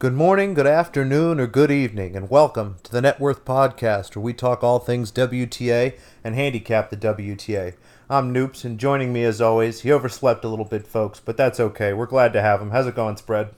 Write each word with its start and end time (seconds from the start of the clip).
Good 0.00 0.14
morning, 0.14 0.54
good 0.54 0.66
afternoon, 0.66 1.38
or 1.38 1.46
good 1.46 1.70
evening, 1.70 2.16
and 2.16 2.30
welcome 2.30 2.76
to 2.84 2.90
the 2.90 3.02
Net 3.02 3.20
Worth 3.20 3.44
Podcast, 3.44 4.16
where 4.16 4.22
we 4.22 4.32
talk 4.32 4.64
all 4.64 4.78
things 4.78 5.12
WTA 5.12 5.92
and 6.24 6.34
handicap 6.34 6.88
the 6.88 6.96
WTA. 6.96 7.74
I'm 8.08 8.32
Noops, 8.32 8.64
and 8.64 8.80
joining 8.80 9.12
me 9.12 9.24
as 9.24 9.42
always, 9.42 9.82
he 9.82 9.92
overslept 9.92 10.42
a 10.42 10.48
little 10.48 10.64
bit, 10.64 10.86
folks, 10.86 11.20
but 11.20 11.36
that's 11.36 11.60
okay. 11.60 11.92
We're 11.92 12.06
glad 12.06 12.32
to 12.32 12.40
have 12.40 12.62
him. 12.62 12.70
How's 12.70 12.86
it 12.86 12.94
going, 12.94 13.18
Spread? 13.18 13.50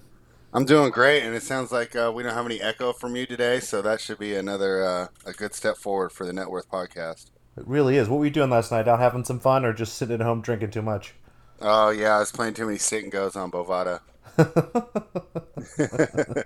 I'm 0.53 0.65
doing 0.65 0.91
great, 0.91 1.23
and 1.23 1.33
it 1.33 1.45
sounds 1.45 1.71
like 1.71 1.95
uh, 1.95 2.11
we 2.13 2.25
don't 2.25 2.35
have 2.35 2.47
any 2.47 2.61
echo 2.61 2.93
from 2.93 3.15
you 3.15 3.25
today, 3.25 3.61
so 3.61 3.81
that 3.81 4.01
should 4.01 4.19
be 4.19 4.35
another 4.35 4.83
uh, 4.83 5.07
a 5.25 5.33
good 5.33 5.55
step 5.55 5.77
forward 5.77 6.11
for 6.11 6.27
the 6.27 6.33
Net 6.33 6.51
Worth 6.51 6.69
Podcast. 6.69 7.31
It 7.57 7.69
really 7.69 7.97
is. 7.97 8.09
What 8.09 8.19
were 8.19 8.25
you 8.25 8.33
doing 8.33 8.51
last 8.51 8.73
night? 8.73 8.89
Out 8.89 8.99
having 8.99 9.23
some 9.23 9.39
fun, 9.39 9.65
or 9.65 9.73
just 9.73 9.95
sitting 9.95 10.15
at 10.15 10.27
home 10.27 10.41
drinking 10.41 10.73
too 10.73 10.83
much? 10.83 11.15
Oh 11.61 11.91
yeah, 11.91 12.17
I 12.17 12.19
was 12.19 12.33
playing 12.33 12.55
too 12.55 12.67
many 12.67 12.79
sit 12.79 13.05
and 13.05 13.13
goes 13.13 13.37
on 13.37 13.53
Bovada. 13.53 14.01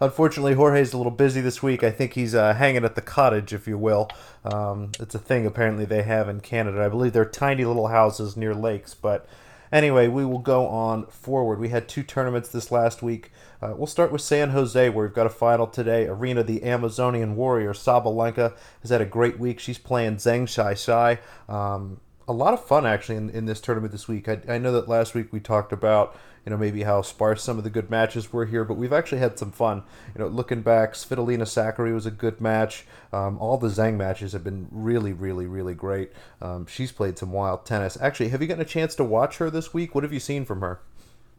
Unfortunately, 0.00 0.54
Jorge's 0.54 0.92
a 0.92 0.96
little 0.96 1.12
busy 1.12 1.40
this 1.40 1.62
week. 1.62 1.84
I 1.84 1.90
think 1.90 2.14
he's 2.14 2.34
uh, 2.34 2.54
hanging 2.54 2.84
at 2.84 2.96
the 2.96 3.00
cottage, 3.00 3.52
if 3.52 3.68
you 3.68 3.78
will. 3.78 4.10
Um, 4.44 4.90
it's 4.98 5.14
a 5.14 5.18
thing 5.18 5.46
apparently 5.46 5.84
they 5.84 6.02
have 6.02 6.28
in 6.28 6.40
Canada. 6.40 6.84
I 6.84 6.88
believe 6.88 7.12
they're 7.12 7.24
tiny 7.24 7.64
little 7.64 7.86
houses 7.86 8.36
near 8.36 8.52
lakes. 8.52 8.94
But 8.94 9.28
anyway, 9.70 10.08
we 10.08 10.24
will 10.24 10.40
go 10.40 10.66
on 10.66 11.06
forward. 11.06 11.60
We 11.60 11.68
had 11.68 11.88
two 11.88 12.02
tournaments 12.02 12.48
this 12.48 12.72
last 12.72 13.02
week. 13.02 13.30
Uh, 13.60 13.74
we'll 13.76 13.86
start 13.86 14.10
with 14.10 14.22
San 14.22 14.50
Jose, 14.50 14.88
where 14.90 15.06
we've 15.06 15.14
got 15.14 15.26
a 15.26 15.30
final 15.30 15.68
today. 15.68 16.06
Aryna, 16.06 16.46
the 16.46 16.64
Amazonian 16.64 17.36
warrior, 17.36 17.72
Sabalenka, 17.72 18.54
has 18.80 18.90
had 18.90 19.00
a 19.00 19.06
great 19.06 19.38
week. 19.38 19.60
She's 19.60 19.78
playing 19.78 20.16
Zheng 20.16 20.48
Saisai. 20.48 21.18
Um, 21.48 22.00
a 22.26 22.32
lot 22.32 22.54
of 22.54 22.64
fun 22.64 22.86
actually 22.86 23.16
in, 23.16 23.30
in 23.30 23.46
this 23.46 23.60
tournament 23.60 23.92
this 23.92 24.08
week. 24.08 24.28
I, 24.28 24.40
I 24.48 24.58
know 24.58 24.72
that 24.72 24.88
last 24.88 25.14
week 25.14 25.32
we 25.32 25.38
talked 25.38 25.72
about 25.72 26.16
you 26.44 26.50
know 26.50 26.56
maybe 26.56 26.82
how 26.82 27.02
sparse 27.02 27.42
some 27.42 27.58
of 27.58 27.64
the 27.64 27.70
good 27.70 27.90
matches 27.90 28.32
were 28.32 28.46
here, 28.46 28.64
but 28.64 28.74
we've 28.74 28.92
actually 28.92 29.18
had 29.18 29.38
some 29.38 29.52
fun. 29.52 29.82
You 30.14 30.20
know, 30.20 30.28
looking 30.28 30.62
back, 30.62 30.94
Svitolina 30.94 31.42
Sakkari 31.42 31.94
was 31.94 32.06
a 32.06 32.10
good 32.10 32.40
match. 32.40 32.84
Um, 33.12 33.38
all 33.38 33.58
the 33.58 33.68
Zhang 33.68 33.96
matches 33.96 34.32
have 34.32 34.42
been 34.42 34.68
really, 34.70 35.12
really, 35.12 35.46
really 35.46 35.74
great. 35.74 36.10
Um, 36.40 36.66
she's 36.66 36.90
played 36.90 37.18
some 37.18 37.32
wild 37.32 37.64
tennis. 37.64 37.96
Actually, 38.00 38.30
have 38.30 38.42
you 38.42 38.48
gotten 38.48 38.62
a 38.62 38.66
chance 38.66 38.94
to 38.96 39.04
watch 39.04 39.38
her 39.38 39.50
this 39.50 39.72
week? 39.72 39.94
What 39.94 40.04
have 40.04 40.12
you 40.12 40.20
seen 40.20 40.44
from 40.44 40.60
her? 40.60 40.80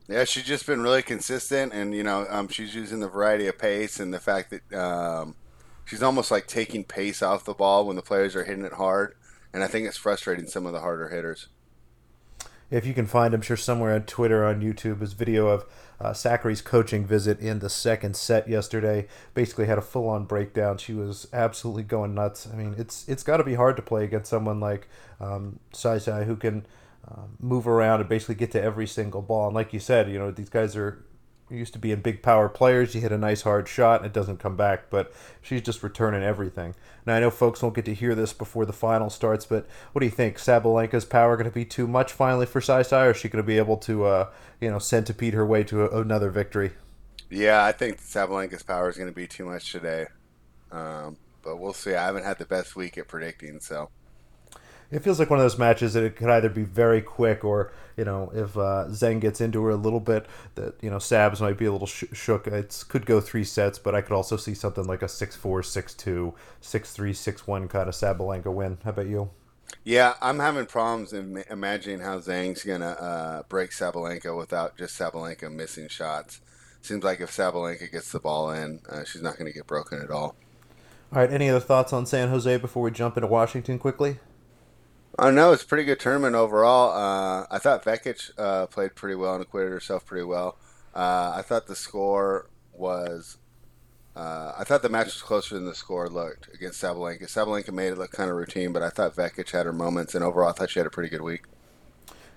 Yeah, 0.07 0.23
she's 0.25 0.43
just 0.43 0.65
been 0.65 0.81
really 0.81 1.01
consistent, 1.01 1.73
and 1.73 1.93
you 1.93 2.03
know, 2.03 2.25
um, 2.29 2.47
she's 2.47 2.75
using 2.75 2.99
the 2.99 3.07
variety 3.07 3.47
of 3.47 3.57
pace 3.57 3.99
and 3.99 4.13
the 4.13 4.19
fact 4.19 4.51
that 4.51 4.77
um, 4.77 5.35
she's 5.85 6.03
almost 6.03 6.31
like 6.31 6.47
taking 6.47 6.83
pace 6.83 7.21
off 7.21 7.45
the 7.45 7.53
ball 7.53 7.85
when 7.85 7.95
the 7.95 8.01
players 8.01 8.35
are 8.35 8.43
hitting 8.43 8.65
it 8.65 8.73
hard, 8.73 9.15
and 9.53 9.63
I 9.63 9.67
think 9.67 9.87
it's 9.87 9.97
frustrating 9.97 10.47
some 10.47 10.65
of 10.65 10.73
the 10.73 10.81
harder 10.81 11.09
hitters 11.09 11.47
if 12.73 12.87
you 12.87 12.95
can 12.95 13.05
find, 13.05 13.35
I'm 13.35 13.43
sure 13.43 13.55
somewhere 13.55 13.93
on 13.93 14.01
Twitter, 14.01 14.43
on 14.43 14.61
YouTube, 14.61 15.03
is 15.03 15.13
video 15.13 15.47
of 15.47 15.63
uh, 16.01 16.09
Sakkari's 16.09 16.63
coaching 16.63 17.05
visit 17.05 17.39
in 17.39 17.59
the 17.59 17.69
second 17.69 18.15
set 18.15 18.49
yesterday. 18.49 19.07
Basically, 19.35 19.67
had 19.67 19.77
a 19.77 19.81
full-on 19.81 20.25
breakdown. 20.25 20.79
She 20.79 20.95
was 20.95 21.27
absolutely 21.31 21.83
going 21.83 22.15
nuts. 22.15 22.47
I 22.51 22.55
mean, 22.55 22.73
it's 22.75 23.07
it's 23.07 23.21
got 23.21 23.37
to 23.37 23.43
be 23.43 23.53
hard 23.53 23.75
to 23.75 23.83
play 23.83 24.03
against 24.03 24.31
someone 24.31 24.59
like 24.59 24.87
um, 25.21 25.59
Sai 25.71 25.99
Sai 25.99 26.23
who 26.23 26.35
can 26.35 26.65
uh, 27.07 27.27
move 27.39 27.67
around 27.67 27.99
and 27.99 28.09
basically 28.09 28.35
get 28.35 28.49
to 28.53 28.61
every 28.61 28.87
single 28.87 29.21
ball. 29.21 29.45
And 29.45 29.55
like 29.55 29.71
you 29.71 29.79
said, 29.79 30.09
you 30.09 30.17
know, 30.17 30.31
these 30.31 30.49
guys 30.49 30.75
are 30.75 31.05
used 31.49 31.73
to 31.73 31.79
being 31.79 32.01
big 32.01 32.21
power 32.21 32.49
players. 32.49 32.95
You 32.95 33.01
hit 33.01 33.11
a 33.11 33.17
nice 33.17 33.41
hard 33.41 33.67
shot 33.67 34.01
and 34.01 34.05
it 34.05 34.13
doesn't 34.13 34.37
come 34.37 34.55
back, 34.55 34.89
but 34.89 35.13
she's 35.41 35.61
just 35.61 35.83
returning 35.83 36.23
everything. 36.23 36.75
Now 37.05 37.15
I 37.15 37.19
know 37.19 37.29
folks 37.29 37.61
won't 37.61 37.75
get 37.75 37.85
to 37.85 37.93
hear 37.93 38.15
this 38.15 38.33
before 38.33 38.65
the 38.65 38.73
final 38.73 39.09
starts, 39.09 39.45
but 39.45 39.67
what 39.91 39.99
do 39.99 40.05
you 40.05 40.11
think? 40.11 40.37
Sabalenka's 40.37 41.05
power 41.05 41.35
going 41.35 41.49
to 41.49 41.53
be 41.53 41.65
too 41.65 41.87
much 41.87 42.11
finally 42.11 42.45
for 42.45 42.61
Sai 42.61 42.81
Sai, 42.81 43.05
or 43.05 43.11
is 43.11 43.17
she 43.17 43.29
going 43.29 43.43
to 43.43 43.47
be 43.47 43.57
able 43.57 43.77
to, 43.77 44.05
uh, 44.05 44.29
you 44.59 44.69
know, 44.69 44.79
centipede 44.79 45.33
her 45.33 45.45
way 45.45 45.63
to 45.65 45.83
a, 45.83 46.01
another 46.01 46.29
victory? 46.29 46.71
Yeah, 47.29 47.63
I 47.63 47.71
think 47.71 47.99
Sabalenka's 47.99 48.63
power 48.63 48.89
is 48.89 48.97
going 48.97 49.09
to 49.09 49.15
be 49.15 49.27
too 49.27 49.45
much 49.45 49.71
today, 49.71 50.05
um, 50.71 51.17
but 51.43 51.57
we'll 51.57 51.73
see. 51.73 51.95
I 51.95 52.05
haven't 52.05 52.25
had 52.25 52.37
the 52.37 52.45
best 52.45 52.75
week 52.75 52.97
at 52.97 53.07
predicting, 53.07 53.59
so 53.59 53.89
it 54.95 55.03
feels 55.03 55.19
like 55.19 55.29
one 55.29 55.39
of 55.39 55.43
those 55.43 55.57
matches 55.57 55.93
that 55.93 56.03
it 56.03 56.15
could 56.15 56.29
either 56.29 56.49
be 56.49 56.63
very 56.63 57.01
quick 57.01 57.43
or 57.43 57.71
you 57.97 58.05
know 58.05 58.31
if 58.33 58.57
uh, 58.57 58.85
Zheng 58.89 59.19
gets 59.19 59.41
into 59.41 59.63
her 59.63 59.71
a 59.71 59.75
little 59.75 59.99
bit 59.99 60.25
that 60.55 60.75
you 60.81 60.89
know 60.89 60.97
Sabs 60.97 61.41
might 61.41 61.57
be 61.57 61.65
a 61.65 61.71
little 61.71 61.87
sh- 61.87 62.05
shook. 62.13 62.47
It 62.47 62.83
could 62.89 63.05
go 63.05 63.21
three 63.21 63.43
sets, 63.43 63.79
but 63.79 63.95
I 63.95 64.01
could 64.01 64.13
also 64.13 64.37
see 64.37 64.53
something 64.53 64.85
like 64.85 65.01
a 65.01 65.07
6-4, 65.07 65.39
6-2, 65.39 66.33
6-3, 66.61 67.09
6-1 67.11 67.69
kind 67.69 67.89
of 67.89 67.95
Sabalenka 67.95 68.53
win. 68.53 68.77
How 68.83 68.91
about 68.91 69.07
you? 69.07 69.29
Yeah, 69.83 70.13
I'm 70.21 70.39
having 70.39 70.65
problems 70.65 71.13
in 71.13 71.43
imagining 71.49 71.99
how 71.99 72.19
Zhang's 72.19 72.63
gonna 72.63 72.91
uh, 72.91 73.43
break 73.49 73.71
Sabalenka 73.71 74.37
without 74.37 74.77
just 74.77 74.97
Sabalenka 74.99 75.51
missing 75.51 75.87
shots. 75.87 76.41
Seems 76.83 77.01
like 77.01 77.21
if 77.21 77.31
Sabalenka 77.31 77.89
gets 77.89 78.11
the 78.11 78.19
ball 78.19 78.51
in, 78.51 78.81
uh, 78.89 79.05
she's 79.05 79.21
not 79.21 79.37
going 79.37 79.49
to 79.49 79.53
get 79.53 79.65
broken 79.65 80.01
at 80.01 80.11
all. 80.11 80.35
All 81.13 81.21
right. 81.21 81.31
Any 81.31 81.49
other 81.49 81.61
thoughts 81.61 81.93
on 81.93 82.05
San 82.05 82.27
Jose 82.27 82.57
before 82.57 82.83
we 82.83 82.91
jump 82.91 83.15
into 83.15 83.27
Washington 83.27 83.79
quickly? 83.79 84.17
I 85.17 85.29
know 85.29 85.51
it's 85.51 85.61
a 85.61 85.65
pretty 85.67 85.83
good 85.83 85.99
tournament 85.99 86.35
overall. 86.35 86.91
Uh, 86.91 87.45
I 87.51 87.59
thought 87.59 87.83
Vekic 87.83 88.31
uh, 88.37 88.65
played 88.65 88.95
pretty 88.95 89.15
well 89.15 89.33
and 89.33 89.43
acquitted 89.43 89.71
herself 89.71 90.05
pretty 90.05 90.23
well. 90.23 90.57
Uh, 90.95 91.33
I 91.35 91.43
thought 91.43 91.67
the 91.67 91.75
score 91.75 92.49
was. 92.71 93.37
Uh, 94.15 94.53
I 94.57 94.63
thought 94.63 94.81
the 94.81 94.89
match 94.89 95.05
was 95.05 95.21
closer 95.21 95.55
than 95.55 95.65
the 95.65 95.75
score 95.75 96.07
looked 96.07 96.47
against 96.53 96.81
Sabalenka. 96.81 97.23
Sabalenka 97.23 97.71
made 97.71 97.89
it 97.89 97.97
look 97.97 98.11
kind 98.11 98.29
of 98.29 98.35
routine, 98.35 98.71
but 98.71 98.83
I 98.83 98.89
thought 98.89 99.15
Vekic 99.15 99.51
had 99.51 99.65
her 99.65 99.73
moments, 99.73 100.13
and 100.13 100.23
overall, 100.23 100.49
I 100.49 100.51
thought 100.51 100.69
she 100.69 100.79
had 100.79 100.85
a 100.85 100.91
pretty 100.91 101.09
good 101.09 101.21
week. 101.21 101.43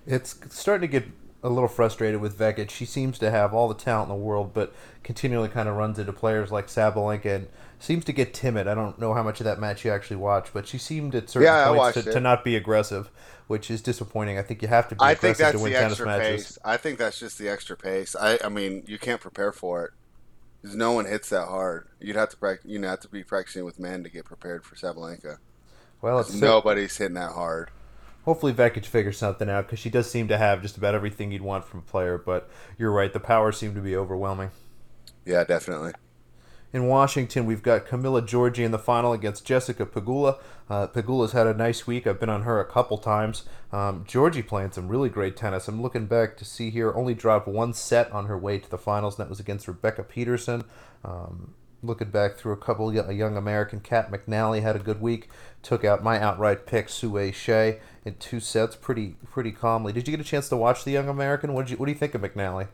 It's 0.07 0.39
starting 0.49 0.89
to 0.89 0.99
get 0.99 1.09
a 1.43 1.49
little 1.49 1.67
frustrated 1.67 2.19
with 2.19 2.37
Vekic. 2.37 2.71
She 2.71 2.85
seems 2.85 3.19
to 3.19 3.29
have 3.29 3.53
all 3.53 3.67
the 3.67 3.75
talent 3.75 4.09
in 4.09 4.17
the 4.17 4.23
world, 4.23 4.55
but 4.55 4.73
continually 5.03 5.49
kind 5.49 5.69
of 5.69 5.75
runs 5.75 5.99
into 5.99 6.13
players 6.13 6.51
like 6.51 6.67
Sabalenka 6.67 7.35
and 7.35 7.47
seems 7.79 8.05
to 8.05 8.13
get 8.13 8.33
timid. 8.33 8.67
I 8.67 8.75
don't 8.75 8.97
know 8.99 9.13
how 9.13 9.23
much 9.23 9.39
of 9.39 9.45
that 9.45 9.59
match 9.59 9.85
you 9.85 9.91
actually 9.91 10.17
watched, 10.17 10.53
but 10.53 10.67
she 10.67 10.77
seemed 10.77 11.15
at 11.15 11.29
certain 11.29 11.45
yeah, 11.45 11.67
points 11.67 12.03
to, 12.03 12.11
to, 12.13 12.19
not 12.19 12.43
be 12.43 12.55
aggressive, 12.55 13.09
which 13.47 13.69
is 13.69 13.81
disappointing. 13.81 14.37
I 14.37 14.41
think 14.41 14.61
you 14.61 14.67
have 14.67 14.87
to 14.89 14.95
be 14.95 15.01
I 15.01 15.11
aggressive 15.11 15.21
think 15.21 15.37
that's 15.37 15.57
to 15.57 15.63
win 15.63 15.73
the 15.73 15.79
tennis 15.79 15.91
extra 15.93 16.05
matches. 16.05 16.45
Pace. 16.45 16.59
I 16.63 16.77
think 16.77 16.99
that's 16.99 17.19
just 17.19 17.37
the 17.37 17.49
extra 17.49 17.77
pace. 17.77 18.15
I, 18.15 18.39
I 18.43 18.49
mean, 18.49 18.83
you 18.87 18.97
can't 18.97 19.21
prepare 19.21 19.51
for 19.51 19.85
it 19.85 19.91
because 20.61 20.75
no 20.75 20.91
one 20.91 21.05
hits 21.05 21.29
that 21.29 21.47
hard. 21.47 21.87
You'd 21.99 22.15
have 22.15 22.29
to 22.29 22.37
practice. 22.37 22.69
You 22.69 22.79
know, 22.79 22.89
have 22.89 23.01
to 23.01 23.09
be 23.09 23.23
practicing 23.23 23.65
with 23.65 23.79
men 23.79 24.03
to 24.03 24.09
get 24.09 24.25
prepared 24.25 24.65
for 24.65 24.75
Sabalenka. 24.75 25.37
Well, 26.01 26.19
it's 26.19 26.33
nobody's 26.33 26.97
hitting 26.97 27.15
that 27.15 27.31
hard 27.31 27.71
hopefully 28.27 28.51
Vekic 28.51 28.85
figures 28.85 29.17
something 29.17 29.49
out 29.49 29.65
because 29.65 29.79
she 29.79 29.89
does 29.89 30.11
seem 30.11 30.27
to 30.27 30.37
have 30.37 30.61
just 30.61 30.75
about 30.75 30.93
everything 30.93 31.31
you'd 31.31 31.41
want 31.41 31.63
from 31.63 31.79
a 31.79 31.83
player. 31.83 32.17
But 32.17 32.49
you're 32.77 32.91
right, 32.91 33.13
the 33.13 33.21
power 33.21 33.53
seemed 33.53 33.75
to 33.75 33.81
be 33.81 33.95
overwhelming. 33.95 34.51
Yeah, 35.25 35.45
definitely. 35.45 35.93
In 36.73 36.87
Washington, 36.87 37.45
we've 37.45 37.63
got 37.63 37.85
Camila 37.85 38.21
Giorgi 38.21 38.65
in 38.65 38.71
the 38.71 38.79
final 38.79 39.13
against 39.13 39.45
Jessica 39.45 39.85
Pegula. 39.85 40.37
Uh, 40.69 40.87
Pegula's 40.87 41.31
had 41.31 41.47
a 41.47 41.53
nice 41.53 41.87
week. 41.87 42.05
I've 42.05 42.19
been 42.19 42.29
on 42.29 42.43
her 42.43 42.59
a 42.59 42.65
couple 42.65 42.97
times. 42.97 43.43
Um, 43.71 44.03
Giorgi 44.03 44.45
playing 44.45 44.71
some 44.71 44.89
really 44.89 45.07
great 45.07 45.37
tennis. 45.37 45.69
I'm 45.69 45.81
looking 45.81 46.07
back 46.07 46.35
to 46.37 46.45
see 46.45 46.69
here, 46.69 46.93
only 46.93 47.13
dropped 47.13 47.47
one 47.47 47.73
set 47.73 48.11
on 48.11 48.25
her 48.25 48.37
way 48.37 48.59
to 48.59 48.69
the 48.69 48.77
finals, 48.77 49.17
and 49.17 49.25
that 49.25 49.29
was 49.29 49.39
against 49.39 49.67
Rebecca 49.67 50.03
Peterson. 50.03 50.65
Um, 51.05 51.53
looking 51.81 52.09
back 52.09 52.35
through 52.35 52.51
a 52.51 52.57
couple, 52.57 52.89
a 52.89 53.13
young 53.13 53.37
American, 53.37 53.79
Kat 53.79 54.11
McNally 54.11 54.61
had 54.61 54.75
a 54.75 54.79
good 54.79 54.99
week. 54.99 55.29
Took 55.63 55.85
out 55.85 56.03
my 56.03 56.19
outright 56.19 56.65
pick, 56.65 56.89
Sue 56.89 57.11
Hsieh, 57.11 57.79
in 58.03 58.15
two 58.15 58.41
sets, 58.41 58.75
pretty 58.75 59.15
pretty 59.31 59.53
calmly. 59.53 59.93
Did 59.93 60.05
you 60.05 60.17
get 60.17 60.25
a 60.25 60.29
chance 60.29 60.49
to 60.49 60.57
watch 60.57 60.83
the 60.83 60.91
young 60.91 61.07
American? 61.07 61.53
What 61.53 61.67
did 61.67 61.71
you 61.71 61.77
What 61.77 61.85
do 61.85 61.93
you 61.93 61.97
think 61.97 62.13
of 62.13 62.21
McNally? 62.21 62.67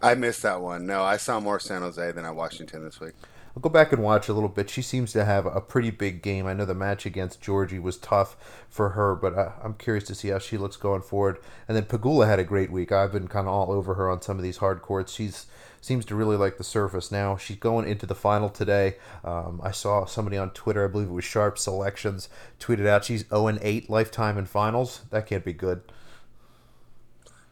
I 0.00 0.14
missed 0.14 0.42
that 0.42 0.60
one. 0.60 0.86
No, 0.86 1.02
I 1.02 1.16
saw 1.16 1.40
more 1.40 1.58
San 1.58 1.82
Jose 1.82 2.12
than 2.12 2.24
I 2.24 2.30
Washington 2.30 2.84
this 2.84 3.00
week. 3.00 3.14
I'll 3.56 3.62
go 3.62 3.68
back 3.68 3.92
and 3.92 4.02
watch 4.02 4.28
a 4.28 4.32
little 4.32 4.48
bit. 4.48 4.70
She 4.70 4.82
seems 4.82 5.12
to 5.12 5.24
have 5.24 5.44
a 5.44 5.60
pretty 5.60 5.90
big 5.90 6.22
game. 6.22 6.46
I 6.46 6.54
know 6.54 6.64
the 6.64 6.74
match 6.74 7.04
against 7.06 7.42
Giorgi 7.42 7.82
was 7.82 7.96
tough 7.96 8.36
for 8.68 8.90
her, 8.90 9.16
but 9.16 9.36
I, 9.36 9.52
am 9.64 9.74
curious 9.74 10.04
to 10.04 10.14
see 10.14 10.28
how 10.28 10.38
she 10.38 10.56
looks 10.56 10.76
going 10.76 11.02
forward. 11.02 11.38
And 11.66 11.76
then 11.76 11.84
Pegula 11.84 12.28
had 12.28 12.38
a 12.38 12.44
great 12.44 12.70
week. 12.70 12.92
I've 12.92 13.10
been 13.10 13.26
kind 13.26 13.48
of 13.48 13.52
all 13.52 13.72
over 13.72 13.94
her 13.94 14.08
on 14.08 14.22
some 14.22 14.36
of 14.36 14.44
these 14.44 14.58
hard 14.58 14.82
courts. 14.82 15.12
She's 15.12 15.46
seems 15.80 16.04
to 16.04 16.14
really 16.14 16.36
like 16.36 16.58
the 16.58 16.64
surface 16.64 17.10
now. 17.10 17.36
She's 17.36 17.56
going 17.56 17.88
into 17.88 18.06
the 18.06 18.14
final 18.14 18.48
today. 18.48 18.96
Um, 19.24 19.60
I 19.62 19.70
saw 19.70 20.04
somebody 20.06 20.36
on 20.36 20.50
Twitter, 20.50 20.84
I 20.84 20.88
believe 20.88 21.08
it 21.08 21.12
was 21.12 21.24
Sharp 21.24 21.58
Selections, 21.58 22.28
tweeted 22.60 22.86
out 22.86 23.04
she's 23.04 23.26
0 23.28 23.46
and 23.46 23.58
8 23.62 23.88
lifetime 23.88 24.38
in 24.38 24.46
finals. 24.46 25.02
That 25.10 25.26
can't 25.26 25.44
be 25.44 25.52
good. 25.52 25.82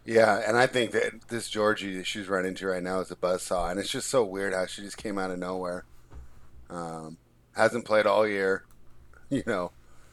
Yeah, 0.07 0.41
and 0.47 0.57
I 0.57 0.69
think 0.69 0.93
that 0.93 1.29
this 1.29 1.51
Giorgi 1.51 1.97
that 1.97 2.07
she's 2.07 2.29
running 2.29 2.51
into 2.51 2.69
right 2.69 2.83
now 2.83 3.01
is 3.01 3.11
a 3.11 3.17
buzzsaw, 3.17 3.71
and 3.71 3.81
it's 3.81 3.91
just 3.91 4.09
so 4.09 4.25
weird 4.25 4.55
how 4.55 4.67
she 4.67 4.83
just 4.83 4.97
came 4.97 5.19
out 5.19 5.33
of 5.33 5.39
nowhere. 5.41 5.85
Um, 6.71 7.19
hasn't 7.57 7.85
played 7.85 8.07
all 8.07 8.27
year, 8.27 8.65
you 9.31 9.43
know, 9.47 9.73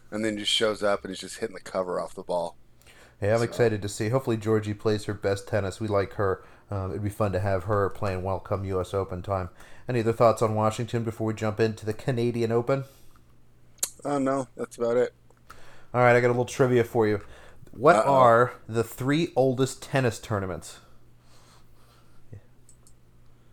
and 0.10 0.26
then 0.26 0.38
just 0.38 0.52
shows 0.52 0.82
up 0.82 1.04
and 1.04 1.14
is 1.14 1.20
just 1.20 1.38
hitting 1.38 1.54
the 1.54 1.62
cover 1.62 2.02
off 2.02 2.16
the 2.16 2.24
ball. 2.24 2.58
Hey, 3.20 3.32
I'm 3.32 3.38
so. 3.38 3.44
excited 3.44 3.84
to 3.84 3.90
see. 3.90 4.10
Hopefully, 4.10 4.36
Giorgi 4.36 4.78
plays 4.78 5.06
her 5.06 5.14
best 5.14 5.48
tennis. 5.48 5.80
We 5.80 5.88
like 5.88 6.14
her. 6.14 6.44
Um, 6.72 6.90
it'd 6.90 7.04
be 7.04 7.10
fun 7.12 7.32
to 7.34 7.40
have 7.40 7.66
her 7.66 7.88
playing 7.92 8.24
well 8.24 8.40
come 8.40 8.66
U.S. 8.66 8.96
Open 8.96 9.22
time. 9.22 9.50
Any 9.88 10.00
other 10.00 10.14
thoughts 10.14 10.42
on 10.42 10.56
Washington 10.56 11.04
before 11.04 11.28
we 11.28 11.36
jump 11.36 11.60
into 11.60 11.86
the 11.86 11.94
Canadian 11.94 12.52
Open? 12.52 12.86
Oh 14.04 14.18
no, 14.18 14.48
that's 14.58 14.78
about 14.78 14.98
it. 14.98 15.14
All 15.94 16.02
right, 16.02 16.16
I 16.16 16.20
got 16.20 16.28
a 16.28 16.30
little 16.30 16.46
trivia 16.46 16.84
for 16.84 17.08
you. 17.08 17.22
What 17.76 17.96
Uh-oh. 17.96 18.14
are 18.14 18.54
the 18.68 18.84
three 18.84 19.34
oldest 19.36 19.82
tennis 19.82 20.20
tournaments? 20.20 20.80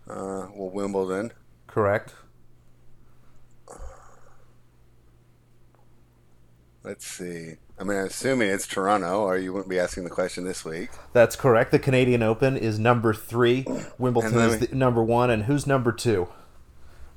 Uh, 0.08 0.48
well, 0.54 0.70
Wimbledon. 0.70 1.32
Correct. 1.66 2.14
Let's 6.82 7.06
see. 7.06 7.54
I 7.78 7.84
mean, 7.84 7.98
I'm 7.98 8.06
assuming 8.06 8.48
it's 8.48 8.66
Toronto, 8.66 9.20
or 9.20 9.38
you 9.38 9.52
wouldn't 9.52 9.68
be 9.68 9.78
asking 9.78 10.04
the 10.04 10.10
question 10.10 10.44
this 10.44 10.64
week. 10.64 10.90
That's 11.12 11.36
correct. 11.36 11.70
The 11.70 11.78
Canadian 11.78 12.22
Open 12.22 12.56
is 12.56 12.78
number 12.78 13.14
three. 13.14 13.66
Wimbledon 13.98 14.34
let 14.34 14.50
is 14.62 14.68
the 14.68 14.74
number 14.74 15.02
one. 15.02 15.30
And 15.30 15.44
who's 15.44 15.66
number 15.66 15.92
two? 15.92 16.28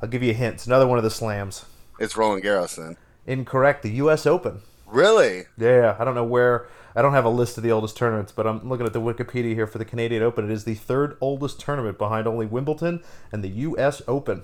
I'll 0.02 0.10
give 0.10 0.22
you 0.22 0.32
a 0.32 0.36
hint. 0.36 0.56
It's 0.56 0.68
another 0.68 0.88
one 0.88 0.98
of 0.98 1.04
the 1.04 1.10
slams. 1.10 1.66
It's 2.00 2.16
Roland 2.16 2.44
Garros 2.44 2.76
then. 2.76 2.98
Incorrect. 3.26 3.84
The 3.84 3.92
U.S. 3.92 4.26
Open. 4.26 4.62
Really? 4.86 5.46
Yeah, 5.58 5.96
I 5.98 6.04
don't 6.04 6.16
know 6.16 6.24
where. 6.26 6.68
I 6.96 7.02
don't 7.02 7.14
have 7.14 7.26
a 7.26 7.30
list 7.30 7.58
of 7.58 7.64
the 7.64 7.72
oldest 7.72 7.98
tournaments, 7.98 8.32
but 8.32 8.46
I'm 8.46 8.68
looking 8.70 8.86
at 8.86 8.94
the 8.94 9.02
Wikipedia 9.02 9.54
here 9.54 9.66
for 9.68 9.80
the 9.80 9.86
Canadian 9.86 10.22
Open. 10.22 10.46
It 10.46 10.54
is 10.54 10.64
the 10.64 10.76
third 10.76 11.18
oldest 11.20 11.60
tournament 11.60 11.98
behind 11.98 12.28
only 12.28 12.46
Wimbledon 12.46 13.04
and 13.32 13.44
the 13.44 13.50
U.S. 13.50 14.02
Open. 14.08 14.44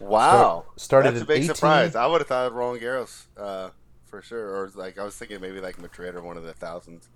Wow. 0.00 0.64
started 0.76 1.14
That's 1.14 1.22
a 1.22 1.26
big 1.26 1.44
18 1.44 1.54
surprise. 1.54 1.96
I 1.96 2.06
would 2.06 2.20
have 2.20 2.28
thought 2.28 2.52
Roland 2.52 2.82
Garros 2.82 3.24
uh, 3.36 3.70
for 4.06 4.22
sure, 4.22 4.56
or 4.56 4.70
like 4.74 4.98
I 4.98 5.04
was 5.04 5.16
thinking 5.16 5.40
maybe 5.40 5.60
like 5.60 5.78
Madrid 5.78 6.14
or 6.14 6.22
one 6.22 6.36
of 6.36 6.42
the 6.42 6.52
thousands. 6.52 7.08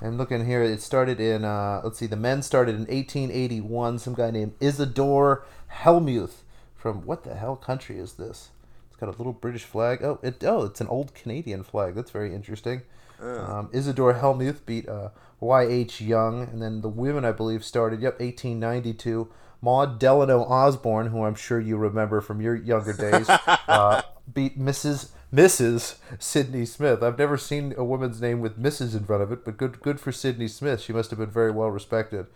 And 0.00 0.16
looking 0.16 0.46
here, 0.46 0.62
it 0.62 0.80
started 0.80 1.20
in, 1.20 1.44
uh, 1.44 1.82
let's 1.84 1.98
see, 1.98 2.06
the 2.06 2.16
men 2.16 2.42
started 2.42 2.74
in 2.74 2.82
1881. 2.82 3.98
Some 3.98 4.14
guy 4.14 4.30
named 4.30 4.54
Isidore 4.58 5.44
Hellmuth 5.70 6.42
from, 6.74 7.04
what 7.04 7.24
the 7.24 7.34
hell 7.34 7.56
country 7.56 7.98
is 7.98 8.14
this? 8.14 8.48
It's 8.88 8.96
got 8.96 9.08
a 9.08 9.18
little 9.18 9.34
British 9.34 9.64
flag. 9.64 10.02
Oh, 10.02 10.18
it, 10.22 10.42
oh, 10.42 10.64
it's 10.64 10.80
an 10.80 10.86
old 10.88 11.14
Canadian 11.14 11.62
flag. 11.62 11.94
That's 11.94 12.10
very 12.10 12.34
interesting. 12.34 12.80
Um, 13.20 13.68
Isidore 13.72 14.14
Hellmuth 14.14 14.64
beat 14.66 14.88
uh, 14.88 15.10
Y.H. 15.40 16.00
Young. 16.00 16.42
And 16.42 16.62
then 16.62 16.80
the 16.80 16.88
women, 16.88 17.24
I 17.24 17.32
believe, 17.32 17.64
started, 17.64 18.00
yep, 18.00 18.20
1892. 18.20 19.28
Maud 19.62 19.98
Delano 19.98 20.44
Osborne, 20.44 21.08
who 21.08 21.24
I'm 21.24 21.34
sure 21.34 21.60
you 21.60 21.76
remember 21.76 22.20
from 22.20 22.40
your 22.40 22.54
younger 22.54 22.92
days, 22.92 23.28
uh, 23.68 24.02
beat 24.32 24.58
Mrs. 24.58 25.10
Mrs. 25.32 25.96
Sydney 26.18 26.64
Smith. 26.64 27.02
I've 27.02 27.18
never 27.18 27.36
seen 27.36 27.74
a 27.76 27.84
woman's 27.84 28.20
name 28.20 28.40
with 28.40 28.58
Mrs. 28.58 28.96
in 28.96 29.04
front 29.04 29.22
of 29.22 29.30
it, 29.30 29.44
but 29.44 29.56
good 29.56 29.80
good 29.80 30.00
for 30.00 30.12
Sydney 30.12 30.48
Smith. 30.48 30.80
She 30.80 30.92
must 30.92 31.10
have 31.10 31.18
been 31.18 31.30
very 31.30 31.50
well 31.50 31.68
respected. 31.68 32.26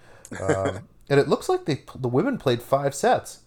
Um, 0.41 0.81
and 1.09 1.19
it 1.19 1.29
looks 1.29 1.49
like 1.49 1.65
they 1.65 1.83
the 1.95 2.09
women 2.09 2.39
played 2.39 2.63
five 2.63 2.95
sets. 2.95 3.41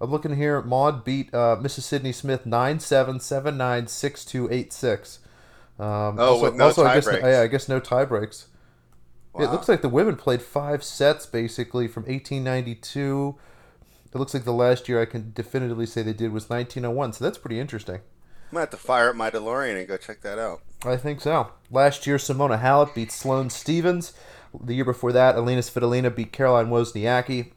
I'm 0.00 0.10
looking 0.10 0.36
here. 0.36 0.60
Maud 0.60 1.04
beat 1.04 1.32
uh, 1.32 1.56
Mrs. 1.60 1.82
Sydney 1.82 2.12
Smith 2.12 2.46
9 2.46 2.78
7, 2.78 3.20
7 3.20 3.56
9, 3.56 3.86
6 3.86 4.24
2, 4.24 4.48
8 4.52 4.72
6. 4.72 5.18
Um, 5.78 6.16
Oh, 6.18 6.40
with 6.42 6.54
no 6.54 6.66
I 6.66 6.68
guess, 6.68 6.76
tie 6.76 7.00
breaks. 7.00 7.26
yeah, 7.26 7.40
I 7.40 7.46
guess 7.48 7.68
no 7.68 7.80
tie 7.80 8.04
breaks. 8.04 8.46
It 9.36 9.50
looks 9.50 9.68
like 9.68 9.82
the 9.82 9.88
women 9.88 10.14
played 10.14 10.42
five 10.42 10.84
sets 10.84 11.26
basically 11.26 11.88
from 11.88 12.04
1892. 12.04 13.34
It 14.14 14.18
looks 14.18 14.32
like 14.32 14.44
the 14.44 14.52
last 14.52 14.88
year 14.88 15.02
I 15.02 15.06
can 15.06 15.32
definitively 15.34 15.86
say 15.86 16.02
they 16.02 16.12
did 16.12 16.32
was 16.32 16.48
1901. 16.48 17.14
So 17.14 17.24
that's 17.24 17.38
pretty 17.38 17.58
interesting. 17.58 17.96
I'm 17.96 18.00
gonna 18.52 18.60
have 18.60 18.70
to 18.70 18.76
fire 18.76 19.10
up 19.10 19.16
my 19.16 19.30
DeLorean 19.30 19.76
and 19.76 19.88
go 19.88 19.96
check 19.96 20.20
that 20.20 20.38
out. 20.38 20.60
I 20.84 20.96
think 20.96 21.20
so. 21.20 21.48
Last 21.70 22.06
year, 22.06 22.16
Simona 22.18 22.60
Halep 22.60 22.94
beat 22.94 23.10
Sloane 23.10 23.50
Stevens. 23.50 24.12
The 24.62 24.74
year 24.74 24.84
before 24.84 25.10
that, 25.10 25.34
Alina 25.34 25.62
Svitolina 25.62 26.14
beat 26.14 26.30
Caroline 26.32 26.68
Wozniacki. 26.68 27.50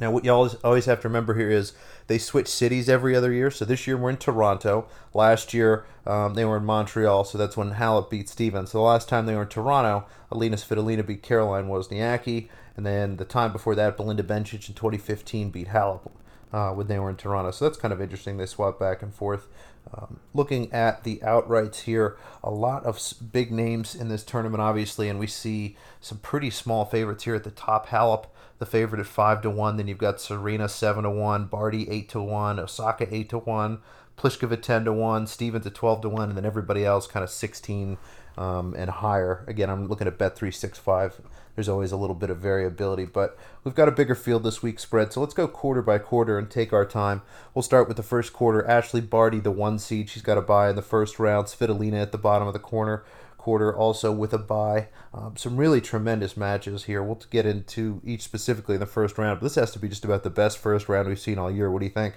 Now, 0.00 0.10
what 0.10 0.24
y'all 0.24 0.50
always 0.64 0.86
have 0.86 1.00
to 1.02 1.08
remember 1.08 1.34
here 1.34 1.50
is 1.50 1.72
they 2.06 2.18
switch 2.18 2.48
cities 2.48 2.88
every 2.88 3.14
other 3.14 3.32
year. 3.32 3.50
So 3.50 3.64
this 3.64 3.86
year 3.86 3.96
we're 3.96 4.10
in 4.10 4.16
Toronto. 4.16 4.88
Last 5.12 5.54
year 5.54 5.86
um, 6.06 6.34
they 6.34 6.44
were 6.44 6.56
in 6.56 6.64
Montreal, 6.64 7.24
so 7.24 7.38
that's 7.38 7.56
when 7.56 7.74
Halep 7.74 8.10
beat 8.10 8.28
Stevens. 8.28 8.72
So 8.72 8.78
the 8.78 8.82
last 8.82 9.08
time 9.08 9.26
they 9.26 9.34
were 9.34 9.42
in 9.42 9.48
Toronto, 9.48 10.06
Alina 10.30 10.56
Svitolina 10.56 11.06
beat 11.06 11.22
Caroline 11.22 11.68
Wozniacki. 11.68 12.48
And 12.76 12.84
then 12.84 13.16
the 13.16 13.24
time 13.24 13.52
before 13.52 13.74
that, 13.76 13.96
Belinda 13.96 14.24
Bencic 14.24 14.68
in 14.68 14.74
2015 14.74 15.50
beat 15.50 15.68
Halep 15.68 16.10
uh, 16.52 16.70
when 16.70 16.88
they 16.88 16.98
were 16.98 17.10
in 17.10 17.16
Toronto. 17.16 17.50
So 17.50 17.64
that's 17.64 17.78
kind 17.78 17.92
of 17.92 18.00
interesting. 18.00 18.36
They 18.36 18.46
swap 18.46 18.78
back 18.78 19.02
and 19.02 19.14
forth. 19.14 19.48
Um, 19.92 20.20
looking 20.32 20.72
at 20.72 21.04
the 21.04 21.18
outrights 21.18 21.80
here, 21.82 22.16
a 22.42 22.50
lot 22.50 22.84
of 22.84 23.00
big 23.32 23.52
names 23.52 23.94
in 23.94 24.08
this 24.08 24.24
tournament, 24.24 24.60
obviously, 24.60 25.08
and 25.08 25.18
we 25.18 25.26
see 25.26 25.76
some 26.00 26.18
pretty 26.18 26.50
small 26.50 26.84
favorites 26.84 27.24
here 27.24 27.34
at 27.34 27.44
the 27.44 27.50
top. 27.50 27.88
Halep, 27.88 28.26
the 28.58 28.66
favorite 28.66 29.00
at 29.00 29.06
five 29.06 29.42
to 29.42 29.50
one. 29.50 29.76
Then 29.76 29.88
you've 29.88 29.98
got 29.98 30.20
Serena 30.20 30.68
seven 30.68 31.04
to 31.04 31.10
one, 31.10 31.46
Barty 31.46 31.88
eight 31.90 32.08
to 32.10 32.22
one, 32.22 32.58
Osaka 32.58 33.12
eight 33.14 33.28
to 33.30 33.38
one, 33.38 33.78
Pliskova 34.16 34.60
ten 34.60 34.84
to 34.84 34.92
one, 34.92 35.26
Stevens 35.26 35.66
at 35.66 35.74
twelve 35.74 36.00
to 36.02 36.08
one, 36.08 36.28
and 36.28 36.36
then 36.36 36.46
everybody 36.46 36.84
else 36.84 37.06
kind 37.06 37.24
of 37.24 37.30
sixteen 37.30 37.98
um, 38.36 38.74
and 38.76 38.90
higher. 38.90 39.44
Again, 39.46 39.70
I'm 39.70 39.88
looking 39.88 40.06
at 40.06 40.18
bet 40.18 40.36
three 40.36 40.50
six 40.50 40.78
five. 40.78 41.20
There's 41.54 41.68
always 41.68 41.92
a 41.92 41.96
little 41.96 42.16
bit 42.16 42.30
of 42.30 42.38
variability, 42.38 43.04
but 43.04 43.38
we've 43.62 43.76
got 43.76 43.86
a 43.86 43.92
bigger 43.92 44.16
field 44.16 44.42
this 44.42 44.60
week 44.60 44.80
spread. 44.80 45.12
So 45.12 45.20
let's 45.20 45.34
go 45.34 45.46
quarter 45.46 45.82
by 45.82 45.98
quarter 45.98 46.36
and 46.36 46.50
take 46.50 46.72
our 46.72 46.84
time. 46.84 47.22
We'll 47.54 47.62
start 47.62 47.86
with 47.86 47.96
the 47.96 48.02
first 48.02 48.32
quarter. 48.32 48.66
Ashley 48.66 49.00
Barty, 49.00 49.38
the 49.38 49.52
one 49.52 49.78
seed, 49.78 50.10
she's 50.10 50.22
got 50.22 50.36
a 50.36 50.42
buy 50.42 50.68
in 50.68 50.74
the 50.74 50.82
first 50.82 51.20
round. 51.20 51.46
Svitolina 51.46 52.02
at 52.02 52.10
the 52.10 52.18
bottom 52.18 52.48
of 52.48 52.54
the 52.54 52.58
corner 52.58 53.04
quarter, 53.44 53.76
also 53.76 54.10
with 54.10 54.32
a 54.32 54.38
bye. 54.38 54.88
Um, 55.12 55.36
some 55.36 55.58
really 55.58 55.82
tremendous 55.82 56.34
matches 56.34 56.84
here. 56.84 57.02
We'll 57.02 57.20
get 57.28 57.44
into 57.44 58.00
each 58.02 58.22
specifically 58.22 58.76
in 58.76 58.80
the 58.80 58.86
first 58.86 59.18
round, 59.18 59.38
but 59.38 59.44
this 59.44 59.56
has 59.56 59.70
to 59.72 59.78
be 59.78 59.86
just 59.86 60.02
about 60.02 60.22
the 60.22 60.30
best 60.30 60.56
first 60.56 60.88
round 60.88 61.08
we've 61.08 61.20
seen 61.20 61.38
all 61.38 61.50
year. 61.50 61.70
What 61.70 61.80
do 61.80 61.84
you 61.84 61.92
think? 61.92 62.14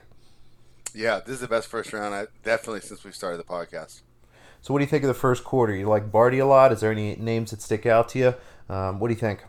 Yeah, 0.95 1.19
this 1.19 1.35
is 1.35 1.41
the 1.41 1.49
best 1.49 1.67
first 1.67 1.91
round. 1.91 2.15
I, 2.15 2.27
definitely 2.45 2.79
since 2.79 3.03
we 3.03 3.11
started 3.11 3.39
the 3.39 3.43
podcast. 3.43 4.03
So, 4.61 4.73
what 4.73 4.79
do 4.79 4.85
you 4.85 4.89
think 4.89 5.03
of 5.03 5.09
the 5.09 5.13
first 5.13 5.43
quarter? 5.43 5.75
You 5.75 5.89
like 5.89 6.13
Barty 6.13 6.39
a 6.39 6.45
lot? 6.45 6.71
Is 6.71 6.79
there 6.79 6.93
any 6.93 7.17
names 7.17 7.51
that 7.51 7.61
stick 7.61 7.85
out 7.85 8.07
to 8.09 8.19
you? 8.19 8.73
Um, 8.73 9.01
what 9.01 9.09
do 9.09 9.13
you 9.13 9.19
think? 9.19 9.43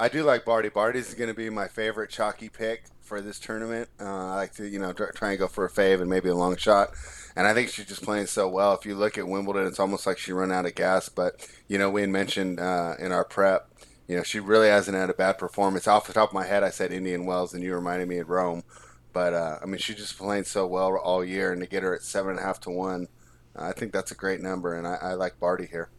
I 0.00 0.08
do 0.08 0.24
like 0.24 0.44
Barty. 0.44 0.68
Barty's 0.68 1.14
going 1.14 1.28
to 1.28 1.34
be 1.34 1.48
my 1.48 1.68
favorite 1.68 2.10
chalky 2.10 2.48
pick 2.48 2.86
for 3.10 3.20
this 3.20 3.40
tournament. 3.40 3.88
Uh, 4.00 4.04
I 4.04 4.36
like 4.36 4.54
to, 4.54 4.68
you 4.68 4.78
know, 4.78 4.92
try, 4.92 5.30
and 5.30 5.38
go 5.38 5.48
for 5.48 5.64
a 5.64 5.68
fave 5.68 6.00
and 6.00 6.08
maybe 6.08 6.28
a 6.28 6.34
long 6.34 6.56
shot. 6.56 6.92
And 7.34 7.44
I 7.44 7.52
think 7.52 7.68
she's 7.68 7.86
just 7.86 8.04
playing 8.04 8.26
so 8.26 8.48
well. 8.48 8.72
If 8.72 8.86
you 8.86 8.94
look 8.94 9.18
at 9.18 9.26
Wimbledon, 9.26 9.66
it's 9.66 9.80
almost 9.80 10.06
like 10.06 10.16
she 10.16 10.32
run 10.32 10.52
out 10.52 10.64
of 10.64 10.76
gas. 10.76 11.08
But 11.08 11.44
you 11.66 11.76
know, 11.76 11.90
we 11.90 12.02
had 12.02 12.10
mentioned 12.10 12.60
uh, 12.60 12.94
in 13.00 13.10
our 13.10 13.24
prep, 13.24 13.68
you 14.06 14.16
know, 14.16 14.22
she 14.22 14.38
really 14.38 14.68
hasn't 14.68 14.96
had 14.96 15.10
a 15.10 15.14
bad 15.14 15.38
performance. 15.38 15.88
Off 15.88 16.06
the 16.06 16.12
top 16.12 16.28
of 16.28 16.34
my 16.34 16.46
head, 16.46 16.62
I 16.62 16.70
said 16.70 16.92
Indian 16.92 17.26
Wells, 17.26 17.52
and 17.52 17.64
you 17.64 17.74
reminded 17.74 18.08
me 18.08 18.18
of 18.18 18.30
Rome. 18.30 18.62
But 19.12 19.34
uh, 19.34 19.58
I 19.60 19.66
mean, 19.66 19.78
she's 19.78 19.96
just 19.96 20.16
playing 20.16 20.44
so 20.44 20.64
well 20.68 20.96
all 20.96 21.24
year, 21.24 21.50
and 21.50 21.60
to 21.62 21.66
get 21.66 21.82
her 21.82 21.92
at 21.92 22.02
seven 22.02 22.30
and 22.30 22.38
a 22.38 22.42
half 22.44 22.60
to 22.60 22.70
one, 22.70 23.08
I 23.56 23.72
think 23.72 23.92
that's 23.92 24.12
a 24.12 24.14
great 24.14 24.40
number, 24.40 24.72
and 24.74 24.86
I, 24.86 24.94
I 25.02 25.12
like 25.14 25.40
Barty 25.40 25.66
here. 25.66 25.90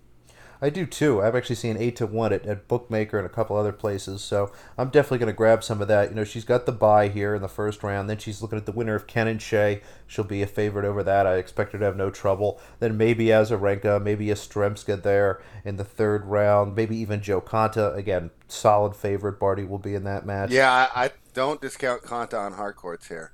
I 0.64 0.70
do 0.70 0.86
too. 0.86 1.24
I've 1.24 1.36
actually 1.36 1.56
seen 1.56 1.76
eight 1.78 1.96
to 1.96 2.06
one 2.06 2.32
at, 2.32 2.46
at 2.46 2.68
Bookmaker 2.68 3.18
and 3.18 3.26
a 3.26 3.32
couple 3.32 3.58
other 3.58 3.72
places, 3.72 4.22
so 4.22 4.52
I'm 4.78 4.90
definitely 4.90 5.18
going 5.18 5.34
to 5.34 5.38
grab 5.38 5.64
some 5.64 5.82
of 5.82 5.88
that. 5.88 6.10
You 6.10 6.16
know, 6.16 6.24
she's 6.24 6.46
got 6.46 6.68
the 6.68 6.72
buy 6.72 7.08
here 7.08 7.34
in 7.34 7.42
the 7.42 7.48
first 7.48 7.82
round. 7.82 8.08
Then 8.08 8.20
she's 8.20 8.44
looking 8.44 8.60
at 8.60 8.68
the 8.68 8.72
winner 8.72 8.94
of 8.94 9.08
Ken 9.08 9.28
and 9.28 9.40
Hsieh. 9.40 9.82
She'll 10.06 10.24
be 10.24 10.44
a 10.44 10.48
favorite 10.48 10.86
over 10.86 11.02
that. 11.02 11.26
I 11.26 11.38
expect 11.38 11.74
her 11.74 11.80
to 11.80 11.86
have 11.86 11.98
no 11.98 12.12
trouble. 12.12 12.62
Then 12.80 12.96
maybe 12.96 13.26
Azarenka, 13.28 14.02
maybe 14.04 14.28
Yastremska 14.28 15.02
there 15.02 15.42
in 15.66 15.78
the 15.78 15.84
third 15.84 16.26
round. 16.26 16.76
Maybe 16.76 16.96
even 16.98 17.24
Jo 17.24 17.42
Konta 17.42 17.96
again, 17.96 18.30
solid 18.48 18.96
favorite. 18.96 19.40
Barty 19.40 19.64
will 19.64 19.80
be 19.80 19.96
in 19.96 20.04
that 20.04 20.28
match. 20.28 20.52
Yeah, 20.52 20.72
I, 20.72 21.06
I 21.06 21.12
don't 21.34 21.60
discount 21.60 22.04
Konta 22.04 22.40
on 22.40 22.54
hard 22.54 22.76
courts 22.76 23.08
here. 23.08 23.32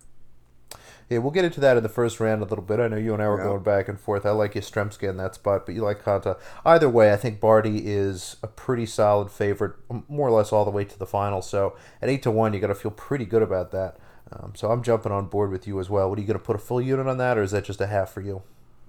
Yeah, 1.09 1.19
we'll 1.19 1.31
get 1.31 1.45
into 1.45 1.61
that 1.61 1.77
in 1.77 1.83
the 1.83 1.89
first 1.89 2.19
round 2.19 2.41
a 2.41 2.45
little 2.45 2.63
bit. 2.63 2.79
I 2.81 2.87
know 2.89 2.97
you 2.97 3.13
and 3.13 3.23
I 3.23 3.27
were 3.29 3.37
Yeah. 3.37 3.45
going 3.45 3.63
back 3.63 3.87
and 3.87 3.97
forth. 3.99 4.25
I 4.25 4.31
like 4.31 4.53
Yastremska 4.55 5.07
in 5.09 5.15
that 5.17 5.35
spot, 5.35 5.65
but 5.65 5.73
you 5.73 5.81
like 5.83 6.03
Konta. 6.03 6.37
Either 6.65 6.89
way, 6.89 7.13
I 7.13 7.15
think 7.15 7.39
Barty 7.39 7.83
is 7.85 8.35
a 8.43 8.47
pretty 8.47 8.85
solid 8.85 9.31
favorite, 9.31 9.73
more 10.09 10.27
or 10.27 10.31
less 10.31 10.51
all 10.51 10.65
the 10.65 10.71
way 10.71 10.83
to 10.83 10.99
the 10.99 11.05
final. 11.05 11.41
So 11.41 11.75
at 12.01 12.09
eight 12.09 12.23
to 12.23 12.31
one, 12.31 12.53
you 12.53 12.59
got 12.59 12.67
to 12.67 12.75
feel 12.75 12.91
pretty 12.91 13.23
good 13.25 13.41
about 13.41 13.71
that. 13.71 13.97
Um, 14.33 14.51
so 14.55 14.69
I'm 14.69 14.83
jumping 14.83 15.13
on 15.13 15.27
board 15.27 15.49
with 15.51 15.65
you 15.65 15.79
as 15.79 15.89
well. 15.89 16.09
What 16.09 16.17
are 16.17 16.21
you 16.21 16.27
going 16.27 16.37
to 16.39 16.43
put 16.45 16.57
a 16.57 16.59
full 16.59 16.81
unit 16.81 17.07
on 17.07 17.17
that, 17.19 17.37
or 17.37 17.41
is 17.41 17.51
that 17.51 17.63
just 17.63 17.79
a 17.79 17.87
half 17.87 18.11
for 18.11 18.19
you? 18.19 18.41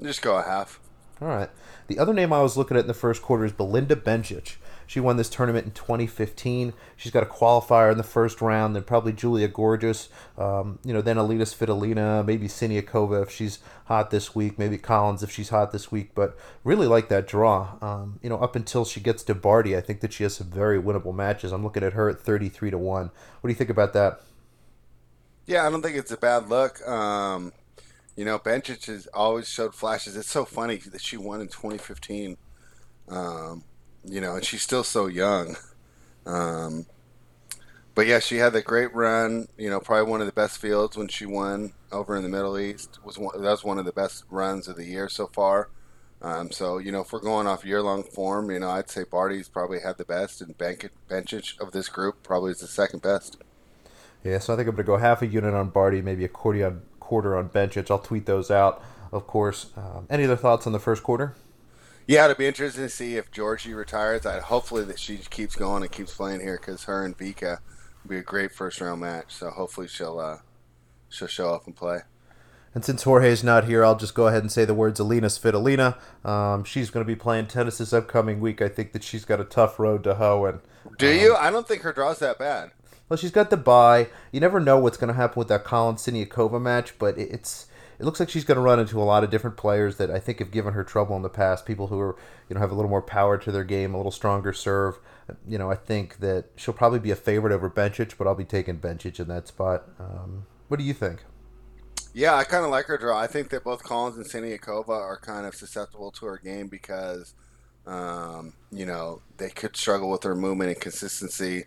Just 0.03 0.21
go 0.21 0.37
a 0.37 0.43
half. 0.43 0.81
All 1.23 1.29
right. 1.29 1.51
The 1.87 1.99
other 2.01 2.13
name 2.13 2.33
I 2.33 2.43
was 2.43 2.57
looking 2.57 2.77
at 2.77 2.83
in 2.83 2.87
the 2.89 2.95
first 2.95 3.23
quarter 3.23 3.45
is 3.45 3.53
Belinda 3.53 3.95
Bencic. 3.97 4.57
She 4.89 5.01
won 5.01 5.19
this 5.19 5.29
tournament 5.29 5.67
in 5.67 5.73
2015. 5.73 6.73
She's 6.97 7.13
got 7.13 7.23
a 7.23 7.27
qualifier 7.27 7.93
in 7.93 7.99
the 7.99 8.03
first 8.03 8.41
round, 8.41 8.75
then 8.75 8.85
probably 8.85 9.13
Julia 9.13 9.47
Goerges, 9.47 10.09
um, 10.39 10.79
you 10.83 10.95
know, 10.95 11.03
then 11.03 11.19
Alina 11.19 11.45
Svitolina, 11.45 12.25
maybe 12.25 12.49
Siniakova 12.49 13.23
if 13.23 13.31
she's 13.31 13.59
hot 13.85 14.11
this 14.11 14.35
week, 14.35 14.59
maybe 14.59 14.79
Collins 14.79 15.23
if 15.23 15.31
she's 15.31 15.51
hot 15.51 15.73
this 15.73 15.93
week. 15.93 16.13
But 16.15 16.39
really 16.65 16.87
like 16.87 17.11
that 17.11 17.29
draw. 17.29 17.75
Um, 17.83 18.19
you 18.23 18.31
know, 18.31 18.39
up 18.39 18.57
until 18.57 18.87
she 18.87 18.99
gets 18.99 19.23
to 19.25 19.35
Barty, 19.35 19.77
I 19.77 19.83
think 19.83 20.01
that 20.01 20.15
she 20.15 20.23
has 20.23 20.37
some 20.37 20.49
very 20.49 20.81
winnable 20.81 21.15
matches. 21.15 21.53
I'm 21.53 21.63
looking 21.63 21.83
at 21.83 21.93
her 21.93 22.09
at 22.09 22.19
33 22.19 22.71
to 22.71 22.79
one. 22.79 23.11
What 23.43 23.49
do 23.49 23.51
you 23.51 23.57
think 23.57 23.69
about 23.69 23.93
that? 23.93 24.23
Yeah, 25.45 25.67
I 25.67 25.71
don't 25.71 25.83
think 25.83 25.99
it's 25.99 26.13
a 26.13 26.17
bad 26.17 26.49
look. 26.49 26.81
Um, 26.89 27.53
you 28.17 28.25
know, 28.25 28.39
Bencic 28.39 28.87
has 28.87 29.07
always 29.13 29.47
showed 29.47 29.75
flashes. 29.75 30.17
It's 30.17 30.31
so 30.31 30.47
funny 30.47 30.77
that 30.77 31.03
she 31.03 31.19
won 31.19 31.43
in 31.43 31.49
2015. 31.49 32.39
Um, 33.11 33.65
you 34.09 34.21
know, 34.21 34.37
and 34.37 34.45
she's 34.45 34.63
still 34.63 34.85
so 34.85 35.07
young. 35.07 35.57
Um, 36.27 36.87
but 37.95 38.07
yeah, 38.07 38.19
she 38.21 38.37
had 38.37 38.53
that 38.53 38.65
great 38.65 38.95
run. 38.95 39.49
You 39.57 39.71
know, 39.71 39.81
probably 39.81 40.11
one 40.11 40.21
of 40.21 40.27
the 40.27 40.33
best 40.33 40.59
fields 40.59 40.97
when 40.97 41.09
she 41.09 41.27
won 41.27 41.73
over 41.91 42.17
in 42.17 42.23
the 42.23 42.29
Middle 42.29 42.59
East. 42.59 42.99
Was 43.05 43.19
one, 43.19 43.41
that 43.41 43.51
was 43.51 43.65
one 43.65 43.79
of 43.79 43.85
the 43.85 43.93
best 43.93 44.25
runs 44.31 44.69
of 44.69 44.77
the 44.77 44.85
year 44.85 45.09
so 45.09 45.27
far. 45.27 45.71
Um, 46.21 46.51
so 46.51 46.79
you 46.79 46.93
know, 46.93 47.01
if 47.01 47.13
we're 47.13 47.21
going 47.21 47.47
off 47.47 47.65
year-long 47.65 48.03
form, 48.03 48.51
you 48.51 48.59
know, 48.59 48.71
I'd 48.71 48.91
say 48.91 49.05
Barty's 49.05 49.49
probably 49.49 49.81
had 49.81 49.99
the 49.99 50.05
best, 50.05 50.41
and 50.41 50.57
Bencic 50.59 51.61
of 51.61 51.73
this 51.73 51.89
group 51.89 52.23
probably 52.23 52.51
is 52.51 52.61
the 52.61 52.67
second 52.67 53.03
best. 53.03 53.39
Yeah, 54.25 54.39
so 54.39 54.53
I 54.53 54.57
think 54.57 54.69
I'm 54.69 54.75
going 54.75 54.85
to 54.85 54.93
go 54.93 54.97
half 54.97 55.23
a 55.23 55.27
unit 55.27 55.55
on 55.55 55.71
Barty, 55.71 56.03
maybe 56.03 56.25
a 56.25 56.29
quarter 56.29 56.67
on 56.67 56.83
quarter 57.01 57.37
on 57.37 57.49
Bencic. 57.49 57.91
I'll 57.91 57.99
tweet 57.99 58.27
those 58.27 58.51
out, 58.51 58.83
of 59.13 59.27
course. 59.27 59.67
Um, 59.77 60.07
any 60.11 60.25
other 60.25 60.37
thoughts 60.37 60.67
on 60.67 60.73
the 60.73 60.79
first 60.79 61.03
quarter? 61.03 61.35
Yeah, 62.09 62.25
it'll 62.25 62.37
be 62.37 62.47
interesting 62.47 62.85
to 62.85 62.89
see 62.89 63.17
if 63.17 63.31
Giorgi 63.31 63.77
retires. 63.77 64.25
I 64.25 64.41
hopefully 64.41 64.83
that 64.85 64.99
she 64.99 65.19
keeps 65.19 65.55
going 65.55 65.83
and 65.83 65.93
keeps 65.93 66.15
playing 66.15 66.41
here 66.41 66.57
because 66.57 66.85
her 66.85 67.05
and 67.05 67.17
Vika 67.17 67.59
will 68.03 68.09
be 68.09 68.17
a 68.17 68.23
great 68.23 68.51
first 68.51 68.81
round 68.81 69.03
match. 69.03 69.27
So 69.29 69.51
hopefully 69.51 69.89
she'll 69.89 70.19
uh, 70.19 70.39
she'll 71.11 71.29
show 71.29 71.53
up 71.53 71.67
and 71.67 71.77
play. 71.77 72.01
And 72.75 72.83
since 72.83 73.05
Jorge's 73.05 73.45
not 73.45 73.65
here, 73.65 73.85
I'll 73.85 73.95
just 73.95 74.15
go 74.15 74.27
ahead 74.27 74.43
and 74.43 74.51
say 74.51 74.65
the 74.65 74.73
words 74.73 74.99
Alina 74.99 75.27
Svitolina. 75.27 75.99
Um, 76.25 76.65
she's 76.65 76.89
going 76.89 77.05
to 77.05 77.07
be 77.07 77.17
playing 77.17 77.47
tennis 77.47 77.77
this 77.77 77.93
upcoming 77.93 78.41
week. 78.41 78.63
I 78.63 78.69
think 78.69 78.93
that 78.93 79.03
she's 79.03 79.27
got 79.27 79.39
a 79.39 79.45
tough 79.45 79.79
road 79.79 80.03
to 80.05 80.15
hoe. 80.15 80.47
And 80.47 80.61
do 80.99 81.13
you? 81.13 81.37
I 81.37 81.51
don't 81.51 81.69
think 81.69 81.83
her 81.83 81.93
draw's 81.93 82.21
that 82.21 82.39
bad. 82.39 82.71
Well, 83.11 83.19
she's 83.19 83.31
got 83.31 83.51
the 83.51 83.57
bye. 83.59 84.09
You 84.33 84.41
never 84.41 84.61
know 84.61 84.79
what's 84.79 84.97
going 84.97 85.09
to 85.09 85.15
happen 85.15 85.39
with 85.39 85.49
that 85.49 85.65
Colin 85.65 85.97
Siniakova 85.97 86.61
match, 86.61 86.99
but 86.99 87.19
it's 87.19 87.67
it 87.99 88.05
looks 88.05 88.21
like 88.21 88.31
she's 88.31 88.45
going 88.45 88.57
to 88.57 88.63
run 88.63 88.79
into 88.79 89.01
a 89.01 89.05
lot 89.05 89.25
of 89.25 89.31
different 89.31 89.57
players 89.57 89.97
that 89.97 90.11
I 90.11 90.19
think 90.19 90.39
have 90.39 90.51
given 90.51 90.75
her 90.75 90.85
trouble 90.85 91.17
in 91.17 91.23
the 91.23 91.29
past. 91.29 91.67
People 91.67 91.89
who 91.89 91.99
are 91.99 92.17
you 92.49 92.55
know 92.55 92.61
have 92.61 92.71
a 92.71 92.75
little 92.75 92.91
more 92.91 93.03
power 93.03 93.37
to 93.39 93.51
their 93.51 93.65
game, 93.65 93.95
a 93.95 93.97
little 93.97 94.13
stronger 94.13 94.53
serve. 94.53 94.99
You 95.47 95.59
know, 95.59 95.71
I 95.71 95.75
think 95.75 96.21
that 96.21 96.47
she'll 96.57 96.75
probably 96.75 97.01
be 97.01 97.11
a 97.11 97.17
favorite 97.17 97.53
over 97.53 97.69
Bencic, 97.69 98.17
but 98.17 98.27
I'll 98.27 98.35
be 98.35 98.45
taking 98.45 98.79
Bencic 98.79 99.19
in 99.19 99.29
that 99.29 99.49
spot. 99.49 99.85
Um, 99.99 100.47
what 100.69 100.79
do 100.79 100.85
you 100.85 100.95
think? 100.95 101.21
Yeah, 102.15 102.35
I 102.35 102.45
kind 102.45 102.65
of 102.65 102.71
like 102.71 102.87
her 102.87 102.99
draw. 102.99 103.19
I 103.19 103.27
think 103.27 103.51
that 103.51 103.65
both 103.65 103.83
Collins 103.83 104.17
and 104.17 104.27
Siniakova 104.27 104.89
are 104.89 105.19
kind 105.19 105.47
of 105.47 105.55
susceptible 105.55 106.11
to 106.13 106.27
her 106.27 106.41
game 106.43 106.69
because, 106.69 107.35
um, 107.87 108.55
you 108.73 108.87
know, 108.87 109.23
they 109.37 109.51
could 109.51 109.77
struggle 109.77 110.11
with 110.11 110.23
her 110.23 110.35
movement 110.35 110.71
and 110.71 110.81
consistency. 110.81 111.65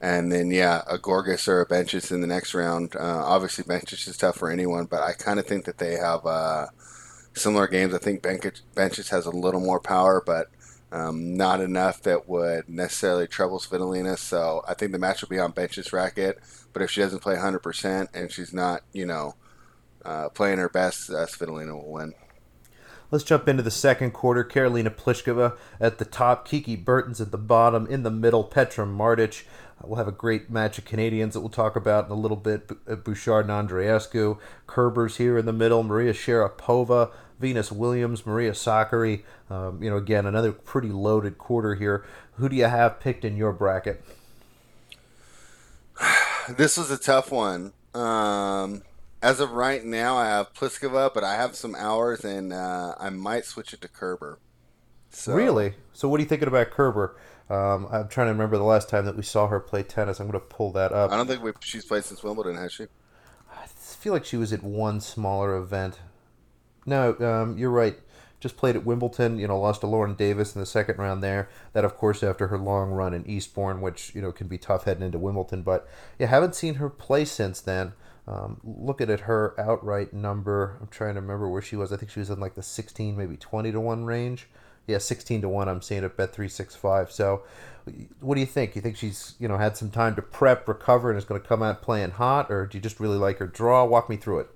And 0.00 0.30
then, 0.30 0.50
yeah, 0.50 0.82
a 0.86 0.98
Goerges 0.98 1.48
or 1.48 1.62
a 1.62 1.66
Bencic 1.66 2.12
in 2.12 2.20
the 2.20 2.26
next 2.26 2.54
round. 2.54 2.94
Uh, 2.94 3.22
obviously, 3.24 3.64
Bencic 3.64 4.06
is 4.06 4.16
tough 4.16 4.36
for 4.36 4.50
anyone, 4.50 4.84
but 4.84 5.02
I 5.02 5.12
kind 5.12 5.38
of 5.38 5.46
think 5.46 5.64
that 5.64 5.78
they 5.78 5.94
have 5.94 6.26
uh, 6.26 6.66
similar 7.34 7.66
games. 7.66 7.94
I 7.94 7.98
think 7.98 8.22
Bencic 8.22 9.08
has 9.08 9.26
a 9.26 9.30
little 9.30 9.60
more 9.60 9.80
power, 9.80 10.22
but 10.24 10.48
um, 10.92 11.36
not 11.36 11.60
enough 11.60 12.02
that 12.02 12.28
would 12.28 12.68
necessarily 12.68 13.26
trouble 13.26 13.58
Svitolina. 13.58 14.18
So 14.18 14.62
I 14.68 14.74
think 14.74 14.92
the 14.92 14.98
match 14.98 15.22
will 15.22 15.28
be 15.28 15.38
on 15.38 15.52
Bencic's 15.52 15.92
racket. 15.92 16.38
But 16.72 16.82
if 16.82 16.90
she 16.90 17.00
doesn't 17.00 17.22
play 17.22 17.36
100% 17.36 18.08
and 18.14 18.30
she's 18.30 18.52
not, 18.52 18.82
you 18.92 19.06
know, 19.06 19.34
uh, 20.04 20.28
playing 20.28 20.58
her 20.58 20.68
best, 20.68 21.10
uh, 21.10 21.26
Svitolina 21.26 21.72
will 21.72 21.90
win. 21.90 22.14
Let's 23.10 23.24
jump 23.24 23.48
into 23.48 23.62
the 23.62 23.70
second 23.70 24.12
quarter. 24.12 24.44
Karolina 24.44 24.90
Pliskova 24.90 25.56
at 25.80 25.98
the 25.98 26.04
top, 26.04 26.46
Kiki 26.46 26.76
Bertens 26.76 27.20
at 27.20 27.30
the 27.30 27.38
bottom, 27.38 27.86
in 27.86 28.02
the 28.02 28.10
middle, 28.10 28.44
Petra 28.44 28.84
Martic. 28.84 29.44
We'll 29.84 29.96
have 29.96 30.08
a 30.08 30.12
great 30.12 30.50
match 30.50 30.78
of 30.78 30.84
Canadians 30.84 31.34
that 31.34 31.40
we'll 31.40 31.50
talk 31.50 31.76
about 31.76 32.06
in 32.06 32.10
a 32.10 32.14
little 32.14 32.36
bit. 32.36 32.70
Uh, 32.88 32.96
Bouchard 32.96 33.48
and 33.48 33.68
Andreescu. 33.68 34.38
Kerber's 34.66 35.16
here 35.16 35.36
in 35.38 35.46
the 35.46 35.52
middle. 35.52 35.82
Maria 35.82 36.12
Sharapova, 36.12 37.10
Venus 37.38 37.70
Williams, 37.70 38.24
Maria 38.24 38.52
Sakkari. 38.52 39.22
Um, 39.50 39.82
you 39.82 39.90
know, 39.90 39.96
again, 39.96 40.26
another 40.26 40.52
pretty 40.52 40.88
loaded 40.88 41.38
quarter 41.38 41.74
here. 41.74 42.04
Who 42.34 42.48
do 42.48 42.56
you 42.56 42.64
have 42.64 43.00
picked 43.00 43.24
in 43.24 43.36
your 43.36 43.52
bracket? 43.52 44.02
This 46.48 46.76
was 46.76 46.92
a 46.92 46.96
tough 46.96 47.32
one. 47.32 47.72
Um, 47.92 48.82
as 49.20 49.40
of 49.40 49.50
right 49.50 49.84
now, 49.84 50.16
I 50.16 50.26
have 50.26 50.54
Pliskova, 50.54 51.12
but 51.12 51.24
I 51.24 51.34
have 51.34 51.56
some 51.56 51.74
hours, 51.74 52.24
and 52.24 52.52
uh, 52.52 52.94
I 53.00 53.10
might 53.10 53.44
switch 53.44 53.72
it 53.72 53.80
to 53.80 53.88
Kerber. 53.88 54.38
So. 55.10 55.34
Really? 55.34 55.74
So, 55.92 56.08
what 56.08 56.20
are 56.20 56.22
you 56.22 56.28
thinking 56.28 56.46
about 56.46 56.70
Kerber? 56.70 57.16
Um, 57.48 57.86
I'm 57.92 58.08
trying 58.08 58.26
to 58.26 58.32
remember 58.32 58.58
the 58.58 58.64
last 58.64 58.88
time 58.88 59.04
that 59.04 59.16
we 59.16 59.22
saw 59.22 59.46
her 59.46 59.60
play 59.60 59.82
tennis. 59.82 60.18
I'm 60.18 60.28
going 60.28 60.40
to 60.40 60.46
pull 60.46 60.72
that 60.72 60.92
up. 60.92 61.12
I 61.12 61.16
don't 61.16 61.28
think 61.28 61.42
we, 61.42 61.52
she's 61.60 61.84
played 61.84 62.04
since 62.04 62.22
Wimbledon, 62.22 62.56
has 62.56 62.72
she? 62.72 62.86
I 63.52 63.66
feel 63.66 64.12
like 64.12 64.24
she 64.24 64.36
was 64.36 64.52
at 64.52 64.62
one 64.62 65.00
smaller 65.00 65.56
event. 65.56 66.00
No, 66.84 67.16
um, 67.20 67.56
you're 67.56 67.70
right. 67.70 67.96
Just 68.40 68.56
played 68.56 68.76
at 68.76 68.84
Wimbledon. 68.84 69.38
You 69.38 69.46
know, 69.46 69.60
lost 69.60 69.80
to 69.82 69.86
Lauren 69.86 70.14
Davis 70.14 70.54
in 70.54 70.60
the 70.60 70.66
second 70.66 70.98
round 70.98 71.22
there. 71.22 71.48
That, 71.72 71.84
of 71.84 71.96
course, 71.96 72.22
after 72.22 72.48
her 72.48 72.58
long 72.58 72.90
run 72.90 73.14
in 73.14 73.24
Eastbourne, 73.28 73.80
which 73.80 74.14
you 74.14 74.20
know 74.20 74.32
can 74.32 74.48
be 74.48 74.58
tough 74.58 74.84
heading 74.84 75.04
into 75.04 75.18
Wimbledon. 75.18 75.62
But 75.62 75.88
yeah, 76.18 76.26
haven't 76.26 76.54
seen 76.54 76.74
her 76.74 76.90
play 76.90 77.24
since 77.24 77.60
then. 77.60 77.92
Um, 78.28 78.60
looking 78.64 79.08
at 79.08 79.20
her 79.20 79.54
outright 79.58 80.12
number, 80.12 80.78
I'm 80.80 80.88
trying 80.88 81.14
to 81.14 81.20
remember 81.20 81.48
where 81.48 81.62
she 81.62 81.76
was. 81.76 81.92
I 81.92 81.96
think 81.96 82.10
she 82.10 82.18
was 82.18 82.28
in 82.28 82.40
like 82.40 82.56
the 82.56 82.62
16, 82.62 83.16
maybe 83.16 83.36
20 83.36 83.70
to 83.70 83.80
one 83.80 84.04
range 84.04 84.48
yeah, 84.86 84.98
sixteen 84.98 85.40
to 85.42 85.48
one. 85.48 85.68
I'm 85.68 85.82
seeing 85.82 86.04
at 86.04 86.16
Bet 86.16 86.32
three 86.32 86.48
six 86.48 86.74
five. 86.74 87.10
So, 87.10 87.42
what 88.20 88.34
do 88.34 88.40
you 88.40 88.46
think? 88.46 88.76
You 88.76 88.82
think 88.82 88.96
she's 88.96 89.34
you 89.38 89.48
know 89.48 89.58
had 89.58 89.76
some 89.76 89.90
time 89.90 90.14
to 90.16 90.22
prep, 90.22 90.68
recover, 90.68 91.10
and 91.10 91.18
is 91.18 91.24
going 91.24 91.40
to 91.40 91.46
come 91.46 91.62
out 91.62 91.82
playing 91.82 92.12
hot, 92.12 92.50
or 92.50 92.66
do 92.66 92.78
you 92.78 92.82
just 92.82 93.00
really 93.00 93.18
like 93.18 93.38
her 93.38 93.46
draw? 93.46 93.84
Walk 93.84 94.08
me 94.08 94.16
through 94.16 94.40
it. 94.40 94.50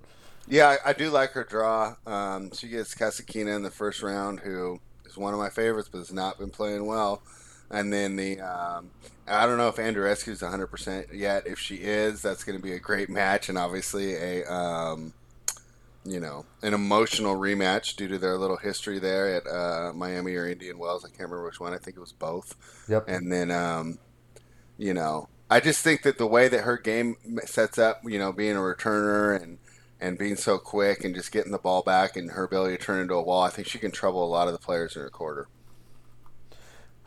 Yeah, 0.50 0.76
I, 0.84 0.92
do 0.94 1.10
like 1.10 1.30
her 1.32 1.44
draw. 1.44 1.94
Um, 2.06 2.50
she 2.52 2.66
gets 2.66 2.92
Kasatkina 2.92 3.54
in 3.54 3.62
the 3.62 3.70
first 3.70 4.02
round, 4.02 4.40
who 4.40 4.80
is 5.06 5.16
one 5.16 5.32
of 5.32 5.38
my 5.38 5.49
favorites, 5.49 5.88
but 5.90 5.99
has 5.99 6.12
not 6.12 6.40
been 6.40 6.50
playing 6.50 6.87
well. 6.87 7.22
And 7.70 7.92
then 7.92 8.16
the 8.16 8.40
um, 8.40 8.90
I 9.28 9.46
don't 9.46 9.58
know 9.58 9.68
if 9.68 9.76
Andreescu 9.76 10.28
is 10.28 10.42
100 10.42 10.66
percent 10.66 11.14
yet. 11.14 11.46
If 11.46 11.60
she 11.60 11.76
is, 11.76 12.20
that's 12.20 12.42
going 12.42 12.58
to 12.58 12.62
be 12.62 12.72
a 12.72 12.80
great 12.80 13.08
match, 13.08 13.49
and 13.49 13.56
obviously 13.56 14.14
a 14.14 14.44
um, 14.52 15.12
you 16.04 16.21
know, 16.21 16.47
an 16.62 16.75
emotional 16.75 17.37
rematch 17.37 17.97
due 17.97 18.09
to 18.09 18.19
their 18.19 18.38
little 18.38 18.57
history 18.57 18.99
there 18.99 19.35
at 19.35 19.47
uh, 19.47 19.92
Miami 19.92 20.35
or 20.35 20.49
Indian 20.49 20.78
Wells. 20.78 21.04
I 21.04 21.09
can't 21.09 21.21
remember 21.21 21.45
which 21.45 21.61
one. 21.61 21.75
I 21.75 21.78
think 21.78 21.97
it 21.97 22.00
was 22.00 22.12
both. 22.12 22.57
Yep. 22.88 23.09
And 23.09 23.30
then, 23.30 23.50
um, 23.50 23.99
you 24.78 24.95
know, 24.95 25.28
I 25.50 25.61
just 25.61 25.83
think 25.83 26.02
that 26.02 26.16
the 26.16 26.26
way 26.26 26.49
that 26.49 26.61
her 26.61 26.78
game 26.78 27.16
sets 27.45 27.78
up, 27.78 28.00
you 28.04 28.19
know, 28.19 28.33
being 28.33 28.57
a 28.57 28.61
returner 28.61 29.40
and 29.40 29.59
and 30.00 30.16
being 30.16 30.37
so 30.37 30.57
quick 30.57 31.04
and 31.04 31.14
just 31.14 31.30
getting 31.30 31.52
the 31.52 31.59
ball 31.59 31.83
back 31.83 32.16
and 32.16 32.30
her 32.30 32.45
ability 32.45 32.76
to 32.78 32.83
turn 32.83 33.00
into 33.00 33.14
a 33.14 33.23
wall, 33.23 33.42
I 33.42 33.50
think 33.50 33.69
she 33.69 33.78
can 33.78 33.90
trouble 33.90 34.25
a 34.25 34.30
lot 34.30 34.47
of 34.47 34.54
the 34.54 34.59
players 34.59 34.97
in 34.97 35.02
her 35.02 35.11
quarter. 35.11 35.49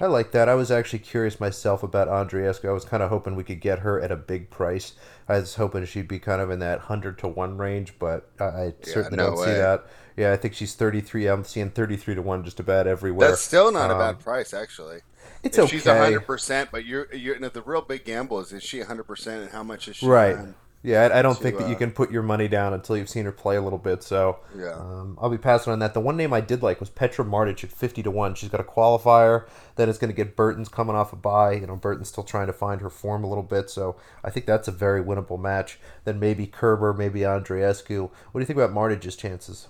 I 0.01 0.07
like 0.07 0.31
that. 0.31 0.49
I 0.49 0.55
was 0.55 0.71
actually 0.71 0.99
curious 0.99 1.39
myself 1.39 1.83
about 1.83 2.07
Andreescu. 2.07 2.67
I 2.67 2.71
was 2.71 2.83
kind 2.83 3.03
of 3.03 3.09
hoping 3.09 3.35
we 3.35 3.43
could 3.43 3.61
get 3.61 3.79
her 3.79 4.01
at 4.01 4.11
a 4.11 4.15
big 4.15 4.49
price. 4.49 4.93
I 5.29 5.37
was 5.37 5.55
hoping 5.55 5.85
she'd 5.85 6.07
be 6.07 6.19
kind 6.19 6.41
of 6.41 6.49
in 6.49 6.59
that 6.59 6.81
hundred 6.81 7.19
to 7.19 7.27
one 7.27 7.57
range, 7.57 7.93
but 7.99 8.29
I, 8.39 8.43
I 8.43 8.73
certainly 8.81 9.17
no 9.17 9.27
don't 9.27 9.39
way. 9.39 9.45
see 9.45 9.53
that. 9.53 9.85
Yeah, 10.17 10.31
I 10.31 10.37
think 10.37 10.55
she's 10.55 10.73
thirty 10.73 10.99
three. 10.99 11.27
I'm 11.27 11.43
seeing 11.43 11.69
thirty 11.69 11.95
three 11.95 12.15
to 12.15 12.21
one 12.21 12.43
just 12.43 12.59
about 12.59 12.87
everywhere. 12.87 13.29
That's 13.29 13.41
still 13.41 13.71
not 13.71 13.91
um, 13.91 13.97
a 13.97 13.99
bad 13.99 14.15
um, 14.15 14.17
price, 14.17 14.53
actually. 14.53 15.01
It's 15.43 15.57
if 15.57 15.65
okay. 15.65 15.77
She's 15.77 15.85
hundred 15.85 16.21
percent, 16.21 16.69
but 16.71 16.85
you're 16.85 17.13
you're 17.13 17.37
the 17.37 17.61
real 17.61 17.81
big 17.81 18.03
gamble 18.03 18.39
is 18.39 18.51
is 18.51 18.63
she 18.63 18.81
hundred 18.81 19.03
percent 19.03 19.43
and 19.43 19.51
how 19.51 19.63
much 19.63 19.87
is 19.87 19.97
she? 19.97 20.07
Right. 20.07 20.37
Yeah, 20.85 21.03
I, 21.03 21.19
I 21.19 21.21
don't 21.21 21.35
to, 21.35 21.41
think 21.41 21.57
that 21.59 21.69
you 21.69 21.75
uh, 21.75 21.77
can 21.77 21.91
put 21.91 22.11
your 22.11 22.23
money 22.23 22.49
down 22.49 22.73
until 22.73 22.97
you've 22.97 23.07
seen 23.07 23.23
her 23.23 23.31
play 23.31 23.55
a 23.55 23.61
little 23.61 23.79
bit. 23.79 24.03
So 24.03 24.39
yeah, 24.53 24.73
um, 24.73 25.17
I'll 25.21 25.29
be 25.29 25.37
passing 25.37 25.71
on 25.71 25.79
that. 25.79 25.93
The 25.93 26.01
one 26.01 26.17
name 26.17 26.33
I 26.33 26.41
did 26.41 26.61
like 26.61 26.81
was 26.81 26.89
Petra 26.89 27.23
Martic 27.23 27.63
at 27.63 27.71
fifty 27.71 28.03
to 28.03 28.11
one. 28.11 28.35
She's 28.35 28.49
got 28.49 28.59
a 28.59 28.65
qualifier 28.65 29.47
that 29.75 29.87
is 29.87 29.97
going 29.97 30.09
to 30.09 30.15
get 30.15 30.35
Bertens 30.35 30.67
coming 30.67 30.95
off 30.95 31.13
a 31.13 31.15
bye. 31.15 31.53
You 31.53 31.67
know, 31.67 31.77
Bertens 31.77 32.09
still 32.09 32.25
trying 32.25 32.47
to 32.47 32.53
find 32.53 32.81
her 32.81 32.89
form 32.89 33.23
a 33.23 33.29
little 33.29 33.43
bit, 33.43 33.69
so 33.69 33.95
I 34.25 34.29
think 34.29 34.45
that's 34.45 34.67
a 34.67 34.71
very 34.71 35.01
winnable 35.01 35.39
match. 35.39 35.79
Then 36.03 36.19
maybe 36.19 36.47
Kerber, 36.47 36.93
maybe 36.93 37.21
Andreescu. 37.21 38.09
What 38.31 38.33
do 38.33 38.39
you 38.41 38.45
think 38.45 38.59
about 38.59 38.75
Martic's 38.75 39.15
chances? 39.15 39.69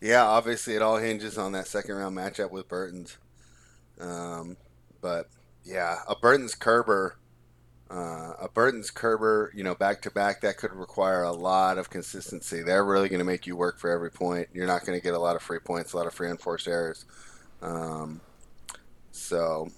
Yeah, 0.00 0.24
obviously 0.24 0.74
it 0.74 0.82
all 0.82 0.98
hinges 0.98 1.38
on 1.38 1.52
that 1.52 1.66
second 1.66 1.96
round 1.96 2.16
matchup 2.16 2.52
with 2.52 2.68
Burton's. 2.68 3.16
Um, 4.00 4.56
but 5.00 5.28
yeah, 5.64 6.00
a 6.06 6.14
Bertens 6.14 6.54
Kerber 6.54 7.16
uh, 7.90 8.32
a 8.40 8.48
Bertens 8.52 8.90
Kerber, 8.90 9.52
you 9.54 9.62
know, 9.62 9.74
back 9.74 10.02
to 10.02 10.10
back, 10.10 10.40
that 10.40 10.56
could 10.56 10.72
require 10.72 11.22
a 11.22 11.32
lot 11.32 11.78
of 11.78 11.88
consistency. 11.88 12.62
They're 12.62 12.84
really 12.84 13.08
going 13.08 13.20
to 13.20 13.24
make 13.24 13.46
you 13.46 13.56
work 13.56 13.78
for 13.78 13.90
every 13.90 14.10
point. 14.10 14.48
You're 14.52 14.66
not 14.66 14.84
going 14.84 14.98
to 14.98 15.02
get 15.02 15.14
a 15.14 15.18
lot 15.18 15.36
of 15.36 15.42
free 15.42 15.60
points, 15.60 15.92
a 15.92 15.96
lot 15.96 16.06
of 16.06 16.14
free 16.14 16.28
unforced 16.28 16.66
errors. 16.66 17.04
Um, 17.62 18.20
so 19.12 19.68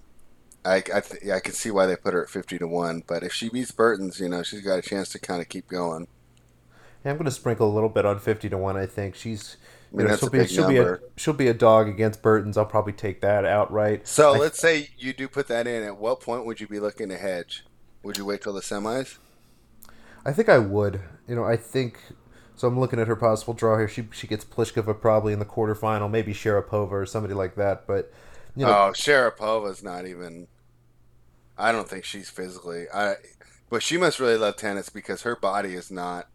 I 0.65 0.77
I, 0.77 1.01
th- 1.01 1.31
I 1.31 1.41
can 1.41 1.53
see 1.53 1.71
why 1.71 1.87
they 1.87 1.97
put 1.97 2.15
her 2.15 2.23
at 2.23 2.31
fifty 2.31 2.59
to 2.59 2.67
one. 2.67 3.03
But 3.07 3.23
if 3.23 3.33
she 3.33 3.51
beats 3.51 3.71
Bertens, 3.71 4.21
you 4.21 4.29
know, 4.29 4.43
she's 4.43 4.63
got 4.63 4.79
a 4.79 4.83
chance 4.83 5.11
to 5.11 5.19
kind 5.19 5.41
of 5.41 5.49
keep 5.49 5.69
going. 5.69 6.09
Yeah, 7.05 7.13
I'm 7.13 7.19
going 7.19 7.27
to 7.27 7.31
sprinkle 7.31 7.71
a 7.71 7.75
little 7.75 7.89
bit 7.89 8.07
on 8.07 8.19
fifty 8.19 8.49
to 8.49 8.59
one. 8.59 8.77
I 8.77 8.87
think 8.87 9.15
she's. 9.15 9.57
I 9.93 9.97
mean, 9.97 10.07
know, 10.07 10.17
she'll 10.17 10.31
be 10.31 10.47
she'll 10.47 10.65
number. 10.65 10.99
be 10.99 11.05
a 11.05 11.09
she'll 11.17 11.35
be 11.35 11.49
a 11.49 11.55
dog 11.55 11.89
against 11.89 12.21
Bertens. 12.21 12.59
I'll 12.59 12.67
probably 12.67 12.93
take 12.93 13.21
that 13.21 13.45
outright. 13.45 14.07
So 14.07 14.35
I, 14.35 14.39
let's 14.39 14.59
say 14.59 14.91
you 14.99 15.13
do 15.13 15.29
put 15.29 15.49
that 15.49 15.67
in. 15.67 15.83
At 15.83 15.99
what 15.99 16.21
point 16.21 16.45
would 16.45 16.61
you 16.61 16.67
be 16.67 16.81
looking 16.81 17.09
to 17.09 17.17
hedge? 17.17 17.65
Would 18.09 18.17
you 18.17 18.25
wait 18.25 18.41
till 18.41 18.55
the 18.55 18.63
semis? 18.63 19.19
I 20.25 20.33
think 20.33 20.49
I 20.49 20.57
would. 20.57 21.03
You 21.29 21.35
know, 21.35 21.45
I 21.45 21.57
think 21.59 22.01
so. 22.57 22.67
I'm 22.67 22.81
looking 22.81 22.99
at 22.99 23.07
her 23.07 23.17
possible 23.17 23.53
draw 23.53 23.77
here. 23.77 23.87
She 23.87 24.09
she 24.13 24.27
gets 24.27 24.47
Pliskova 24.47 24.99
probably 24.99 25.35
in 25.35 25.41
the 25.41 25.45
quarterfinal, 25.45 26.11
maybe 26.11 26.33
Sharapova 26.33 26.91
or 26.91 27.05
somebody 27.05 27.35
like 27.35 27.57
that. 27.57 27.87
But 27.87 28.11
you 28.57 28.65
know, 28.65 28.73
oh, 28.73 28.93
Sharapova's 28.95 29.83
not 29.83 30.07
even. 30.07 30.49
I 31.59 31.71
don't 31.71 31.87
think 31.87 32.07
she's 32.07 32.31
physically. 32.31 32.87
I, 32.95 33.17
but 33.69 33.83
she 33.83 33.99
must 33.99 34.21
really 34.21 34.39
love 34.39 34.57
tennis 34.57 34.89
because 34.89 35.21
her 35.21 35.37
body 35.37 35.75
is 35.75 35.91
not 35.91 36.29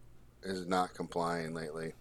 is 0.44 0.68
not 0.68 0.94
complying 0.94 1.56
lately. 1.56 1.94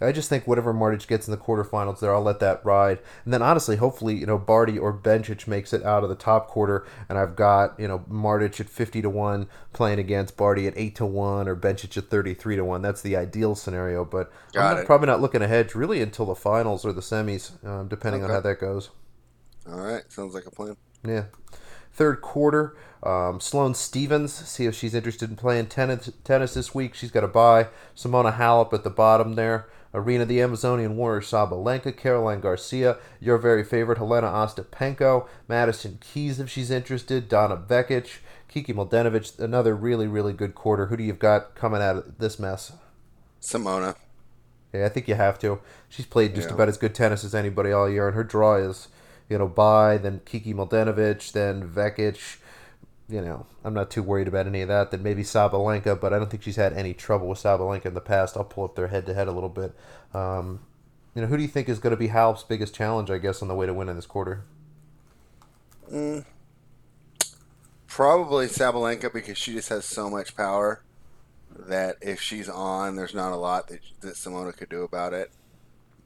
I 0.00 0.12
just 0.12 0.28
think 0.28 0.46
whatever 0.46 0.72
Martic 0.72 1.06
gets 1.08 1.26
in 1.26 1.32
the 1.32 1.38
quarterfinals 1.38 1.98
there, 1.98 2.14
I'll 2.14 2.22
let 2.22 2.40
that 2.40 2.64
ride. 2.64 3.00
And 3.24 3.34
then 3.34 3.42
honestly, 3.42 3.76
hopefully, 3.76 4.14
you 4.14 4.26
know, 4.26 4.38
Barty 4.38 4.78
or 4.78 4.92
Bencic 4.92 5.48
makes 5.48 5.72
it 5.72 5.82
out 5.82 6.04
of 6.04 6.08
the 6.08 6.14
top 6.14 6.46
quarter, 6.46 6.86
and 7.08 7.18
I've 7.18 7.34
got 7.34 7.78
you 7.80 7.88
know 7.88 8.00
Martic 8.10 8.60
at 8.60 8.68
fifty 8.68 9.02
to 9.02 9.10
one 9.10 9.48
playing 9.72 9.98
against 9.98 10.36
Barty 10.36 10.66
at 10.66 10.74
eight 10.76 10.94
to 10.96 11.06
one 11.06 11.48
or 11.48 11.56
Bencic 11.56 11.96
at 11.96 12.08
thirty 12.08 12.34
three 12.34 12.56
to 12.56 12.64
one. 12.64 12.82
That's 12.82 13.02
the 13.02 13.16
ideal 13.16 13.54
scenario, 13.54 14.04
but 14.04 14.30
got 14.52 14.70
I'm 14.70 14.76
not, 14.78 14.86
probably 14.86 15.06
not 15.06 15.20
looking 15.20 15.42
ahead 15.42 15.74
really 15.74 16.00
until 16.00 16.26
the 16.26 16.36
finals 16.36 16.84
or 16.84 16.92
the 16.92 17.00
semis, 17.00 17.64
um, 17.66 17.88
depending 17.88 18.22
okay. 18.22 18.32
on 18.32 18.36
how 18.36 18.40
that 18.42 18.60
goes. 18.60 18.90
All 19.68 19.80
right, 19.80 20.02
sounds 20.10 20.34
like 20.34 20.46
a 20.46 20.50
plan. 20.50 20.76
Yeah. 21.04 21.24
Third 21.92 22.20
quarter, 22.20 22.76
um, 23.02 23.40
Sloane 23.40 23.74
Stevens, 23.74 24.32
see 24.32 24.66
if 24.66 24.74
she's 24.74 24.94
interested 24.94 25.30
in 25.30 25.36
playing 25.36 25.66
tennis, 25.66 26.12
tennis 26.22 26.54
this 26.54 26.72
week. 26.72 26.94
She's 26.94 27.10
got 27.10 27.24
a 27.24 27.28
bye. 27.28 27.68
Simona 27.96 28.36
Halep 28.36 28.72
at 28.72 28.84
the 28.84 28.90
bottom 28.90 29.34
there. 29.34 29.68
Aryna 29.94 30.26
the 30.26 30.42
Amazonian 30.42 30.96
Warrior 30.96 31.22
Sabalenka, 31.22 31.96
Caroline 31.96 32.40
Garcia, 32.40 32.98
your 33.20 33.38
very 33.38 33.64
favorite 33.64 33.98
Helena 33.98 34.26
Ostapenko, 34.26 35.26
Madison 35.46 35.98
Keys 36.00 36.38
if 36.38 36.50
she's 36.50 36.70
interested, 36.70 37.28
Donna 37.28 37.56
Vekic, 37.56 38.18
Kiki 38.48 38.72
Mladenovic, 38.72 39.38
another 39.38 39.74
really, 39.74 40.06
really 40.06 40.32
good 40.32 40.54
quarter. 40.54 40.86
Who 40.86 40.96
do 40.96 41.02
you've 41.02 41.18
got 41.18 41.54
coming 41.54 41.82
out 41.82 41.96
of 41.96 42.18
this 42.18 42.38
mess? 42.38 42.72
Simona. 43.40 43.96
Yeah, 44.72 44.84
I 44.84 44.88
think 44.90 45.08
you 45.08 45.14
have 45.14 45.38
to. 45.38 45.60
She's 45.88 46.06
played 46.06 46.34
just 46.34 46.48
yeah. 46.48 46.54
about 46.54 46.68
as 46.68 46.76
good 46.76 46.94
tennis 46.94 47.24
as 47.24 47.34
anybody 47.34 47.72
all 47.72 47.88
year, 47.88 48.08
and 48.08 48.14
her 48.14 48.24
draw 48.24 48.56
is 48.56 48.88
you 49.28 49.38
know, 49.38 49.48
by 49.48 49.98
then 49.98 50.20
Kiki 50.24 50.54
Mladenovic, 50.54 51.32
then 51.32 51.68
Vekic. 51.68 52.38
You 53.08 53.22
know, 53.22 53.46
I'm 53.64 53.72
not 53.72 53.90
too 53.90 54.02
worried 54.02 54.28
about 54.28 54.46
any 54.46 54.60
of 54.60 54.68
that. 54.68 54.90
Then 54.90 55.02
maybe 55.02 55.22
Sabalenka, 55.22 55.98
but 55.98 56.12
I 56.12 56.18
don't 56.18 56.30
think 56.30 56.42
she's 56.42 56.56
had 56.56 56.74
any 56.74 56.92
trouble 56.92 57.28
with 57.28 57.38
Sabalenka 57.38 57.86
in 57.86 57.94
the 57.94 58.02
past. 58.02 58.36
I'll 58.36 58.44
pull 58.44 58.64
up 58.64 58.76
their 58.76 58.88
head 58.88 59.06
to 59.06 59.14
head 59.14 59.28
a 59.28 59.32
little 59.32 59.48
bit. 59.48 59.74
Um, 60.12 60.60
you 61.14 61.22
know, 61.22 61.28
who 61.28 61.38
do 61.38 61.42
you 61.42 61.48
think 61.48 61.70
is 61.70 61.78
going 61.78 61.92
to 61.92 61.96
be 61.96 62.08
Halep's 62.08 62.42
biggest 62.42 62.74
challenge? 62.74 63.10
I 63.10 63.16
guess 63.16 63.40
on 63.40 63.48
the 63.48 63.54
way 63.54 63.64
to 63.64 63.72
winning 63.72 63.96
this 63.96 64.04
quarter. 64.04 64.42
Mm, 65.90 66.26
probably 67.86 68.46
Sabalenka 68.46 69.10
because 69.12 69.38
she 69.38 69.54
just 69.54 69.70
has 69.70 69.86
so 69.86 70.10
much 70.10 70.36
power 70.36 70.82
that 71.56 71.96
if 72.02 72.20
she's 72.20 72.48
on, 72.48 72.96
there's 72.96 73.14
not 73.14 73.32
a 73.32 73.36
lot 73.36 73.68
that 73.68 73.80
that 74.00 74.14
Simona 74.14 74.54
could 74.54 74.68
do 74.68 74.82
about 74.82 75.14
it. 75.14 75.30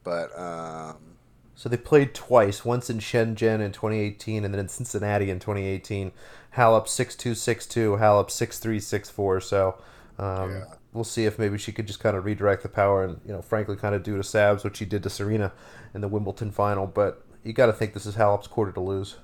But 0.05 0.37
um, 0.39 1.13
so 1.55 1.69
they 1.69 1.77
played 1.77 2.13
twice, 2.13 2.65
once 2.65 2.89
in 2.89 2.99
Shenzhen 2.99 3.61
in 3.61 3.71
2018 3.71 4.43
and 4.43 4.53
then 4.53 4.59
in 4.59 4.67
Cincinnati 4.67 5.29
in 5.29 5.39
2018. 5.39 6.11
Halep 6.55 6.87
6262, 6.87 7.97
Halep 7.97 8.29
6364. 8.29 9.41
So 9.41 9.77
um, 10.19 10.51
yeah. 10.51 10.63
we'll 10.93 11.03
see 11.03 11.25
if 11.25 11.39
maybe 11.39 11.57
she 11.57 11.71
could 11.71 11.87
just 11.87 11.99
kind 11.99 12.15
of 12.15 12.25
redirect 12.25 12.63
the 12.63 12.69
power 12.69 13.03
and, 13.03 13.19
you 13.25 13.33
know, 13.33 13.41
frankly, 13.41 13.75
kind 13.75 13.95
of 13.95 14.03
do 14.03 14.15
to 14.15 14.23
Sabs 14.23 14.63
what 14.63 14.77
she 14.77 14.85
did 14.85 15.03
to 15.03 15.09
Serena 15.09 15.51
in 15.93 16.01
the 16.01 16.07
Wimbledon 16.07 16.51
final. 16.51 16.87
But 16.87 17.23
you 17.43 17.53
got 17.53 17.67
to 17.67 17.73
think 17.73 17.93
this 17.93 18.05
is 18.05 18.15
Halep's 18.15 18.47
quarter 18.47 18.71
to 18.71 18.79
lose. 18.79 19.17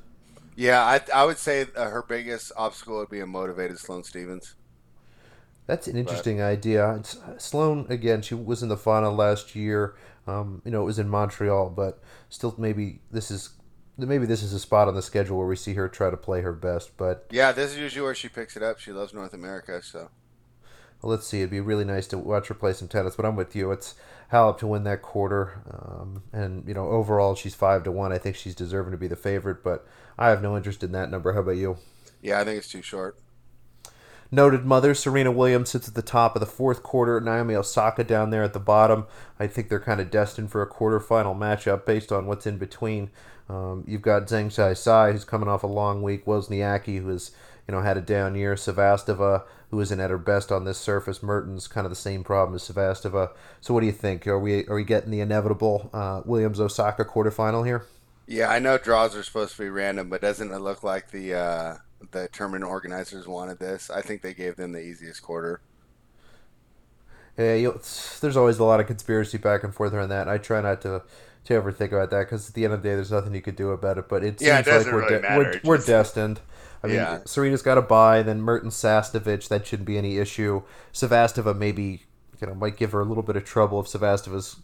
Yeah, 0.56 0.84
I, 0.84 1.02
I 1.14 1.26
would 1.26 1.38
say 1.38 1.68
uh, 1.76 1.90
her 1.90 2.04
biggest 2.04 2.52
obstacle 2.58 2.98
would 2.98 3.10
be 3.10 3.22
a 3.22 3.26
motivated 3.26 3.80
Sloane 3.80 4.04
Stevens. 4.04 4.56
That's 5.68 5.88
an 5.88 5.96
interesting 5.96 6.38
but, 6.38 6.46
idea. 6.46 7.02
Sloane, 7.38 7.86
again, 7.90 8.24
she 8.24 8.34
was 8.34 8.64
in 8.64 8.70
the 8.70 8.76
final 8.76 9.14
last 9.14 9.56
year. 9.56 9.96
Um, 10.28 10.62
you 10.66 10.72
know, 10.72 10.82
it 10.82 10.86
was 10.86 11.00
in 11.00 11.08
Montreal, 11.08 11.70
but 11.70 12.02
still, 12.28 12.56
maybe 12.58 13.00
this 13.12 13.32
is 13.32 13.52
maybe 14.08 14.26
this 14.26 14.44
is 14.44 14.54
a 14.54 14.60
spot 14.60 14.88
on 14.88 14.96
the 14.96 15.02
schedule 15.02 15.38
where 15.38 15.48
we 15.48 15.56
see 15.56 15.74
her 15.74 15.88
try 15.88 16.10
to 16.10 16.18
play 16.18 16.42
her 16.42 16.54
best. 16.54 16.98
But 16.98 17.26
yeah, 17.32 17.52
this 17.52 17.72
is 17.72 17.78
usually 17.78 18.04
where 18.04 18.16
she 18.16 18.30
picks 18.30 18.56
it 18.56 18.64
up. 18.64 18.80
She 18.80 18.92
loves 18.92 19.14
North 19.14 19.34
America, 19.34 19.82
so. 19.82 20.10
Well, 21.02 21.12
let's 21.12 21.28
see. 21.28 21.40
It'd 21.40 21.50
be 21.50 21.62
really 21.62 21.86
nice 21.86 22.08
to 22.08 22.18
watch 22.18 22.48
her 22.50 22.54
play 22.54 22.74
some 22.74 22.90
tennis, 22.90 23.16
but 23.16 23.26
I'm 23.26 23.36
with 23.36 23.56
you. 23.56 23.72
It's 23.72 23.96
Halep 24.34 24.58
to 24.60 24.68
win 24.68 24.84
that 24.84 25.02
quarter, 25.02 25.64
um, 25.72 26.24
and 26.34 26.68
you 26.68 26.74
know 26.74 26.90
overall 26.90 27.36
she's 27.36 27.56
five 27.56 27.84
to 27.84 27.92
one. 27.92 28.12
I 28.12 28.18
think 28.18 28.36
she's 28.36 28.54
deserving 28.54 28.92
to 28.92 28.98
be 28.98 29.08
the 29.08 29.16
favorite, 29.16 29.64
but 29.64 29.88
I 30.18 30.30
have 30.30 30.42
no 30.42 30.58
interest 30.58 30.84
in 30.84 30.92
that 30.92 31.10
number. 31.10 31.34
How 31.34 31.40
about 31.40 31.52
you? 31.52 31.78
Yeah, 32.22 32.40
I 32.40 32.44
think 32.44 32.58
it's 32.58 32.70
too 32.70 32.82
short. 32.82 33.18
Noted 34.32 34.64
mother 34.64 34.94
Serena 34.94 35.32
Williams 35.32 35.72
sits 35.72 35.88
at 35.88 35.96
the 35.96 36.04
top 36.04 36.36
of 36.36 36.40
the 36.40 36.46
fourth 36.46 36.84
quarter. 36.84 37.20
Naomi 37.20 37.56
Osaka 37.56 38.04
down 38.04 38.30
there 38.30 38.44
at 38.44 38.54
the 38.54 38.60
bottom. 38.60 39.08
I 39.40 39.48
think 39.48 39.70
they're 39.70 39.80
kind 39.80 40.00
of 40.00 40.12
destined 40.12 40.52
for 40.52 40.62
a 40.62 40.70
quarterfinal 40.70 41.36
matchup 41.36 41.86
based 41.86 42.12
on 42.12 42.28
what's 42.28 42.46
in 42.46 42.60
between. 42.60 43.10
Um, 43.50 43.84
you've 43.88 44.02
got 44.02 44.28
Zheng 44.28 44.52
Sai 44.78 45.12
who's 45.12 45.26
coming 45.26 45.50
off 45.50 45.64
a 45.64 45.68
long 45.68 46.02
week. 46.02 46.26
Wozniacki, 46.26 47.02
who 47.02 47.10
has 47.10 47.32
you 47.68 47.74
know 47.74 47.82
had 47.82 47.98
a 47.98 48.02
down 48.02 48.36
year. 48.36 48.56
Sevastova, 48.56 49.44
who 49.72 49.80
isn't 49.80 50.00
at 50.00 50.12
her 50.12 50.18
best 50.18 50.52
on 50.52 50.66
this 50.66 50.78
surface. 50.78 51.24
Mertens, 51.24 51.68
kind 51.68 51.86
of 51.86 51.92
the 51.92 51.96
same 51.96 52.24
problem 52.24 52.56
as 52.56 52.64
Sevastova. 52.64 53.32
So 53.60 53.74
what 53.74 53.82
do 53.82 53.88
you 53.88 53.92
think? 53.92 54.28
Are 54.28 54.40
we 54.40 54.66
are 54.68 54.76
we 54.76 54.84
getting 54.84 55.12
the 55.12 55.22
inevitable 55.22 55.90
uh, 55.94 56.22
Williams 56.26 56.60
Osaka 56.60 57.06
quarterfinal 57.06 57.66
here? 57.66 57.86
Yeah, 58.28 58.50
I 58.50 58.60
know 58.60 58.78
draws 58.78 59.16
are 59.16 59.24
supposed 59.24 59.56
to 59.56 59.64
be 59.64 59.70
random, 59.70 60.10
but 60.10 60.22
doesn't 60.22 60.52
it 60.52 60.60
look 60.60 60.84
like 60.84 61.10
the 61.10 61.34
uh, 61.34 61.78
the 62.12 62.28
tournament 62.32 62.64
organizers 62.64 63.28
wanted 63.28 63.60
this. 63.60 63.90
I 63.90 64.02
think 64.02 64.22
they 64.22 64.34
gave 64.34 64.56
them 64.56 64.72
the 64.72 64.82
easiest 64.82 65.22
quarter. 65.22 65.62
Yeah, 67.38 67.72
there's 68.20 68.36
always 68.36 68.60
a 68.60 68.66
lot 68.66 68.82
of 68.82 68.88
conspiracy 68.88 69.38
back 69.38 69.64
and 69.64 69.74
forth 69.74 69.94
around 69.94 70.10
that. 70.10 70.28
I 70.28 70.38
try 70.38 70.60
not 70.60 70.82
to 70.82 71.04
to 71.50 71.56
ever 71.56 71.72
think 71.72 71.92
about 71.92 72.10
that 72.12 72.22
because 72.22 72.48
at 72.48 72.56
the 72.56 72.64
end 72.64 72.74
of 72.74 72.82
the 72.82 72.90
day, 72.90 72.96
there's 72.96 73.12
nothing 73.12 73.36
you 73.36 73.42
could 73.42 73.56
do 73.56 73.72
about 73.72 73.98
it. 73.98 74.08
But 74.08 74.24
it 74.24 74.42
yeah, 74.42 74.62
seems 74.62 74.68
it 74.68 74.86
like 74.86 74.94
we're, 74.94 75.10
really 75.10 75.22
de- 75.22 75.38
we're, 75.38 75.62
we're, 75.64 75.78
destined. 75.78 76.40
I 76.84 76.88
mean, 76.88 76.96
yeah. 76.96 77.20
Serena's 77.26 77.62
got 77.62 77.76
to 77.76 77.82
buy. 77.82 78.24
Then 78.24 78.42
Mertens 78.42 78.76
Sasnovich, 78.76 79.50
that 79.50 79.68
shouldn't 79.68 79.88
be 79.88 79.98
any 79.98 80.18
issue. 80.18 80.64
Sevastova 80.94 81.58
maybe 81.58 82.04
you 82.40 82.48
know 82.48 82.56
might 82.56 82.78
give 82.78 82.94
her 82.94 83.02
a 83.02 83.06
little 83.06 83.24
bit 83.24 83.36
of 83.36 83.44
trouble 83.44 83.80
if 83.80 83.88
Sevastova's 83.88 84.58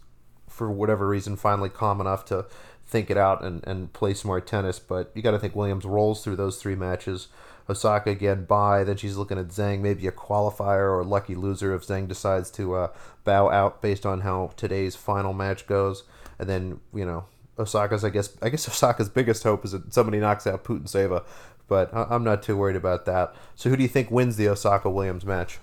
for 0.48 0.70
whatever 0.70 1.06
reason 1.06 1.36
finally 1.36 1.68
calm 1.68 2.00
enough 2.00 2.24
to 2.24 2.46
think 2.86 3.10
it 3.10 3.18
out 3.18 3.44
and, 3.44 3.66
and 3.66 3.92
play 3.92 4.14
smart 4.14 4.46
tennis. 4.46 4.78
But 4.78 5.10
you 5.14 5.22
got 5.22 5.32
to 5.32 5.38
think 5.38 5.54
Williams 5.54 5.84
rolls 5.84 6.24
through 6.24 6.36
those 6.36 6.56
three 6.58 6.76
matches. 6.76 7.28
Osaka 7.68 8.10
again 8.10 8.44
by. 8.44 8.84
Then 8.84 8.96
she's 8.96 9.16
looking 9.16 9.38
at 9.38 9.48
Zhang, 9.48 9.80
maybe 9.80 10.06
a 10.06 10.12
qualifier 10.12 10.88
or 10.88 11.04
lucky 11.04 11.34
loser 11.34 11.74
if 11.74 11.86
Zhang 11.86 12.06
decides 12.06 12.50
to 12.52 12.74
uh, 12.74 12.88
bow 13.24 13.50
out 13.50 13.82
based 13.82 14.06
on 14.06 14.20
how 14.20 14.52
today's 14.56 14.94
final 14.94 15.32
match 15.32 15.66
goes. 15.66 16.04
And 16.38 16.48
then 16.48 16.80
you 16.94 17.04
know 17.04 17.26
Osaka's 17.58 18.04
I 18.04 18.10
guess 18.10 18.36
I 18.42 18.48
guess 18.48 18.68
Osaka's 18.68 19.08
biggest 19.08 19.42
hope 19.42 19.64
is 19.64 19.72
that 19.72 19.92
somebody 19.92 20.18
knocks 20.18 20.46
out 20.46 20.64
Putintseva, 20.64 21.24
but 21.68 21.90
I'm 21.92 22.24
not 22.24 22.42
too 22.42 22.56
worried 22.56 22.76
about 22.76 23.06
that. 23.06 23.34
So 23.54 23.70
who 23.70 23.76
do 23.76 23.82
you 23.82 23.88
think 23.88 24.10
wins 24.10 24.36
the 24.36 24.48
Osaka 24.48 24.90
Williams 24.90 25.24
match? 25.24 25.58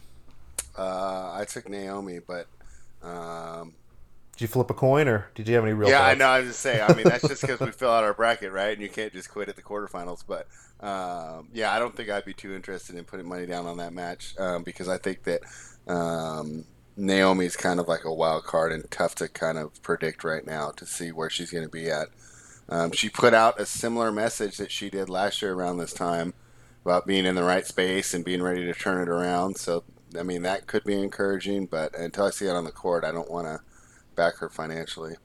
Uh, 0.77 1.31
I 1.33 1.45
took 1.45 1.69
Naomi, 1.69 2.19
but 2.19 2.47
um, 3.03 3.73
did 4.33 4.41
you 4.41 4.47
flip 4.47 4.71
a 4.71 4.73
coin, 4.73 5.07
or 5.07 5.27
did 5.35 5.47
you 5.47 5.53
have 5.55 5.63
any 5.63 5.73
real? 5.73 5.89
Yeah, 5.89 5.99
thoughts? 5.99 6.11
I 6.11 6.13
know. 6.15 6.25
I 6.25 6.39
was 6.39 6.47
just 6.49 6.59
saying. 6.61 6.81
I 6.81 6.93
mean, 6.95 7.03
that's 7.03 7.27
just 7.27 7.41
because 7.41 7.59
we 7.59 7.71
fill 7.71 7.91
out 7.91 8.03
our 8.03 8.15
bracket, 8.15 8.51
right? 8.51 8.73
And 8.73 8.81
you 8.81 8.89
can't 8.89 9.13
just 9.13 9.29
quit 9.29 9.47
at 9.47 9.55
the 9.55 9.61
quarterfinals. 9.61 10.23
But 10.27 10.47
um, 10.79 11.49
yeah, 11.53 11.71
I 11.71 11.77
don't 11.77 11.95
think 11.95 12.09
I'd 12.09 12.25
be 12.25 12.33
too 12.33 12.55
interested 12.55 12.95
in 12.95 13.03
putting 13.03 13.27
money 13.27 13.45
down 13.45 13.67
on 13.67 13.77
that 13.77 13.93
match 13.93 14.33
um, 14.39 14.63
because 14.63 14.89
I 14.89 14.97
think 14.97 15.23
that 15.23 15.41
um, 15.87 16.65
Naomi's 16.95 17.55
kind 17.55 17.79
of 17.79 17.87
like 17.87 18.03
a 18.03 18.13
wild 18.13 18.43
card 18.43 18.71
and 18.71 18.89
tough 18.91 19.15
to 19.15 19.27
kind 19.27 19.57
of 19.57 19.81
predict 19.81 20.23
right 20.23 20.45
now 20.45 20.71
to 20.71 20.85
see 20.85 21.11
where 21.11 21.29
she's 21.29 21.51
going 21.51 21.63
to 21.63 21.69
be 21.69 21.89
at. 21.89 22.09
Um, 22.69 22.91
she 22.91 23.09
put 23.09 23.33
out 23.33 23.59
a 23.59 23.65
similar 23.65 24.11
message 24.11 24.57
that 24.57 24.71
she 24.71 24.89
did 24.89 25.09
last 25.09 25.41
year 25.41 25.53
around 25.53 25.77
this 25.77 25.93
time 25.93 26.33
about 26.85 27.07
being 27.07 27.25
in 27.25 27.35
the 27.35 27.43
right 27.43 27.65
space 27.65 28.13
and 28.13 28.23
being 28.23 28.41
ready 28.41 28.65
to 28.65 28.73
turn 28.73 29.01
it 29.01 29.09
around. 29.09 29.57
So 29.57 29.83
I 30.17 30.23
mean, 30.23 30.43
that 30.43 30.67
could 30.67 30.83
be 30.83 31.01
encouraging, 31.01 31.65
but 31.67 31.97
until 31.97 32.25
I 32.25 32.29
see 32.29 32.45
it 32.45 32.55
on 32.55 32.65
the 32.65 32.71
court, 32.71 33.03
I 33.03 33.11
don't 33.11 33.31
want 33.31 33.47
to 33.47 33.59
back 34.15 34.37
her 34.37 34.49
financially. 34.49 35.15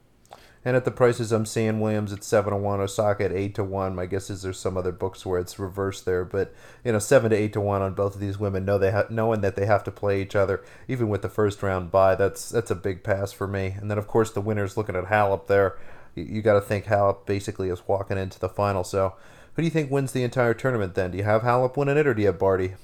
And 0.69 0.75
at 0.75 0.85
the 0.85 0.91
prices 0.91 1.31
I'm 1.31 1.47
seeing, 1.47 1.79
Williams 1.79 2.13
at 2.13 2.23
seven 2.23 2.53
to 2.53 2.57
one, 2.59 2.79
Osaka 2.79 3.25
at 3.25 3.31
eight 3.31 3.55
to 3.55 3.63
one. 3.63 3.95
My 3.95 4.05
guess 4.05 4.29
is 4.29 4.43
there's 4.43 4.59
some 4.59 4.77
other 4.77 4.91
books 4.91 5.25
where 5.25 5.39
it's 5.39 5.57
reversed 5.57 6.05
there, 6.05 6.23
but 6.23 6.53
you 6.83 6.91
know, 6.91 6.99
seven 6.99 7.31
to 7.31 7.35
eight 7.35 7.53
to 7.53 7.59
one 7.59 7.81
on 7.81 7.95
both 7.95 8.13
of 8.13 8.21
these 8.21 8.37
women. 8.37 8.65
Know 8.65 8.77
they 8.77 8.91
ha- 8.91 9.07
knowing 9.09 9.41
that 9.41 9.55
they 9.55 9.65
have 9.65 9.83
to 9.85 9.91
play 9.91 10.21
each 10.21 10.35
other, 10.35 10.63
even 10.87 11.09
with 11.09 11.23
the 11.23 11.27
first 11.27 11.63
round 11.63 11.89
bye. 11.89 12.13
That's 12.13 12.49
that's 12.49 12.69
a 12.69 12.75
big 12.75 13.03
pass 13.03 13.31
for 13.31 13.47
me. 13.47 13.77
And 13.79 13.89
then 13.89 13.97
of 13.97 14.05
course 14.05 14.29
the 14.29 14.41
winners 14.41 14.77
looking 14.77 14.95
at 14.95 15.05
Halep 15.05 15.47
there. 15.47 15.75
You, 16.13 16.25
you 16.25 16.41
got 16.43 16.53
to 16.53 16.61
think 16.61 16.85
Halep 16.85 17.25
basically 17.25 17.69
is 17.69 17.87
walking 17.87 18.19
into 18.19 18.37
the 18.37 18.47
final. 18.47 18.83
So 18.83 19.15
who 19.55 19.63
do 19.63 19.65
you 19.65 19.71
think 19.71 19.89
wins 19.89 20.11
the 20.11 20.21
entire 20.21 20.53
tournament? 20.53 20.93
Then 20.93 21.09
do 21.09 21.17
you 21.17 21.23
have 21.23 21.41
Halep 21.41 21.77
winning 21.77 21.97
it, 21.97 22.05
or 22.05 22.13
do 22.13 22.21
you 22.21 22.27
have 22.27 22.37
Barty? 22.37 22.75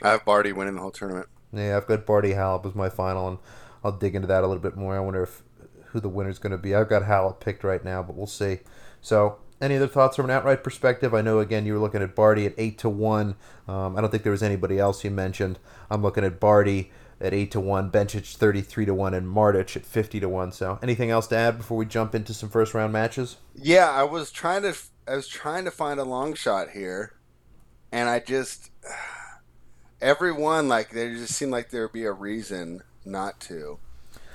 I 0.00 0.12
have 0.12 0.24
Barty 0.24 0.52
winning 0.52 0.76
the 0.76 0.80
whole 0.80 0.90
tournament. 0.90 1.28
Yeah, 1.52 1.76
I've 1.76 1.86
got 1.86 2.06
Barty 2.06 2.32
Halep 2.32 2.64
as 2.64 2.74
my 2.74 2.88
final, 2.88 3.28
and 3.28 3.38
I'll 3.84 3.92
dig 3.92 4.14
into 4.14 4.28
that 4.28 4.42
a 4.42 4.46
little 4.46 4.62
bit 4.62 4.74
more. 4.74 4.96
I 4.96 5.00
wonder 5.00 5.22
if 5.22 5.42
who 5.96 6.00
the 6.00 6.08
winner's 6.10 6.38
going 6.38 6.52
to 6.52 6.58
be. 6.58 6.74
I've 6.74 6.90
got 6.90 7.04
Halep 7.04 7.40
picked 7.40 7.64
right 7.64 7.82
now, 7.82 8.02
but 8.02 8.14
we'll 8.14 8.26
see. 8.26 8.60
So, 9.00 9.38
any 9.62 9.76
other 9.76 9.88
thoughts 9.88 10.16
from 10.16 10.26
an 10.26 10.30
outright 10.30 10.62
perspective? 10.62 11.14
I 11.14 11.22
know 11.22 11.38
again 11.38 11.64
you 11.64 11.72
were 11.72 11.78
looking 11.78 12.02
at 12.02 12.14
Barty 12.14 12.44
at 12.44 12.52
eight 12.58 12.76
to 12.78 12.90
one. 12.90 13.36
Um, 13.66 13.96
I 13.96 14.02
don't 14.02 14.10
think 14.10 14.22
there 14.22 14.32
was 14.32 14.42
anybody 14.42 14.78
else 14.78 15.02
you 15.02 15.10
mentioned. 15.10 15.58
I'm 15.90 16.02
looking 16.02 16.22
at 16.24 16.38
Barty 16.38 16.92
at 17.18 17.32
eight 17.32 17.50
to 17.52 17.60
one, 17.60 17.90
Bencic 17.90 18.36
thirty 18.36 18.60
three 18.60 18.84
to 18.84 18.92
one, 18.92 19.14
and 19.14 19.26
Martic 19.26 19.74
at 19.74 19.86
fifty 19.86 20.20
to 20.20 20.28
one. 20.28 20.52
So, 20.52 20.78
anything 20.82 21.10
else 21.10 21.26
to 21.28 21.36
add 21.36 21.56
before 21.56 21.78
we 21.78 21.86
jump 21.86 22.14
into 22.14 22.34
some 22.34 22.50
first 22.50 22.74
round 22.74 22.92
matches? 22.92 23.38
Yeah, 23.54 23.90
I 23.90 24.02
was 24.02 24.30
trying 24.30 24.62
to 24.62 24.76
I 25.08 25.16
was 25.16 25.28
trying 25.28 25.64
to 25.64 25.70
find 25.70 25.98
a 25.98 26.04
long 26.04 26.34
shot 26.34 26.70
here, 26.70 27.14
and 27.90 28.10
I 28.10 28.18
just 28.18 28.70
everyone 30.02 30.68
like 30.68 30.90
there 30.90 31.14
just 31.14 31.34
seemed 31.34 31.52
like 31.52 31.70
there 31.70 31.82
would 31.82 31.92
be 31.92 32.04
a 32.04 32.12
reason 32.12 32.82
not 33.06 33.40
to. 33.40 33.78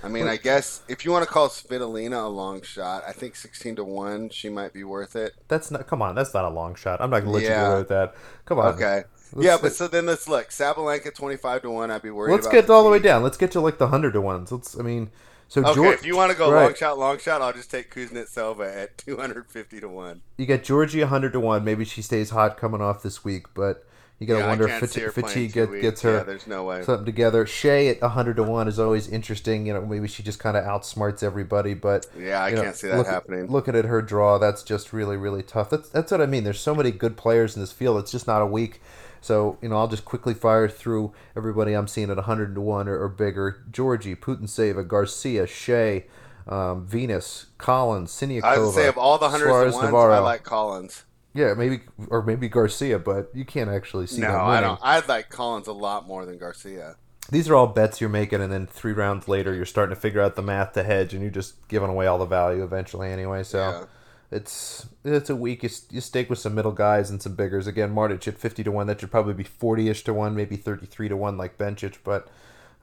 I 0.04 0.08
mean, 0.08 0.28
I 0.28 0.38
guess 0.38 0.82
if 0.88 1.06
you 1.06 1.12
want 1.12 1.26
to 1.26 1.32
call 1.32 1.48
Svitolina 1.50 2.26
a 2.26 2.28
long 2.28 2.62
shot, 2.64 3.04
I 3.08 3.12
think 3.12 3.36
sixteen 3.36 3.76
to 3.76 3.84
one, 3.84 4.30
she 4.30 4.50
might 4.50 4.74
be 4.74 4.84
worth 4.84 5.16
it. 5.16 5.34
That's 5.48 5.70
not. 5.72 5.86
Come 5.88 6.02
on, 6.02 6.16
that's 6.16 6.34
not 6.34 6.46
a 6.46 6.50
long 6.50 6.76
shot. 6.76 7.00
I'm 7.02 7.10
not 7.12 7.20
gonna 7.20 7.32
let 7.32 7.44
you 7.44 7.50
Yeah. 7.50 7.62
get 7.62 7.68
away 7.70 7.78
with 7.80 7.90
that. 7.90 8.16
Come 8.46 8.60
on. 8.60 8.74
Okay. 8.76 9.04
Let's- 9.34 9.46
yeah, 9.46 9.58
but 9.62 9.74
so 9.74 9.88
then 9.88 10.06
let's 10.08 10.28
look. 10.28 10.50
Sabalenka 10.50 11.14
twenty 11.14 11.38
five 11.38 11.62
to 11.62 11.70
one. 11.72 11.92
I'd 11.92 12.02
be 12.02 12.10
worried. 12.10 12.32
Let's 12.34 12.48
get 12.48 12.70
all 12.70 12.84
the 12.84 12.90
way 12.90 13.00
down. 13.00 13.24
Let's 13.24 13.38
get 13.38 13.52
to 13.52 13.62
like 13.62 13.78
the 13.78 13.88
hundred 13.88 14.12
to 14.14 14.22
ones. 14.22 14.52
Let's. 14.52 14.78
I 14.78 14.82
mean, 14.82 15.10
so 15.48 15.62
Okay, 15.62 15.80
Geor- 15.80 15.94
if 15.94 16.06
you 16.06 16.18
want 16.18 16.32
to 16.32 16.38
go 16.38 16.52
right. 16.52 16.64
long 16.66 16.74
shot, 16.76 16.98
long 16.98 17.18
shot, 17.20 17.42
I'll 17.42 17.54
just 17.54 17.70
take 17.72 17.94
Kuznetsova 17.94 18.76
at 18.76 18.98
two 18.98 19.18
hundred 19.18 19.50
fifty 19.52 19.80
to 19.80 19.88
one. 19.88 20.22
you 20.38 20.46
get 20.46 20.64
Giorgi 20.64 21.04
hundred 21.06 21.32
to 21.34 21.40
one. 21.40 21.64
Maybe 21.64 21.86
she 21.86 22.02
stays 22.02 22.32
hot 22.32 22.58
coming 22.58 22.82
off 22.82 23.04
this 23.04 23.24
week, 23.24 23.46
but 23.54 23.86
you 24.22 24.28
gotta 24.28 24.42
Yeah, 24.42 24.48
wonder 24.50 24.68
if 24.68 24.80
fati- 24.80 25.12
fatigue 25.12 25.52
get, 25.54 25.82
gets 25.82 26.04
her. 26.04 26.18
Yeah, 26.18 26.24
there's 26.24 26.46
no 26.46 26.64
way. 26.64 26.84
something 26.84 27.06
together. 27.06 27.44
Hsieh 27.46 27.90
at 27.96 28.02
100 28.02 28.36
to 28.36 28.44
1 28.44 28.68
is 28.68 28.78
always 28.80 29.08
interesting. 29.08 29.66
You 29.66 29.74
know, 29.74 29.82
maybe 29.82 30.08
she 30.08 30.22
just 30.22 30.38
kind 30.38 30.56
of 30.56 30.64
outsmarts 30.64 31.24
everybody, 31.24 31.74
but 31.74 32.06
Yeah, 32.18 32.44
I 32.44 32.52
know, 32.52 32.62
can't 32.62 32.76
see 32.76 32.88
that 32.88 32.98
look- 32.98 33.08
happening. 33.08 33.48
Looking 33.48 33.76
at 33.76 33.86
her 33.86 34.00
draw, 34.04 34.38
that's 34.38 34.62
just 34.62 34.94
really, 34.94 35.18
really 35.18 35.42
tough. 35.42 35.72
That's 35.72 35.90
that's 35.90 36.12
what 36.12 36.22
I 36.22 36.28
mean. 36.28 36.44
There's 36.44 36.60
so 36.60 36.76
many 36.76 36.92
good 36.92 37.18
players 37.18 37.56
in 37.56 37.62
this 37.64 37.72
field. 37.72 37.98
It's 37.98 38.12
just 38.12 38.28
not 38.28 38.44
a 38.44 38.46
week. 38.46 38.80
So, 39.22 39.58
you 39.62 39.70
know, 39.70 39.78
I'll 39.78 39.88
just 39.88 40.06
quickly 40.06 40.34
fire 40.36 40.70
through 40.70 41.14
everybody 41.36 41.74
I'm 41.74 41.88
seeing 41.88 42.10
at 42.12 42.18
100 42.18 42.54
to 42.56 42.62
1 42.62 42.88
or, 42.88 43.00
or 43.04 43.08
bigger. 43.10 43.64
Giorgi, 43.72 44.16
Putintseva, 44.16 44.88
Garcia, 44.88 45.46
Hsieh, 45.48 46.04
um, 46.48 46.86
Venus, 46.88 47.48
Collins, 47.58 48.12
Siniakova, 48.12 48.44
I 48.44 48.58
would 48.60 48.74
say 48.74 48.88
of 48.88 48.98
all 48.98 49.18
the 49.18 49.30
hundreds 49.30 49.50
Suarez, 49.52 49.74
ones, 49.74 49.86
Navarro. 49.86 50.14
I 50.14 50.20
like 50.20 50.44
Collins. 50.44 51.06
Yeah, 51.34 51.54
maybe 51.54 51.82
or 52.10 52.22
maybe 52.22 52.50
Garcia, 52.50 53.00
but 53.00 53.30
you 53.34 53.46
can't 53.46 53.70
actually 53.70 54.08
see 54.08 54.22
No, 54.22 54.36
I 54.42 54.60
don't. 54.60 54.80
I 54.84 55.00
like 55.08 55.30
Collins 55.30 55.68
a 55.68 55.74
lot 55.74 56.06
more 56.08 56.26
than 56.26 56.38
Garcia. 56.38 56.96
These 57.32 57.48
are 57.48 57.56
all 57.56 57.68
bets 57.68 58.02
you're 58.02 58.10
making, 58.10 58.42
and 58.42 58.52
then 58.52 58.68
three 58.68 58.92
rounds 58.92 59.28
later, 59.30 59.54
you're 59.54 59.66
starting 59.66 59.96
to 59.96 60.02
figure 60.02 60.20
out 60.22 60.36
the 60.36 60.42
math 60.42 60.74
to 60.74 60.84
hedge, 60.84 61.14
and 61.14 61.22
you're 61.22 61.32
just 61.32 61.68
giving 61.70 61.90
away 61.90 62.06
all 62.08 62.18
the 62.18 62.26
value 62.26 62.64
eventually 62.64 63.10
anyway. 63.10 63.44
So 63.44 63.60
Yeah. 63.60 63.86
it's 64.30 64.88
it's 65.06 65.30
a 65.30 65.36
week. 65.36 65.64
You, 65.64 65.70
you 65.90 66.02
stake 66.02 66.30
with 66.30 66.40
some 66.40 66.54
middle 66.54 66.74
guys 66.74 67.10
and 67.10 67.22
some 67.22 67.36
biggers. 67.36 67.66
Again, 67.68 67.96
Martic 67.96 68.28
at 68.28 68.38
fifty 68.38 68.64
to 68.66 68.72
one. 68.72 68.88
That 68.88 69.00
should 69.00 69.12
probably 69.12 69.34
be 69.34 69.44
forty 69.46 69.88
ish 69.88 70.04
to 70.06 70.14
one, 70.14 70.36
maybe 70.36 70.58
thirty 70.58 70.86
three 70.86 71.08
to 71.08 71.16
one, 71.16 71.38
like 71.38 71.58
Bencic. 71.58 71.98
But 72.04 72.28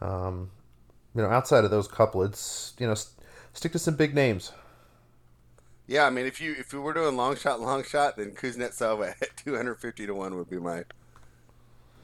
um, 0.01 0.51
you 1.15 1.21
know, 1.21 1.29
outside 1.29 1.65
of 1.65 1.71
those 1.71 1.89
couple, 1.89 2.23
it's 2.23 2.73
you 2.79 2.87
know, 2.87 2.93
s- 2.93 3.11
stick 3.53 3.73
to 3.73 3.79
some 3.79 3.97
big 3.97 4.15
names. 4.15 4.53
Yeah, 5.89 6.05
I 6.05 6.11
mean, 6.11 6.27
if 6.27 6.41
you 6.41 6.55
if 6.59 6.73
you 6.73 6.81
were 6.83 6.93
doing 6.93 7.17
long 7.17 7.35
shot, 7.35 7.61
long 7.61 7.83
shot, 7.83 8.17
then 8.17 8.33
Kuznetsova 8.33 9.15
at 9.21 9.37
two 9.45 9.57
hundred 9.57 9.77
fifty 9.81 10.07
to 10.07 10.15
one 10.15 10.37
would 10.37 10.49
be 10.51 10.59
my 10.59 10.85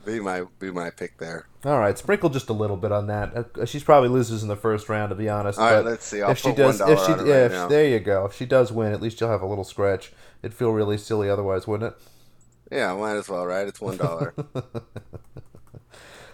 be 0.06 0.20
my 0.20 0.44
be 0.58 0.70
my 0.70 0.90
pick 0.90 1.18
there. 1.18 1.46
All 1.64 1.78
right, 1.78 1.96
sprinkle 1.96 2.30
just 2.30 2.48
a 2.48 2.52
little 2.54 2.76
bit 2.78 2.92
on 2.92 3.06
that. 3.08 3.34
Uh, 3.58 3.64
she's 3.66 3.84
probably 3.84 4.08
loses 4.08 4.42
in 4.42 4.48
the 4.48 4.56
first 4.56 4.88
round, 4.88 5.10
to 5.10 5.14
be 5.14 5.28
honest. 5.28 5.58
All 5.58 5.70
right, 5.70 5.84
let's 5.84 6.04
see. 6.04 6.22
I'll 6.22 6.30
if 6.30 6.38
she 6.38 6.52
does, 6.52 6.80
$1 6.80 6.88
if 6.92 6.98
she, 7.00 7.28
yeah, 7.28 7.42
right 7.42 7.50
if- 7.64 7.68
there 7.68 7.86
you 7.86 8.00
go. 8.00 8.24
If 8.24 8.34
she 8.34 8.46
does 8.46 8.72
win, 8.72 8.92
at 8.92 9.00
least 9.00 9.20
you'll 9.20 9.30
have 9.30 9.42
a 9.42 9.46
little 9.46 9.64
scratch. 9.64 10.12
It'd 10.42 10.54
feel 10.56 10.70
really 10.72 10.98
silly 10.98 11.28
otherwise, 11.30 11.66
wouldn't 11.66 11.92
it? 11.94 12.74
Yeah, 12.74 12.94
might 12.94 13.16
as 13.16 13.28
well, 13.28 13.46
right? 13.46 13.66
It's 13.68 13.80
one 13.80 13.96
dollar. 13.98 14.34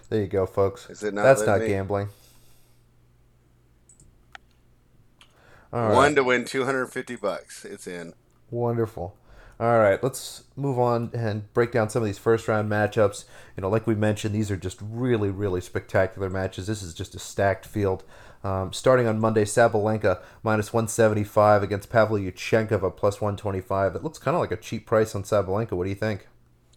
There 0.09 0.19
you 0.19 0.27
go, 0.27 0.45
folks. 0.45 0.89
Is 0.89 1.03
it 1.03 1.13
not 1.13 1.23
That's 1.23 1.45
not 1.45 1.61
me? 1.61 1.67
gambling. 1.69 2.09
All 5.73 5.87
right. 5.87 5.95
One 5.95 6.15
to 6.15 6.23
win 6.23 6.45
two 6.45 6.65
hundred 6.65 6.87
fifty 6.87 7.15
bucks. 7.15 7.65
It's 7.65 7.87
in. 7.87 8.13
Wonderful. 8.49 9.15
All 9.61 9.77
right, 9.77 10.01
let's 10.01 10.45
move 10.55 10.79
on 10.79 11.11
and 11.13 11.53
break 11.53 11.71
down 11.71 11.87
some 11.87 12.01
of 12.01 12.07
these 12.07 12.17
first 12.17 12.47
round 12.47 12.67
matchups. 12.67 13.25
You 13.55 13.61
know, 13.61 13.69
like 13.69 13.85
we 13.85 13.93
mentioned, 13.93 14.33
these 14.33 14.49
are 14.49 14.57
just 14.57 14.79
really, 14.81 15.29
really 15.29 15.61
spectacular 15.61 16.31
matches. 16.31 16.65
This 16.65 16.81
is 16.81 16.95
just 16.95 17.13
a 17.13 17.19
stacked 17.19 17.67
field. 17.67 18.03
Um, 18.43 18.73
starting 18.73 19.05
on 19.05 19.19
Monday, 19.19 19.45
Sabalenka 19.45 20.19
minus 20.41 20.73
175 20.73 21.61
against 21.61 21.91
Pavlyuchenkova 21.91 22.97
plus 22.97 23.21
125. 23.21 23.95
It 23.95 24.03
looks 24.03 24.17
kind 24.17 24.33
of 24.33 24.41
like 24.41 24.51
a 24.51 24.57
cheap 24.57 24.87
price 24.87 25.13
on 25.13 25.21
Sabalenka. 25.21 25.73
What 25.73 25.83
do 25.83 25.91
you 25.91 25.95
think? 25.95 26.27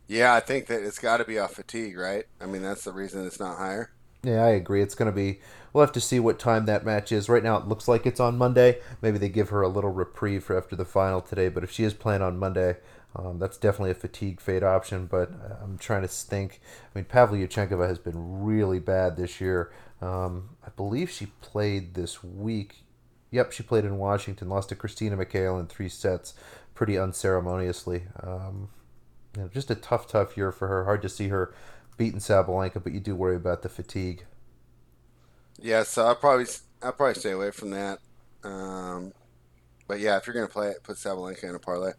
Yeah, 0.06 0.34
I 0.34 0.40
think 0.40 0.66
that 0.66 0.82
it's 0.82 0.98
got 0.98 1.16
to 1.16 1.24
be 1.24 1.38
off 1.38 1.54
fatigue, 1.54 1.96
right? 1.96 2.26
I 2.38 2.44
mean, 2.44 2.60
that's 2.60 2.84
the 2.84 2.92
reason 2.92 3.26
it's 3.26 3.40
not 3.40 3.56
higher. 3.56 3.92
Yeah, 4.24 4.44
I 4.44 4.50
agree. 4.50 4.82
It's 4.82 4.94
going 4.94 5.10
to 5.10 5.14
be. 5.14 5.40
We'll 5.72 5.84
have 5.84 5.92
to 5.92 6.00
see 6.00 6.18
what 6.18 6.38
time 6.38 6.66
that 6.66 6.84
match 6.84 7.12
is. 7.12 7.28
Right 7.28 7.42
now, 7.42 7.56
it 7.58 7.66
looks 7.66 7.88
like 7.88 8.06
it's 8.06 8.20
on 8.20 8.38
Monday. 8.38 8.78
Maybe 9.02 9.18
they 9.18 9.28
give 9.28 9.50
her 9.50 9.60
a 9.60 9.68
little 9.68 9.90
reprieve 9.90 10.44
for 10.44 10.56
after 10.56 10.76
the 10.76 10.84
final 10.84 11.20
today. 11.20 11.48
But 11.48 11.64
if 11.64 11.70
she 11.70 11.84
is 11.84 11.92
playing 11.92 12.22
on 12.22 12.38
Monday, 12.38 12.76
um, 13.16 13.38
that's 13.38 13.58
definitely 13.58 13.90
a 13.90 13.94
fatigue 13.94 14.40
fade 14.40 14.62
option. 14.62 15.06
But 15.06 15.30
uh, 15.30 15.56
I'm 15.62 15.76
trying 15.76 16.02
to 16.02 16.08
think. 16.08 16.60
I 16.94 16.98
mean, 16.98 17.04
Pavlyuchenkova 17.04 17.86
has 17.86 17.98
been 17.98 18.44
really 18.44 18.78
bad 18.78 19.16
this 19.16 19.40
year. 19.40 19.72
Um, 20.00 20.50
I 20.64 20.70
believe 20.70 21.10
she 21.10 21.26
played 21.40 21.94
this 21.94 22.24
week. 22.24 22.84
Yep, 23.30 23.52
she 23.52 23.62
played 23.62 23.84
in 23.84 23.98
Washington. 23.98 24.48
Lost 24.48 24.70
to 24.70 24.76
Christina 24.76 25.16
McHale 25.16 25.58
in 25.60 25.66
three 25.66 25.88
sets, 25.88 26.34
pretty 26.74 26.96
unceremoniously. 26.96 28.04
Um, 28.22 28.68
you 29.36 29.42
know, 29.42 29.48
just 29.48 29.70
a 29.70 29.74
tough, 29.74 30.06
tough 30.06 30.36
year 30.36 30.52
for 30.52 30.68
her. 30.68 30.84
Hard 30.84 31.02
to 31.02 31.08
see 31.08 31.28
her 31.28 31.52
beating 31.96 32.20
Sabalenka, 32.20 32.82
but 32.82 32.92
you 32.92 33.00
do 33.00 33.14
worry 33.14 33.36
about 33.36 33.62
the 33.62 33.68
fatigue. 33.68 34.24
Yeah, 35.58 35.82
so 35.82 36.06
I'll 36.06 36.16
probably 36.16 36.46
I'll 36.82 36.92
probably 36.92 37.14
stay 37.14 37.30
away 37.32 37.50
from 37.50 37.70
that. 37.70 37.98
Um, 38.42 39.12
but 39.88 40.00
yeah, 40.00 40.16
if 40.18 40.26
you're 40.26 40.34
gonna 40.34 40.48
play 40.48 40.70
it, 40.70 40.82
put 40.84 40.96
Sabalenka 40.96 41.44
in 41.44 41.54
a 41.54 41.58
parlay. 41.60 41.92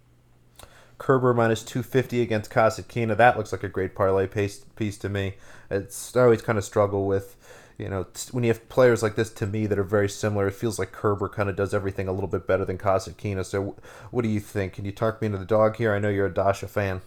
Kerber 0.97 1.33
minus 1.33 1.63
250 1.63 2.21
against 2.21 2.51
Kasatkina. 2.51 3.17
That 3.17 3.37
looks 3.37 3.51
like 3.51 3.63
a 3.63 3.69
great 3.69 3.95
parlay 3.95 4.27
piece, 4.27 4.59
piece 4.75 4.97
to 4.99 5.09
me. 5.09 5.35
It's 5.69 6.15
I 6.15 6.21
always 6.23 6.41
kind 6.41 6.57
of 6.57 6.63
struggle 6.63 7.05
with, 7.05 7.35
you 7.77 7.89
know, 7.89 8.05
when 8.31 8.43
you 8.43 8.49
have 8.49 8.69
players 8.69 9.03
like 9.03 9.15
this 9.15 9.31
to 9.33 9.47
me 9.47 9.65
that 9.67 9.77
are 9.79 9.83
very 9.83 10.07
similar, 10.07 10.47
it 10.47 10.53
feels 10.53 10.79
like 10.79 10.91
Kerber 10.91 11.27
kind 11.27 11.49
of 11.49 11.55
does 11.57 11.73
everything 11.73 12.07
a 12.07 12.13
little 12.13 12.29
bit 12.29 12.47
better 12.47 12.63
than 12.65 12.77
Kasatkina. 12.77 13.45
So, 13.45 13.75
what 14.11 14.21
do 14.21 14.29
you 14.29 14.39
think? 14.39 14.73
Can 14.73 14.85
you 14.85 14.91
talk 14.93 15.21
me 15.21 15.25
into 15.27 15.37
the 15.37 15.45
dog 15.45 15.75
here? 15.77 15.93
I 15.93 15.99
know 15.99 16.09
you're 16.09 16.27
a 16.27 16.33
Dasha 16.33 16.67
fan. 16.67 17.01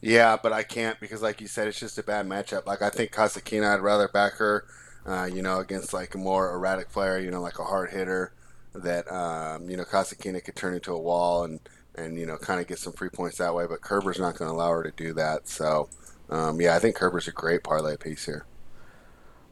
Yeah, 0.00 0.36
but 0.40 0.52
I 0.52 0.62
can't 0.62 1.00
because, 1.00 1.22
like 1.22 1.40
you 1.40 1.46
said, 1.46 1.68
it's 1.68 1.80
just 1.80 1.98
a 1.98 2.02
bad 2.02 2.26
matchup. 2.26 2.66
Like 2.66 2.82
I 2.82 2.90
think 2.90 3.12
Kasatkina, 3.12 3.74
I'd 3.74 3.80
rather 3.80 4.08
back 4.08 4.34
her, 4.34 4.64
uh, 5.06 5.28
you 5.32 5.42
know, 5.42 5.58
against 5.58 5.92
like 5.92 6.14
a 6.14 6.18
more 6.18 6.52
erratic 6.54 6.90
player, 6.90 7.18
you 7.18 7.30
know, 7.30 7.40
like 7.40 7.58
a 7.58 7.64
hard 7.64 7.90
hitter 7.90 8.32
that 8.74 9.10
um, 9.10 9.68
you 9.70 9.76
know 9.76 9.84
Kasatkina 9.84 10.44
could 10.44 10.56
turn 10.56 10.74
into 10.74 10.92
a 10.92 10.98
wall 10.98 11.44
and 11.44 11.60
and 11.94 12.18
you 12.18 12.26
know 12.26 12.36
kind 12.36 12.60
of 12.60 12.66
get 12.66 12.78
some 12.78 12.92
free 12.92 13.08
points 13.08 13.38
that 13.38 13.54
way. 13.54 13.66
But 13.66 13.80
Kerber's 13.80 14.18
not 14.18 14.36
going 14.36 14.50
to 14.50 14.54
allow 14.54 14.70
her 14.70 14.82
to 14.82 14.92
do 14.92 15.12
that. 15.14 15.48
So 15.48 15.88
um, 16.30 16.60
yeah, 16.60 16.76
I 16.76 16.78
think 16.78 16.96
Kerber's 16.96 17.28
a 17.28 17.32
great 17.32 17.64
parlay 17.64 17.96
piece 17.96 18.26
here. 18.26 18.44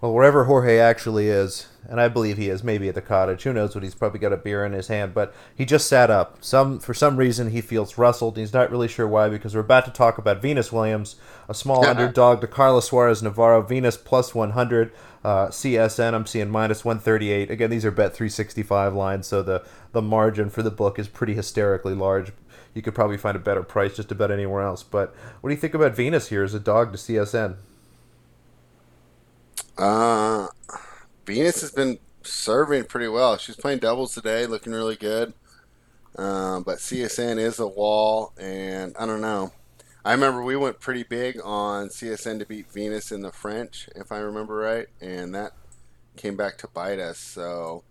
Well, 0.05 0.12
wherever 0.12 0.45
Jorge 0.45 0.77
actually 0.77 1.29
is, 1.29 1.67
and 1.88 1.99
I 1.99 2.09
believe 2.09 2.37
he 2.37 2.51
is, 2.51 2.62
maybe 2.62 2.90
at 2.90 2.95
the 2.95 3.01
cottage. 3.01 3.45
Who 3.45 3.55
knows 3.55 3.75
what 3.75 3.83
he's 3.83 3.95
probably 3.95 4.19
got 4.19 4.35
a 4.35 4.37
beer 4.37 4.62
in 4.62 4.75
his 4.75 4.88
hand, 4.88 5.14
but 5.14 5.35
he 5.55 5.64
just 5.64 5.88
sat 5.88 6.11
up. 6.11 6.45
Some 6.45 6.79
for 6.79 6.93
some 6.93 7.17
reason 7.17 7.53
he 7.53 7.62
feels 7.62 7.97
rustled. 7.97 8.37
He's 8.37 8.53
not 8.53 8.71
really 8.71 8.87
sure 8.87 9.09
why 9.09 9.31
because 9.31 9.55
we're 9.55 9.62
about 9.62 9.87
to 9.87 9.90
talk 9.90 10.19
about 10.19 10.43
Venus 10.43 10.71
Williams, 10.71 11.17
a 11.49 11.55
small 11.55 11.87
underdog 11.88 12.43
to 12.43 12.47
Carlos 12.47 12.87
Suarez 12.87 13.23
Navarro. 13.23 13.62
Venus 13.62 13.97
plus 13.97 14.35
100, 14.35 14.93
uh, 15.25 15.47
CSN 15.47 16.12
I'm 16.12 16.27
seeing 16.27 16.51
minus 16.51 16.85
138. 16.85 17.51
Again, 17.51 17.71
these 17.71 17.87
are 17.87 17.90
bet 17.90 18.12
365 18.12 18.93
lines, 18.93 19.27
so 19.27 19.43
the 19.43 19.64
the 19.93 20.03
margin 20.03 20.51
for 20.51 20.62
the 20.62 20.71
book 20.71 20.99
is 20.99 21.09
pretty 21.09 21.33
hysterically 21.33 21.95
large. 21.95 22.31
You 22.75 22.83
could 22.83 22.95
probably 22.95 23.17
find 23.17 23.37
a 23.37 23.40
better 23.40 23.62
price 23.62 23.97
just 23.97 24.12
about 24.12 24.31
anywhere 24.31 24.64
else. 24.64 24.83
But 24.83 25.14
what 25.40 25.49
do 25.49 25.55
you 25.55 25.61
think 25.62 25.73
about 25.73 25.97
Venus 25.97 26.29
here 26.29 26.45
as 26.45 26.53
a 26.53 26.61
dog 26.61 26.93
to 26.93 26.99
CSN? 26.99 27.57
Uh, 29.76 30.48
Venus 31.26 31.60
has 31.60 31.70
been 31.70 31.98
serving 32.22 32.84
pretty 32.84 33.08
well. 33.08 33.37
She's 33.37 33.56
playing 33.56 33.80
doubles 33.80 34.14
today, 34.14 34.46
looking 34.46 34.72
really 34.72 34.96
good. 34.96 35.34
Um, 36.16 36.62
but 36.62 36.78
CSN 36.78 37.38
is 37.38 37.58
a 37.58 37.66
wall, 37.66 38.32
and 38.38 38.94
I 38.98 39.06
don't 39.06 39.20
know. 39.20 39.52
I 40.04 40.12
remember 40.12 40.42
we 40.42 40.56
went 40.56 40.80
pretty 40.80 41.02
big 41.02 41.40
on 41.42 41.88
CSN 41.88 42.38
to 42.38 42.46
beat 42.46 42.70
Venus 42.70 43.10
in 43.10 43.22
the 43.22 43.32
French, 43.32 43.88
if 43.96 44.12
I 44.12 44.18
remember 44.18 44.54
right, 44.54 44.87
and 45.00 45.34
that 45.34 45.52
came 46.16 46.37
back 46.37 46.58
to 46.58 46.68
bite 46.68 46.98
us. 46.98 47.18
So 47.18 47.82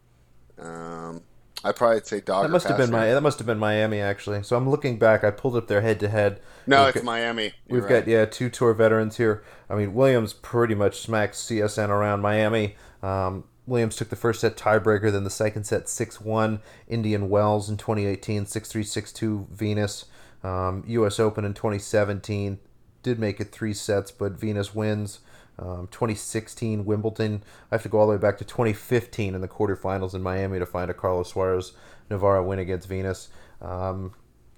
um, 0.59 1.21
I'd 1.63 1.75
probably 1.75 2.01
say 2.03 2.19
dog. 2.19 2.43
That 2.43 2.49
must 2.49 2.67
have 2.67 2.77
been 2.77 2.91
my 2.91 3.05
that 3.07 3.21
must 3.21 3.39
have 3.39 3.47
been 3.47 3.59
Miami 3.59 3.99
actually. 4.01 4.43
So 4.43 4.57
I'm 4.57 4.69
looking 4.69 4.99
back. 4.99 5.23
I 5.23 5.31
pulled 5.31 5.55
up 5.55 5.67
their 5.67 5.81
head 5.81 5.99
to 6.01 6.09
head. 6.09 6.39
No, 6.67 6.79
We've 6.81 6.87
it's 6.89 6.95
got- 6.97 7.03
Miami. 7.05 7.43
You're 7.43 7.53
We've 7.69 7.83
right. 7.83 8.05
got 8.05 8.07
yeah 8.07 8.25
two 8.25 8.49
tour 8.49 8.73
veterans 8.73 9.17
here. 9.17 9.43
I 9.69 9.75
mean 9.75 9.93
Williams 9.93 10.33
pretty 10.33 10.75
much 10.75 10.99
smacked 10.99 11.35
CSN 11.35 11.89
around 11.89 12.21
Miami. 12.21 12.75
Um, 13.01 13.45
Williams 13.65 13.95
took 13.95 14.09
the 14.09 14.17
first 14.17 14.41
set 14.41 14.57
tiebreaker, 14.57 15.09
then 15.11 15.23
the 15.23 15.29
second 15.29 15.63
set 15.63 15.87
six 15.87 16.19
one. 16.19 16.59
Indian 16.87 17.29
Wells 17.29 17.69
in 17.69 17.77
2018 17.77 18.45
six 18.45 18.67
three 18.69 18.83
six 18.83 19.13
two 19.13 19.47
Venus. 19.51 20.05
Um, 20.43 20.83
U.S. 20.87 21.19
Open 21.21 21.45
in 21.45 21.53
2017 21.53 22.59
did 23.03 23.19
make 23.19 23.39
it 23.39 23.51
three 23.51 23.73
sets, 23.73 24.11
but 24.11 24.33
Venus 24.33 24.75
wins. 24.75 25.19
Um, 25.59 25.87
2016 25.91 26.83
Wimbledon. 26.83 27.43
I 27.71 27.75
have 27.75 27.83
to 27.83 27.89
go 27.89 27.99
all 27.99 28.07
the 28.07 28.13
way 28.13 28.17
back 28.17 28.37
to 28.39 28.43
2015 28.43 29.35
in 29.35 29.41
the 29.41 29.47
quarterfinals 29.47 30.15
in 30.15 30.21
Miami 30.23 30.59
to 30.59 30.65
find 30.65 30.89
a 30.89 30.93
Carlos 30.93 31.29
Suarez 31.29 31.73
Navarro 32.09 32.43
win 32.43 32.59
against 32.59 32.87
Venus. 32.87 33.29
Um, 33.61 34.13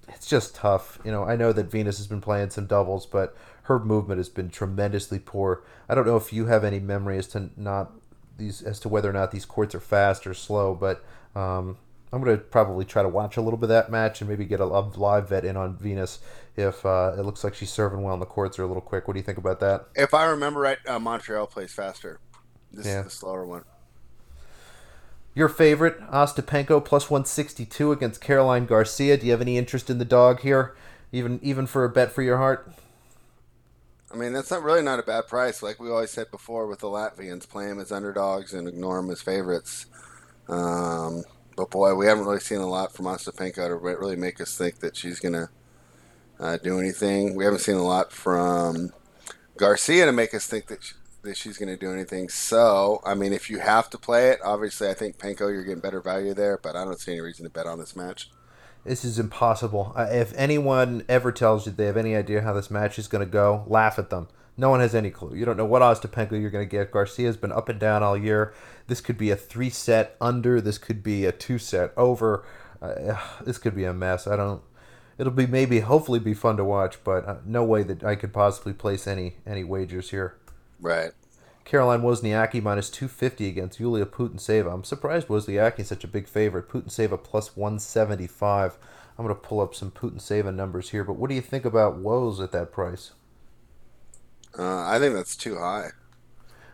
it's 0.07 0.27
just 0.27 0.55
tough. 0.55 0.99
You 1.03 1.11
know, 1.11 1.23
I 1.23 1.35
know 1.35 1.51
that 1.51 1.69
Venus 1.69 1.97
has 1.97 2.07
been 2.07 2.21
playing 2.21 2.51
some 2.51 2.65
doubles, 2.65 3.05
but 3.05 3.35
her 3.63 3.79
movement 3.79 4.19
has 4.19 4.29
been 4.29 4.49
tremendously 4.49 5.19
poor. 5.19 5.63
I 5.89 5.95
don't 5.95 6.05
know 6.05 6.17
if 6.17 6.31
you 6.31 6.45
have 6.45 6.63
any 6.63 6.79
memory 6.79 7.17
as 7.17 7.27
to 7.29 7.49
not 7.57 7.91
these 8.37 8.61
as 8.61 8.79
to 8.81 8.89
whether 8.89 9.09
or 9.09 9.13
not 9.13 9.31
these 9.31 9.45
courts 9.45 9.73
are 9.75 9.79
fast 9.79 10.27
or 10.27 10.33
slow, 10.33 10.75
but 10.75 11.03
um, 11.35 11.77
I'm 12.15 12.23
going 12.23 12.37
to 12.37 12.43
probably 12.43 12.85
try 12.85 13.03
to 13.03 13.09
watch 13.09 13.35
a 13.35 13.41
little 13.41 13.57
bit 13.57 13.65
of 13.65 13.69
that 13.69 13.91
match 13.91 14.21
and 14.21 14.29
maybe 14.29 14.45
get 14.45 14.61
a 14.61 14.65
live 14.65 15.27
vet 15.27 15.43
in 15.43 15.57
on 15.57 15.75
Venus 15.75 16.19
if 16.55 16.85
uh, 16.85 17.13
it 17.17 17.23
looks 17.23 17.43
like 17.43 17.53
she's 17.53 17.69
serving 17.69 18.01
well 18.01 18.13
and 18.13 18.21
the 18.21 18.25
courts 18.25 18.57
are 18.57 18.63
a 18.63 18.67
little 18.67 18.81
quick. 18.81 19.05
What 19.05 19.15
do 19.15 19.19
you 19.19 19.23
think 19.23 19.37
about 19.37 19.59
that? 19.59 19.87
If 19.95 20.13
I 20.13 20.23
remember 20.25 20.61
right, 20.61 20.77
uh, 20.87 20.97
Montreal 20.97 21.47
plays 21.47 21.73
faster. 21.73 22.21
This 22.71 22.85
yeah. 22.85 22.99
is 22.99 23.03
the 23.05 23.09
slower 23.11 23.45
one. 23.45 23.65
Your 25.33 25.49
favorite, 25.49 25.99
Ostapenko, 26.09 26.83
plus 26.85 27.09
162 27.09 27.91
against 27.91 28.21
Caroline 28.21 28.65
Garcia. 28.65 29.17
Do 29.17 29.25
you 29.25 29.33
have 29.33 29.41
any 29.41 29.57
interest 29.57 29.89
in 29.89 29.97
the 29.97 30.05
dog 30.05 30.39
here, 30.39 30.73
even 31.11 31.41
even 31.43 31.67
for 31.67 31.83
a 31.83 31.89
bet 31.89 32.13
for 32.13 32.21
your 32.21 32.37
heart? 32.37 32.71
I 34.09 34.15
mean, 34.15 34.31
that's 34.31 34.49
not 34.49 34.63
really 34.63 34.81
not 34.81 34.99
a 34.99 35.03
bad 35.03 35.27
price. 35.27 35.61
Like 35.61 35.81
we 35.81 35.89
always 35.89 36.11
said 36.11 36.31
before 36.31 36.67
with 36.67 36.79
the 36.79 36.87
Latvians, 36.87 37.49
play 37.49 37.65
them 37.65 37.81
as 37.81 37.91
underdogs 37.91 38.53
and 38.53 38.69
ignore 38.69 39.01
them 39.01 39.11
as 39.11 39.21
favorites. 39.21 39.87
Um, 40.47 41.25
but 41.55 41.71
boy, 41.71 41.95
we 41.95 42.05
haven't 42.05 42.25
really 42.25 42.39
seen 42.39 42.59
a 42.59 42.67
lot 42.67 42.93
from 42.93 43.05
Ostapenko 43.05 43.67
to 43.67 43.75
really 43.75 44.15
make 44.15 44.41
us 44.41 44.57
think 44.57 44.79
that 44.79 44.95
she's 44.95 45.19
going 45.19 45.33
to 45.33 45.49
uh, 46.39 46.57
do 46.57 46.79
anything. 46.79 47.35
We 47.35 47.45
haven't 47.45 47.59
seen 47.59 47.75
a 47.75 47.83
lot 47.83 48.11
from 48.11 48.91
Garcia 49.57 50.05
to 50.05 50.11
make 50.11 50.33
us 50.33 50.47
think 50.47 50.67
that 50.67 50.83
she, 50.83 50.93
that 51.23 51.37
she's 51.37 51.57
going 51.57 51.69
to 51.69 51.77
do 51.77 51.91
anything. 51.91 52.29
So, 52.29 53.01
I 53.05 53.15
mean, 53.15 53.33
if 53.33 53.49
you 53.49 53.59
have 53.59 53.89
to 53.91 53.97
play 53.97 54.29
it, 54.29 54.39
obviously, 54.43 54.89
I 54.89 54.93
think 54.93 55.17
Penko, 55.17 55.51
you're 55.51 55.63
getting 55.63 55.81
better 55.81 56.01
value 56.01 56.33
there, 56.33 56.59
but 56.61 56.75
I 56.75 56.83
don't 56.83 56.99
see 56.99 57.13
any 57.13 57.21
reason 57.21 57.45
to 57.45 57.49
bet 57.49 57.65
on 57.65 57.79
this 57.79 57.95
match. 57.95 58.29
This 58.83 59.03
is 59.03 59.17
impossible. 59.17 59.93
Uh, 59.95 60.07
if 60.11 60.31
anyone 60.35 61.03
ever 61.09 61.31
tells 61.31 61.65
you 61.65 61.71
they 61.71 61.87
have 61.87 61.97
any 61.97 62.15
idea 62.15 62.41
how 62.41 62.53
this 62.53 62.69
match 62.69 62.99
is 62.99 63.07
going 63.07 63.25
to 63.25 63.31
go, 63.31 63.63
laugh 63.67 63.97
at 63.97 64.11
them. 64.11 64.27
No 64.57 64.69
one 64.69 64.79
has 64.79 64.95
any 64.95 65.11
clue. 65.11 65.35
You 65.35 65.43
don't 65.43 65.57
know 65.57 65.65
what 65.65 65.81
Ostapenko 65.81 66.39
you're 66.39 66.49
going 66.49 66.67
to 66.67 66.71
get. 66.71 66.91
Garcia's 66.91 67.37
been 67.37 67.51
up 67.51 67.67
and 67.67 67.79
down 67.79 68.03
all 68.03 68.17
year. 68.17 68.53
This 68.87 69.01
could 69.01 69.17
be 69.17 69.29
a 69.29 69.35
three 69.35 69.69
set 69.69 70.15
under. 70.21 70.61
This 70.61 70.77
could 70.77 71.03
be 71.03 71.25
a 71.25 71.31
two 71.31 71.57
set 71.57 71.91
over. 71.97 72.45
Uh, 72.81 73.17
this 73.43 73.57
could 73.57 73.75
be 73.75 73.83
a 73.83 73.93
mess. 73.93 74.27
I 74.27 74.35
don't. 74.35 74.61
It'll 75.17 75.31
be 75.31 75.47
maybe 75.47 75.79
hopefully 75.79 76.19
be 76.19 76.33
fun 76.33 76.57
to 76.57 76.65
watch, 76.65 77.03
but 77.03 77.25
uh, 77.25 77.37
no 77.45 77.63
way 77.63 77.83
that 77.83 78.03
I 78.03 78.15
could 78.15 78.33
possibly 78.33 78.73
place 78.73 79.07
any 79.07 79.37
any 79.45 79.63
wagers 79.63 80.11
here. 80.11 80.35
Right. 80.79 81.11
Caroline 81.65 82.01
Wozniacki 82.01 82.61
minus 82.61 82.91
250 82.91 83.49
against 83.49 83.79
Yulia 83.79 84.05
Putintseva. 84.05 84.71
I'm 84.71 84.83
surprised 84.83 85.27
Wozniacki 85.27 85.79
is 85.79 85.87
such 85.87 86.03
a 86.03 86.07
big 86.07 86.27
favorite. 86.27 86.69
Putintseva 86.69 87.21
plus 87.21 87.57
175. 87.57 88.77
I'm 89.17 89.25
going 89.25 89.35
to 89.35 89.41
pull 89.41 89.61
up 89.61 89.73
some 89.73 89.89
Putintseva 89.89 90.53
numbers 90.53 90.91
here, 90.91 91.03
but 91.03 91.15
what 91.15 91.29
do 91.29 91.35
you 91.35 91.41
think 91.41 91.65
about 91.65 91.97
Woz 91.97 92.39
at 92.39 92.51
that 92.51 92.71
price? 92.71 93.13
Uh, 94.57 94.87
I 94.87 94.99
think 94.99 95.13
that's 95.13 95.35
too 95.35 95.57
high. 95.57 95.89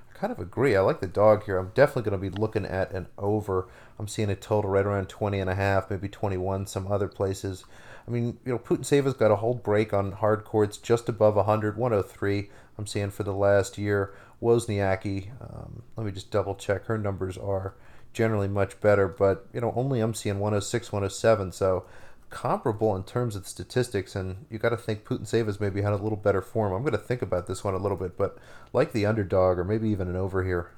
I 0.10 0.18
kind 0.18 0.32
of 0.32 0.40
agree. 0.40 0.76
I 0.76 0.82
like 0.82 1.02
the 1.02 1.08
dog 1.08 1.46
here. 1.46 1.58
I'm 1.58 1.72
definitely 1.74 2.10
going 2.10 2.22
to 2.22 2.30
be 2.30 2.42
looking 2.42 2.66
at 2.66 2.92
an 2.92 3.08
over. 3.18 3.68
I'm 3.98 4.08
seeing 4.08 4.30
a 4.30 4.36
total 4.36 4.70
right 4.70 4.86
around 4.86 5.10
20 5.10 5.40
and 5.40 5.50
a 5.50 5.56
half, 5.56 5.90
maybe 5.90 6.08
21 6.08 6.68
some 6.68 6.92
other 6.92 7.08
places. 7.08 7.66
I 8.08 8.12
mean, 8.12 8.38
you 8.46 8.54
know, 8.54 8.60
Putintseva's 8.60 9.14
got 9.14 9.32
a 9.32 9.38
whole 9.38 9.54
break 9.54 9.94
on 9.94 10.14
hard 10.14 10.44
courts 10.44 10.78
just 10.78 11.10
above 11.10 11.36
100, 11.36 11.78
103. 11.78 12.50
I'm 12.78 12.88
seeing 12.88 13.12
for 13.12 13.24
the 13.24 13.34
last 13.34 13.78
year. 13.78 14.14
Wozniacki, 14.42 15.30
um, 15.40 15.84
let 15.96 16.06
me 16.06 16.12
just 16.12 16.32
double 16.32 16.56
check. 16.56 16.86
Her 16.86 16.98
numbers 16.98 17.38
are 17.38 17.76
generally 18.12 18.48
much 18.48 18.80
better, 18.82 19.08
but 19.08 19.48
you 19.54 19.62
know, 19.62 19.72
only 19.76 20.00
I'm 20.00 20.14
seeing 20.14 20.40
106, 20.40 20.92
107. 20.92 21.52
So 21.52 21.86
comparable 22.32 22.96
in 22.96 23.04
terms 23.04 23.36
of 23.36 23.48
statistics, 23.48 24.16
and 24.16 24.46
you 24.50 24.58
got 24.58 24.70
to 24.70 24.78
think 24.78 25.06
Putintseva's 25.06 25.60
maybe 25.60 25.82
had 25.82 25.94
a 25.94 25.98
little 25.98 26.18
better 26.18 26.42
form. 26.42 26.74
I'm 26.74 26.82
going 26.82 26.94
to 26.94 26.98
think 26.98 27.22
about 27.22 27.48
this 27.48 27.64
one 27.64 27.74
a 27.74 27.78
little 27.78 27.98
bit, 27.98 28.18
but 28.18 28.38
like 28.74 28.94
the 28.94 29.06
underdog 29.06 29.60
or 29.60 29.64
maybe 29.64 29.90
even 29.90 30.08
an 30.08 30.16
over 30.16 30.44
here. 30.44 30.72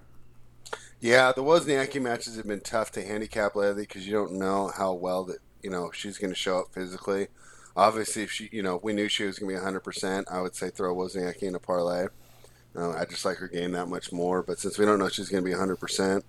Yeah, 1.00 1.32
the 1.32 1.44
Wozniacki 1.44 2.02
matches 2.02 2.36
have 2.38 2.48
been 2.48 2.62
tough 2.62 2.92
to 2.94 3.06
handicap 3.06 3.56
lately 3.56 3.84
because 3.84 4.08
you 4.08 4.14
don't 4.14 4.34
know 4.34 4.72
how 4.76 4.94
well 4.94 5.24
that 5.26 5.40
you 5.62 5.70
know 5.70 5.92
she's 5.94 6.18
going 6.18 6.32
to 6.32 6.40
show 6.40 6.60
up 6.60 6.74
physically. 6.74 7.28
Obviously, 7.76 8.24
if 8.24 8.32
she, 8.32 8.50
you 8.52 8.62
know, 8.62 8.80
we 8.84 8.94
knew 8.94 9.08
she 9.08 9.26
was 9.26 9.40
going 9.40 9.54
to 9.54 9.60
be 9.60 9.66
100%, 9.66 10.26
I 10.32 10.42
would 10.42 10.56
say 10.56 10.70
throw 10.70 10.96
Wozniacki 10.96 11.44
in 11.44 11.56
a 11.56 11.60
parlay. 11.60 12.08
Uh, 12.76 12.92
I 12.92 13.06
just 13.06 13.26
like 13.26 13.38
her 13.38 13.48
game 13.48 13.72
that 13.72 13.88
much 13.88 14.12
more. 14.12 14.44
But 14.44 14.60
since 14.60 14.78
we 14.78 14.86
don't 14.86 15.00
know 15.00 15.10
she's 15.10 15.30
going 15.30 15.44
to 15.44 15.50
be 15.50 15.56
100%, 15.56 16.22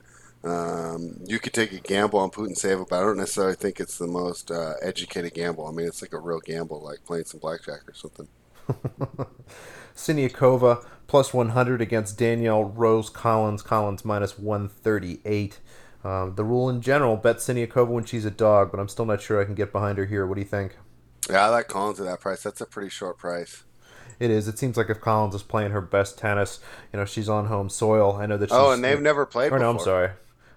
um, 0.45 1.17
you 1.25 1.39
could 1.39 1.53
take 1.55 1.73
a 1.73 1.81
gamble 1.81 2.19
on 2.19 2.31
Putintseva, 2.31 2.87
but 2.89 2.99
I 2.99 3.03
don't 3.03 3.17
necessarily 3.17 3.55
think 3.55 3.81
it's 3.81 3.99
the 3.99 4.07
most 4.07 4.51
uh, 4.51 4.75
educated 4.83 5.35
gamble. 5.35 5.67
I 5.67 5.73
mean, 5.73 5.87
it's 5.87 6.03
like 6.03 6.13
a 6.13 6.19
real 6.19 6.41
gamble, 6.41 6.81
like 6.83 7.05
playing 7.05 7.25
some 7.25 7.41
blackjack 7.41 7.89
or 7.89 7.95
something. 7.95 8.29
Siniakova 9.97 10.85
plus 11.07 11.33
100 11.33 11.81
against 11.81 12.19
Danielle 12.19 12.65
Rose 12.65 13.09
Collins. 13.09 13.63
Collins 13.63 14.05
minus 14.05 14.39
138. 14.39 15.61
Um, 16.03 16.35
the 16.35 16.45
rule 16.45 16.69
in 16.69 16.83
general, 16.83 17.17
bet 17.17 17.37
Siniakova 17.37 17.89
when 17.89 18.05
she's 18.05 18.27
a 18.27 18.31
dog, 18.31 18.71
but 18.71 18.79
I'm 18.79 18.89
still 18.89 19.07
not 19.07 19.23
sure 19.23 19.41
I 19.41 19.45
can 19.47 19.55
get 19.55 19.73
behind 19.73 19.97
her 19.97 20.05
here. 20.05 20.27
What 20.27 20.35
do 20.35 20.43
you 20.43 20.47
think? 20.47 20.77
Yeah, 21.31 21.47
I 21.47 21.49
like 21.49 21.69
Collins 21.69 22.01
at 22.01 22.07
that 22.07 22.21
price. 22.21 22.43
That's 22.43 22.61
a 22.61 22.67
pretty 22.67 22.91
short 22.91 23.17
price. 23.17 23.65
It 24.21 24.31
is. 24.31 24.47
It 24.47 24.59
seems 24.59 24.77
like 24.77 24.91
if 24.91 25.01
Collins 25.01 25.35
is 25.35 25.43
playing 25.43 25.71
her 25.71 25.81
best 25.81 26.19
tennis, 26.19 26.61
you 26.93 26.99
know, 26.99 27.07
she's 27.07 27.29
on 27.29 27.47
home 27.47 27.71
soil. 27.71 28.19
I 28.21 28.27
know 28.27 28.37
that. 28.37 28.53
oh, 28.53 28.73
and 28.73 28.85
they've 28.85 29.01
never 29.01 29.25
played. 29.25 29.53
Or 29.53 29.59
no, 29.59 29.71
I'm 29.71 29.79
sorry. 29.79 30.11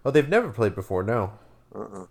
Oh, 0.07 0.09
they've 0.09 0.29
never 0.29 0.53
played 0.53 0.73
before. 0.73 1.03
No. 1.03 1.33
Uh-uh. 1.75 2.05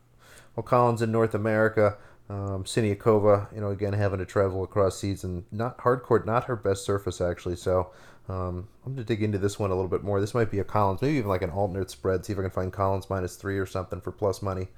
Well, 0.54 0.62
Collins 0.62 1.00
in 1.00 1.10
North 1.10 1.34
America, 1.34 1.96
um, 2.28 2.64
Siniakova, 2.64 3.54
you 3.54 3.62
know, 3.62 3.70
again 3.70 3.94
having 3.94 4.18
to 4.18 4.26
travel 4.26 4.62
across 4.62 5.00
seas 5.00 5.24
and 5.24 5.44
not 5.50 5.80
hard 5.80 6.02
court, 6.02 6.26
not 6.26 6.44
her 6.44 6.56
best 6.56 6.84
surface 6.84 7.22
actually. 7.22 7.56
So 7.56 7.92
um, 8.28 8.68
I'm 8.84 8.92
going 8.92 8.96
to 8.96 9.04
dig 9.04 9.22
into 9.22 9.38
this 9.38 9.58
one 9.58 9.70
a 9.70 9.74
little 9.74 9.88
bit 9.88 10.04
more. 10.04 10.20
This 10.20 10.34
might 10.34 10.50
be 10.50 10.58
a 10.58 10.64
Collins, 10.64 11.00
maybe 11.00 11.16
even 11.16 11.30
like 11.30 11.40
an 11.40 11.48
alternate 11.48 11.90
spread. 11.90 12.26
See 12.26 12.34
if 12.34 12.38
I 12.38 12.42
can 12.42 12.50
find 12.50 12.70
Collins 12.70 13.08
minus 13.08 13.36
three 13.36 13.56
or 13.56 13.64
something 13.64 14.02
for 14.02 14.12
plus 14.12 14.42
money. 14.42 14.68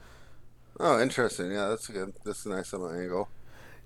Oh, 0.78 1.02
interesting. 1.02 1.50
Yeah, 1.50 1.66
that's 1.66 1.88
a 1.88 1.92
good. 1.92 2.14
That's 2.24 2.46
a 2.46 2.50
nice 2.50 2.72
little 2.72 2.88
angle. 2.88 3.28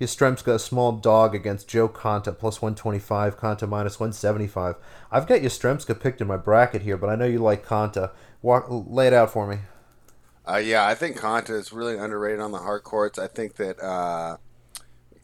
Yastremska, 0.03 0.55
a 0.55 0.59
small 0.59 0.93
dog 0.93 1.35
against 1.35 1.69
Jo 1.69 1.89
Konta, 1.89 2.37
plus 2.37 2.61
125, 2.61 3.39
Konta 3.39 3.69
minus 3.69 4.01
175. 4.01 4.75
I've 5.11 5.27
got 5.27 5.41
Yastremska 5.41 5.99
picked 5.99 6.21
in 6.21 6.27
my 6.27 6.37
bracket 6.37 6.83
here, 6.83 6.97
but 6.97 7.09
I 7.09 7.15
know 7.15 7.25
you 7.25 7.39
like 7.39 7.65
Konta. 7.65 8.11
Walk, 8.43 8.67
lay 8.69 9.07
it 9.07 9.13
out 9.13 9.33
for 9.33 9.47
me. 9.47 9.59
Uh, 10.47 10.57
yeah, 10.57 10.87
I 10.87 10.95
think 10.95 11.17
Konta 11.17 11.51
is 11.51 11.73
really 11.73 11.97
underrated 11.97 12.41
on 12.41 12.51
the 12.51 12.59
hard 12.59 12.83
courts. 12.83 13.19
I 13.19 13.29
think 13.29 13.57
that 13.57 13.81
uh, 13.81 14.39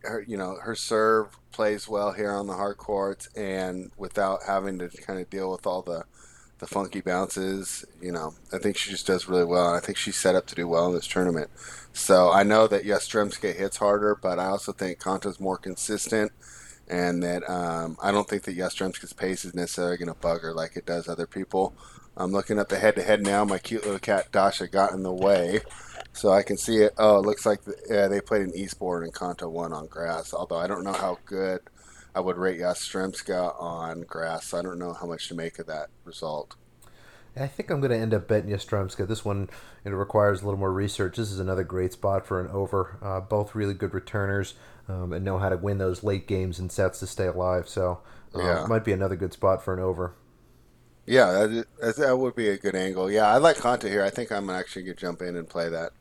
her, 0.03 0.25
you 0.27 0.37
know, 0.37 0.57
her 0.63 0.77
serve 0.77 1.37
plays 1.51 1.89
well 1.89 2.13
here 2.13 2.31
on 2.31 2.47
the 2.47 2.55
hard 2.55 2.77
courts, 2.77 3.29
and 3.35 3.91
without 3.97 4.41
having 4.47 4.79
to 4.79 4.89
kind 4.89 5.19
of 5.19 5.29
deal 5.29 5.51
with 5.51 5.67
all 5.67 5.83
the 5.83 6.05
the 6.59 6.67
funky 6.67 7.01
bounces, 7.01 7.85
you 8.03 8.11
know, 8.11 8.35
I 8.53 8.59
think 8.59 8.77
she 8.77 8.91
just 8.91 9.07
does 9.07 9.29
really 9.29 9.45
well. 9.45 9.69
And 9.69 9.77
I 9.77 9.81
think 9.81 9.97
she's 9.97 10.17
set 10.17 10.35
up 10.35 10.47
to 10.49 10.57
do 10.57 10.67
well 10.67 10.89
in 10.89 10.95
this 10.95 11.07
tournament. 11.07 11.51
So 11.93 12.33
I 12.33 12.43
know 12.43 12.67
that 12.67 12.85
Yastremska 12.85 13.55
hits 13.55 13.77
harder, 13.77 14.17
but 14.21 14.41
I 14.41 14.47
also 14.47 14.73
think 14.73 14.99
Konta's 14.99 15.39
more 15.39 15.57
consistent, 15.57 16.33
and 16.89 17.23
that 17.23 17.49
um, 17.49 17.97
I 18.03 18.11
don't 18.11 18.29
think 18.29 18.43
that 18.45 18.57
Yastremska's 18.57 19.13
pace 19.13 19.45
is 19.45 19.55
necessarily 19.55 19.99
going 19.99 20.09
to 20.09 20.15
bug 20.15 20.43
her 20.43 20.53
like 20.53 20.77
it 20.77 20.87
does 20.87 21.09
other 21.09 21.27
people. 21.27 21.75
I'm 22.19 22.33
looking 22.33 22.59
at 22.59 22.69
the 22.69 22.79
head 22.79 22.97
to 22.97 23.03
head 23.03 23.23
now. 23.23 23.45
My 23.45 23.59
cute 23.59 23.85
little 23.85 24.01
cat 24.01 24.33
Dasha 24.33 24.67
got 24.67 24.93
in 24.93 25.05
the 25.05 25.13
way, 25.13 25.61
so 26.13 26.31
I 26.31 26.43
can 26.43 26.59
see 26.59 26.79
it. 26.79 26.93
Oh, 26.99 27.21
it 27.21 27.25
looks 27.25 27.47
like 27.47 27.63
the, 27.63 28.09
they 28.11 28.21
played 28.21 28.43
an 28.43 28.57
Eastbourne 28.57 29.05
and 29.05 29.15
Konta 29.15 29.49
won 29.49 29.73
on 29.73 29.87
grass. 29.87 30.35
Although 30.35 30.59
I 30.59 30.67
don't 30.67 30.83
know 30.83 30.93
how 30.93 31.19
good 31.25 31.61
I 32.17 32.21
would 32.21 32.37
rate 32.37 32.59
Yastremska 32.59 33.55
on 33.63 34.03
grass. 34.03 34.47
So 34.49 34.59
I 34.59 34.63
don't 34.63 34.81
know 34.81 34.95
how 34.95 35.07
much 35.07 35.29
to 35.29 35.35
make 35.35 35.61
of 35.61 35.67
that 35.69 35.91
result. 36.05 36.57
I 37.37 37.47
think 37.47 37.71
I'm 37.71 37.81
going 37.81 37.93
to 37.93 37.97
end 37.97 38.13
up 38.13 38.27
betting 38.27 38.51
Yastremska. 38.51 39.07
This 39.07 39.25
one 39.25 39.49
it 39.85 39.91
requires 39.91 40.43
a 40.43 40.45
little 40.45 40.59
more 40.59 40.73
research. 40.73 41.19
This 41.19 41.31
is 41.31 41.39
another 41.39 41.63
great 41.63 41.93
spot 41.93 42.27
for 42.27 42.41
an 42.41 42.49
over. 42.49 42.99
Uh, 43.01 43.21
both 43.21 43.55
really 43.55 43.75
good 43.75 43.95
returners 43.95 44.55
um, 44.89 45.13
and 45.13 45.25
know 45.25 45.39
how 45.39 45.51
to 45.51 45.57
win 45.57 45.79
those 45.79 46.03
late 46.03 46.27
games 46.27 46.59
and 46.59 46.73
sets 46.73 46.99
to 46.99 47.07
stay 47.07 47.27
alive. 47.27 47.69
So 47.69 48.01
uh, 48.35 48.43
yeah. 48.43 48.65
it 48.65 48.69
might 48.69 48.85
be 48.85 48.93
another 48.93 49.15
good 49.15 49.33
spot 49.33 49.63
for 49.63 49.73
an 49.73 49.79
over. 49.79 50.15
Yeah, 51.09 51.64
that, 51.81 51.97
that 51.97 52.18
would 52.18 52.35
be 52.35 52.49
a 52.49 52.59
good 52.59 52.75
angle. 52.75 53.11
Yeah, 53.11 53.27
I 53.27 53.38
like 53.38 53.57
Konta 53.57 53.88
here. 53.88 54.05
I 54.05 54.11
think 54.11 54.31
I'm 54.31 54.51
actually 54.51 54.83
going 54.83 54.97
to 54.97 55.01
jump 55.01 55.23
in 55.23 55.37
and 55.37 55.49
play 55.49 55.68
that. 55.68 55.92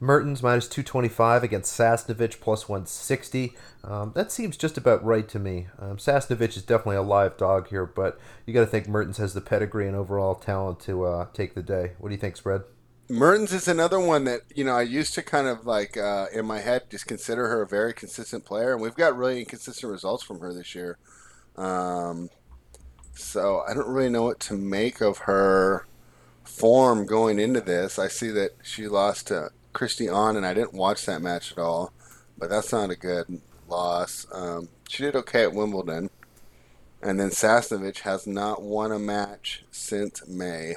Mertens 0.00 0.42
minus 0.42 0.68
225 0.68 1.42
against 1.42 1.76
Sasnovich 1.76 2.40
plus 2.40 2.68
160. 2.68 3.56
Um, 3.82 4.12
that 4.14 4.30
seems 4.30 4.56
just 4.56 4.76
about 4.76 5.04
right 5.04 5.28
to 5.28 5.38
me. 5.38 5.66
Um, 5.78 5.96
Sasnovich 5.96 6.56
is 6.56 6.62
definitely 6.62 6.96
a 6.96 7.02
live 7.02 7.36
dog 7.36 7.68
here, 7.68 7.86
but 7.86 8.20
you 8.46 8.54
got 8.54 8.60
to 8.60 8.66
think 8.66 8.86
Mertens 8.86 9.16
has 9.16 9.34
the 9.34 9.40
pedigree 9.40 9.88
and 9.88 9.96
overall 9.96 10.36
talent 10.36 10.78
to 10.80 11.04
uh, 11.04 11.26
take 11.32 11.54
the 11.54 11.62
day. 11.62 11.92
What 11.98 12.10
do 12.10 12.14
you 12.14 12.20
think, 12.20 12.36
Spread? 12.36 12.62
Mertens 13.10 13.52
is 13.52 13.66
another 13.66 13.98
one 13.98 14.24
that 14.24 14.42
you 14.54 14.64
know 14.64 14.74
I 14.74 14.82
used 14.82 15.14
to 15.14 15.22
kind 15.22 15.48
of 15.48 15.64
like 15.64 15.96
uh, 15.96 16.26
in 16.32 16.44
my 16.44 16.58
head 16.58 16.90
just 16.90 17.06
consider 17.06 17.48
her 17.48 17.62
a 17.62 17.66
very 17.66 17.94
consistent 17.94 18.44
player, 18.44 18.74
and 18.74 18.82
we've 18.82 18.94
got 18.94 19.16
really 19.16 19.40
inconsistent 19.40 19.90
results 19.90 20.22
from 20.22 20.40
her 20.40 20.52
this 20.52 20.74
year. 20.74 20.98
Um, 21.56 22.28
so 23.18 23.62
I 23.68 23.74
don't 23.74 23.88
really 23.88 24.10
know 24.10 24.22
what 24.22 24.40
to 24.40 24.54
make 24.54 25.00
of 25.00 25.18
her 25.18 25.86
form 26.44 27.04
going 27.06 27.38
into 27.38 27.60
this. 27.60 27.98
I 27.98 28.08
see 28.08 28.30
that 28.30 28.52
she 28.62 28.88
lost 28.88 29.28
to 29.28 29.50
Kristie 29.74 30.12
Ahn, 30.12 30.36
and 30.36 30.46
I 30.46 30.54
didn't 30.54 30.74
watch 30.74 31.04
that 31.06 31.22
match 31.22 31.52
at 31.52 31.58
all, 31.58 31.92
but 32.36 32.48
that's 32.48 32.72
not 32.72 32.90
a 32.90 32.96
good 32.96 33.40
loss. 33.68 34.26
Um, 34.32 34.68
she 34.88 35.02
did 35.02 35.16
okay 35.16 35.42
at 35.42 35.52
Wimbledon, 35.52 36.10
and 37.02 37.18
then 37.20 37.30
Sasnovich 37.30 38.00
has 38.00 38.26
not 38.26 38.62
won 38.62 38.92
a 38.92 38.98
match 38.98 39.64
since 39.70 40.26
May. 40.26 40.76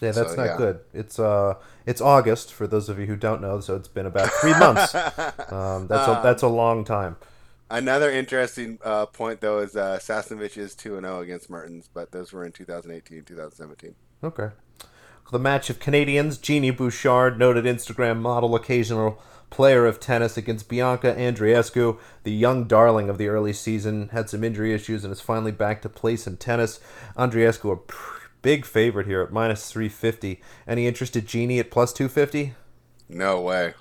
Yeah, 0.00 0.12
that's 0.12 0.30
So, 0.32 0.36
not 0.36 0.44
yeah. 0.44 0.56
good. 0.56 0.80
It's 0.92 1.18
uh, 1.18 1.54
it's 1.86 2.00
August 2.00 2.52
for 2.52 2.66
those 2.66 2.88
of 2.88 2.98
you 2.98 3.06
who 3.06 3.16
don't 3.16 3.40
know, 3.40 3.60
so 3.60 3.76
it's 3.76 3.88
been 3.88 4.06
about 4.06 4.30
three 4.40 4.52
months. 4.58 4.94
Um, 5.48 5.86
that's 5.86 6.08
a 6.08 6.20
that's 6.24 6.42
a 6.42 6.48
long 6.48 6.84
time. 6.84 7.16
Another 7.68 8.10
interesting 8.10 8.78
uh, 8.84 9.06
point, 9.06 9.40
though, 9.40 9.58
is 9.58 9.74
uh, 9.74 9.98
Sasnovich 10.00 10.56
is 10.56 10.74
2 10.74 11.00
0 11.00 11.20
against 11.20 11.50
Mertens, 11.50 11.88
but 11.92 12.12
those 12.12 12.32
were 12.32 12.44
in 12.44 12.52
2018, 12.52 13.24
2017. 13.24 13.94
Okay. 14.22 14.50
The 15.32 15.38
match 15.40 15.68
of 15.70 15.80
Canadians, 15.80 16.38
Genie 16.38 16.70
Bouchard, 16.70 17.36
noted 17.36 17.64
Instagram 17.64 18.20
model, 18.20 18.54
occasional 18.54 19.20
player 19.50 19.84
of 19.84 19.98
tennis, 19.98 20.36
against 20.36 20.68
Bianca 20.68 21.12
Andreescu, 21.14 21.98
the 22.22 22.32
young 22.32 22.68
darling 22.68 23.08
of 23.08 23.18
the 23.18 23.26
early 23.26 23.52
season, 23.52 24.10
had 24.12 24.30
some 24.30 24.44
injury 24.44 24.72
issues 24.72 25.02
and 25.02 25.12
is 25.12 25.20
finally 25.20 25.50
back 25.50 25.82
to 25.82 25.88
place 25.88 26.28
in 26.28 26.36
tennis. 26.36 26.78
Andreescu, 27.16 27.72
a 27.72 27.76
pr- 27.76 28.28
big 28.42 28.64
favorite 28.64 29.08
here 29.08 29.22
at 29.22 29.32
minus 29.32 29.68
350. 29.72 30.40
Any 30.68 30.86
interest 30.86 31.16
at 31.16 31.26
Genie 31.26 31.58
at 31.58 31.72
plus 31.72 31.92
250? 31.92 32.54
No 33.08 33.40
way. 33.40 33.74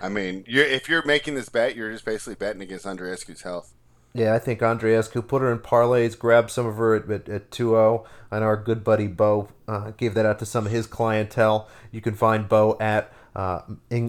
I 0.00 0.08
mean, 0.08 0.44
you're, 0.46 0.64
if 0.64 0.88
you're 0.88 1.04
making 1.04 1.34
this 1.34 1.48
bet, 1.48 1.76
you're 1.76 1.92
just 1.92 2.04
basically 2.04 2.34
betting 2.34 2.62
against 2.62 2.86
Andreescu's 2.86 3.42
health. 3.42 3.74
Yeah, 4.12 4.34
I 4.34 4.38
think 4.38 4.60
Andreescu 4.60 5.26
put 5.26 5.42
her 5.42 5.52
in 5.52 5.58
parlays, 5.58 6.18
grabbed 6.18 6.50
some 6.50 6.66
of 6.66 6.76
her 6.76 6.96
at, 6.96 7.08
at, 7.10 7.28
at 7.28 7.50
2-0. 7.50 8.04
I 8.30 8.38
know 8.40 8.46
our 8.46 8.56
good 8.56 8.82
buddy 8.82 9.06
Bo 9.06 9.48
uh, 9.68 9.92
gave 9.92 10.14
that 10.14 10.26
out 10.26 10.38
to 10.40 10.46
some 10.46 10.66
of 10.66 10.72
his 10.72 10.86
clientele. 10.86 11.68
You 11.92 12.00
can 12.00 12.14
find 12.14 12.48
Bo 12.48 12.76
at 12.80 13.12
uh, 13.36 13.60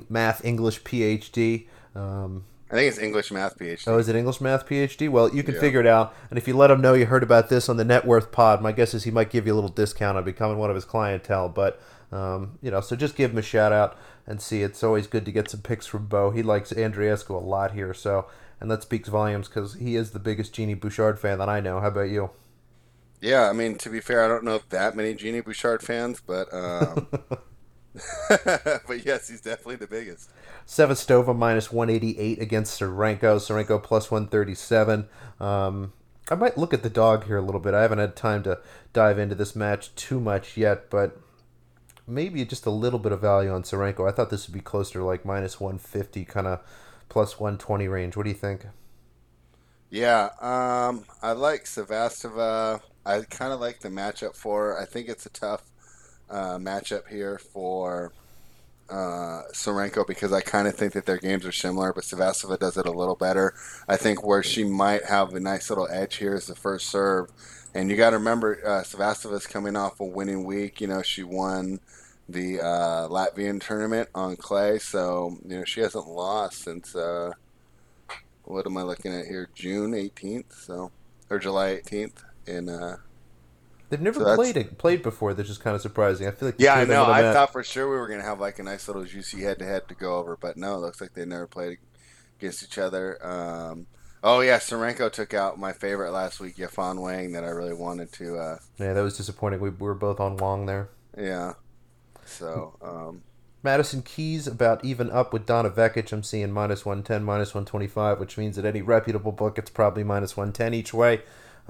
Math 0.10 0.44
English 0.44 0.82
PhD. 0.84 1.68
Um, 1.96 2.46
I 2.72 2.76
think 2.76 2.88
it's 2.88 2.98
English 3.00 3.32
math 3.32 3.58
PhD. 3.60 3.84
oh, 3.88 3.98
is 3.98 4.08
it 4.08 4.16
English 4.16 4.40
Math 4.40 4.66
PhD? 4.66 5.10
Well, 5.10 5.34
you 5.36 5.44
can 5.44 5.56
Yeah. 5.56 5.60
figure 5.60 5.82
it 5.82 5.86
out. 5.88 6.16
And 6.30 6.38
if 6.40 6.48
you 6.48 6.56
let 6.56 6.72
him 6.72 6.80
know 6.80 6.94
you 6.94 7.06
heard 7.06 7.22
about 7.24 7.50
this 7.50 7.68
on 7.68 7.76
the 7.76 7.84
Net 7.84 8.06
Worth 8.06 8.32
Pod, 8.32 8.62
my 8.62 8.72
guess 8.72 8.94
is 8.94 9.04
he 9.04 9.12
might 9.12 9.30
give 9.30 9.46
you 9.46 9.54
a 9.54 9.56
little 9.56 9.70
discount 9.70 10.18
on 10.18 10.24
becoming 10.24 10.58
one 10.58 10.70
of 10.70 10.76
his 10.76 10.86
clientele. 10.86 11.50
But, 11.50 11.82
um, 12.14 12.58
you 12.62 12.72
know, 12.72 12.80
so 12.80 12.96
just 12.96 13.16
give 13.18 13.32
him 13.32 13.38
a 13.38 13.42
shout 13.42 13.74
out 13.74 13.98
and 14.26 14.42
see. 14.42 14.64
It's 14.64 14.84
always 14.84 15.06
good 15.08 15.26
to 15.26 15.32
get 15.34 15.50
some 15.50 15.60
picks 15.62 15.86
from 15.86 16.06
Bo. 16.06 16.32
He 16.32 16.42
likes 16.44 16.72
Andreescu 16.72 17.30
a 17.32 17.34
lot 17.46 17.72
here. 17.74 17.94
So, 17.94 18.28
and 18.62 18.72
that 18.72 18.84
speaks 18.84 19.10
volumes 19.10 19.50
because 19.50 19.74
he 19.74 19.96
is 19.98 20.12
the 20.12 20.20
biggest 20.20 20.54
Genie 20.54 20.74
Bouchard 20.76 21.20
fan 21.20 21.40
that 21.40 21.50
I 21.50 21.60
know. 21.60 21.82
How 21.82 21.88
about 21.88 22.10
you? 22.10 22.30
Yeah, 23.20 23.50
I 23.50 23.54
mean, 23.54 23.78
to 23.80 23.90
be 23.90 24.00
fair, 24.00 24.24
I 24.24 24.28
don't 24.28 24.44
know 24.46 24.62
that 24.70 24.96
many 24.96 25.14
Genie 25.14 25.42
Bouchard 25.42 25.84
fans, 25.84 26.22
but 26.26 26.48
um, 26.54 27.08
but 28.30 29.06
yes, 29.06 29.28
he's 29.28 29.42
definitely 29.42 29.76
the 29.76 29.88
biggest. 29.88 30.30
Sevastova 30.66 31.36
minus 31.36 31.72
188 31.72 32.42
against 32.42 32.80
Serenko. 32.80 33.38
Serenko 33.38 33.82
plus 33.82 34.10
137. 34.10 35.08
Um, 35.40 35.94
I 36.30 36.36
might 36.36 36.58
look 36.58 36.74
at 36.74 36.84
the 36.84 36.90
dog 36.90 37.26
here 37.26 37.38
a 37.38 37.42
little 37.42 37.60
bit. 37.60 37.74
I 37.74 37.82
haven't 37.82 38.00
had 38.00 38.16
time 38.16 38.44
to 38.44 38.60
dive 38.94 39.20
into 39.20 39.36
this 39.36 39.56
match 39.56 39.94
too 39.96 40.20
much 40.20 40.56
yet, 40.56 40.90
but 40.90 41.20
maybe 42.08 42.46
just 42.46 42.66
a 42.66 42.72
little 42.72 43.00
bit 43.00 43.12
of 43.12 43.22
value 43.22 43.52
on 43.52 43.64
Serenko. 43.64 44.08
I 44.08 44.12
thought 44.12 44.30
this 44.30 44.48
would 44.48 44.54
be 44.54 44.62
closer 44.62 45.00
to 45.00 45.06
like 45.06 45.26
minus 45.26 45.60
150, 45.60 46.24
kind 46.26 46.48
of 46.48 46.62
plus 47.10 47.40
120 47.40 47.88
range. 47.88 48.16
What 48.16 48.24
do 48.24 48.30
you 48.30 48.36
think? 48.36 48.66
Yeah, 49.90 50.30
um, 50.40 51.04
I 51.22 51.34
like 51.34 51.66
Sevastova. 51.66 52.82
I 53.06 53.22
kind 53.30 53.52
of 53.52 53.60
like 53.60 53.80
the 53.80 53.90
matchup 53.90 54.36
for. 54.36 54.68
her. 54.68 54.80
I 54.80 54.86
think 54.86 55.10
it's 55.10 55.26
a 55.26 55.30
tough 55.30 55.71
uh, 56.32 56.58
matchup 56.58 57.08
here 57.08 57.38
for 57.38 58.12
uh, 58.90 59.44
Sorenko 59.54 60.06
because 60.06 60.34
I 60.34 60.42
kind 60.42 60.68
of 60.68 60.76
think 60.76 60.94
that 60.94 61.06
their 61.06 61.18
games 61.18 61.46
are 61.46 61.52
similar, 61.52 61.94
but 61.94 62.04
Sevastova 62.04 62.60
does 62.60 62.78
it 62.78 62.86
a 62.86 62.92
little 62.92 63.16
better. 63.16 63.54
I 63.88 63.98
think 63.98 64.26
where 64.26 64.44
she 64.44 64.64
might 64.64 65.06
have 65.06 65.34
a 65.34 65.40
nice 65.40 65.70
little 65.70 65.88
edge 65.90 66.16
here 66.16 66.36
is 66.36 66.48
the 66.48 66.56
first 66.56 66.90
serve, 66.90 67.30
and 67.74 67.90
you 67.90 67.96
got 67.96 68.12
to 68.12 68.18
remember 68.18 68.60
uh, 68.66 68.84
Sevastova's 68.84 69.48
coming 69.48 69.76
off 69.76 70.00
a 70.00 70.06
winning 70.06 70.44
week. 70.44 70.82
You 70.82 70.88
know, 70.88 71.02
she 71.02 71.24
won 71.24 71.80
the 72.28 72.60
uh, 72.60 73.08
Latvian 73.08 73.62
tournament 73.62 74.10
on 74.14 74.36
clay, 74.36 74.80
so 74.80 75.38
you 75.48 75.60
know 75.60 75.64
she 75.64 75.82
hasn't 75.82 76.08
lost 76.08 76.64
since. 76.64 76.96
Uh, 76.96 77.32
what 78.44 78.66
am 78.66 78.78
I 78.78 78.84
looking 78.84 79.14
at 79.14 79.28
here? 79.28 79.48
June 79.54 79.92
18th, 79.92 80.66
so 80.66 80.92
or 81.30 81.40
July 81.40 81.82
18th 81.82 82.24
in 82.46 82.68
uh 82.68 82.98
They've 83.92 84.02
never 84.02 84.20
So 84.22 84.36
played 84.36 84.58
it, 84.58 84.80
played 84.80 85.04
before, 85.04 85.34
which 85.36 85.50
is 85.50 85.60
kind 85.60 85.76
of 85.76 85.82
surprising. 85.84 86.28
I 86.28 86.32
feel 86.32 86.50
like 86.50 86.58
Yeah, 86.58 86.76
I 86.76 86.86
know. 86.86 87.06
I 87.06 87.24
thought 87.24 87.52
for 87.52 87.64
sure 87.64 87.90
we 87.90 87.98
were 87.98 88.08
going 88.08 88.20
to 88.20 88.26
have 88.26 88.40
like 88.40 88.60
a 88.60 88.64
nice 88.64 88.88
little 88.88 89.04
juicy 89.04 89.42
head 89.42 89.60
to 89.60 89.66
head 89.66 89.88
to 89.90 89.96
go 89.96 90.18
over, 90.18 90.38
but 90.38 90.58
no, 90.58 90.76
it 90.76 90.80
looks 90.80 91.02
like 91.02 91.14
they 91.14 91.26
never 91.26 91.48
played 91.48 91.80
against 92.40 92.64
each 92.64 92.78
other. 92.78 93.24
Um 93.26 93.88
Oh 94.24 94.42
yeah, 94.42 94.60
Sorenko 94.60 95.12
took 95.12 95.34
out 95.34 95.60
my 95.60 95.74
favorite 95.74 96.12
last 96.12 96.40
week, 96.40 96.58
Yafan 96.58 97.02
Wang, 97.02 97.32
that 97.34 97.44
I 97.44 97.50
really 97.50 97.74
wanted 97.74 98.12
to. 98.14 98.38
uh 98.38 98.58
Yeah, 98.78 98.94
that 98.94 99.02
was 99.02 99.16
disappointing. 99.18 99.60
We, 99.62 99.70
we 99.70 99.88
were 99.88 99.94
both 99.96 100.20
on 100.20 100.38
long 100.38 100.66
there. 100.66 100.90
Yeah, 101.18 101.54
so 102.26 102.78
um 102.82 103.24
Madison 103.64 104.02
Keys 104.02 104.48
about 104.48 104.84
even 104.86 105.10
up 105.12 105.34
with 105.34 105.46
Donna 105.46 105.70
Vekic. 105.70 106.12
I'm 106.12 106.24
seeing 106.24 106.52
minus 106.52 106.86
110, 106.86 107.24
minus 107.24 107.54
125, 107.54 108.20
which 108.20 108.38
means 108.38 108.56
that 108.56 108.66
any 108.66 108.82
reputable 108.82 109.32
book, 109.32 109.58
it's 109.58 109.70
probably 109.70 110.04
minus 110.04 110.36
110 110.36 110.74
each 110.74 110.94
way. 110.94 111.22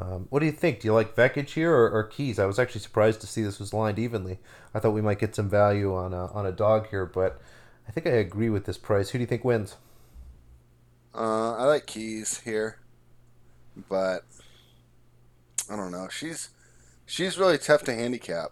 Um, 0.02 0.26
what 0.32 0.40
do 0.40 0.48
you 0.48 0.52
think? 0.52 0.80
Do 0.80 0.88
you 0.88 0.94
like 0.94 1.16
Vekic 1.16 1.50
here 1.50 1.72
or, 1.72 1.88
or 1.92 2.04
Keys? 2.04 2.40
I 2.40 2.46
was 2.46 2.58
actually 2.58 2.82
surprised 2.82 3.22
to 3.22 3.28
see 3.28 3.44
this 3.44 3.60
was 3.60 3.72
lined 3.72 4.00
evenly. 4.00 4.40
I 4.74 4.80
thought 4.80 4.92
we 4.92 5.02
might 5.02 5.20
get 5.20 5.36
some 5.36 5.48
value 5.48 5.94
on 5.94 6.12
a, 6.12 6.26
on 6.32 6.48
a 6.48 6.52
dog 6.52 6.90
here, 6.90 7.06
but 7.06 7.40
I 7.88 7.92
think 7.92 8.08
I 8.08 8.12
agree 8.12 8.50
with 8.50 8.66
this 8.66 8.80
price. 8.80 9.10
Who 9.10 9.20
do 9.20 9.22
you 9.22 9.28
think 9.28 9.44
wins? 9.44 9.76
Uh, 11.14 11.56
I 11.56 11.66
like 11.66 11.86
Keys 11.86 12.40
here, 12.40 12.80
but 13.90 14.24
I 15.70 15.76
don't 15.76 15.92
know. 15.92 16.08
She's 16.10 16.50
she's 17.06 17.38
really 17.38 17.60
tough 17.60 17.84
to 17.84 17.94
handicap. 17.94 18.52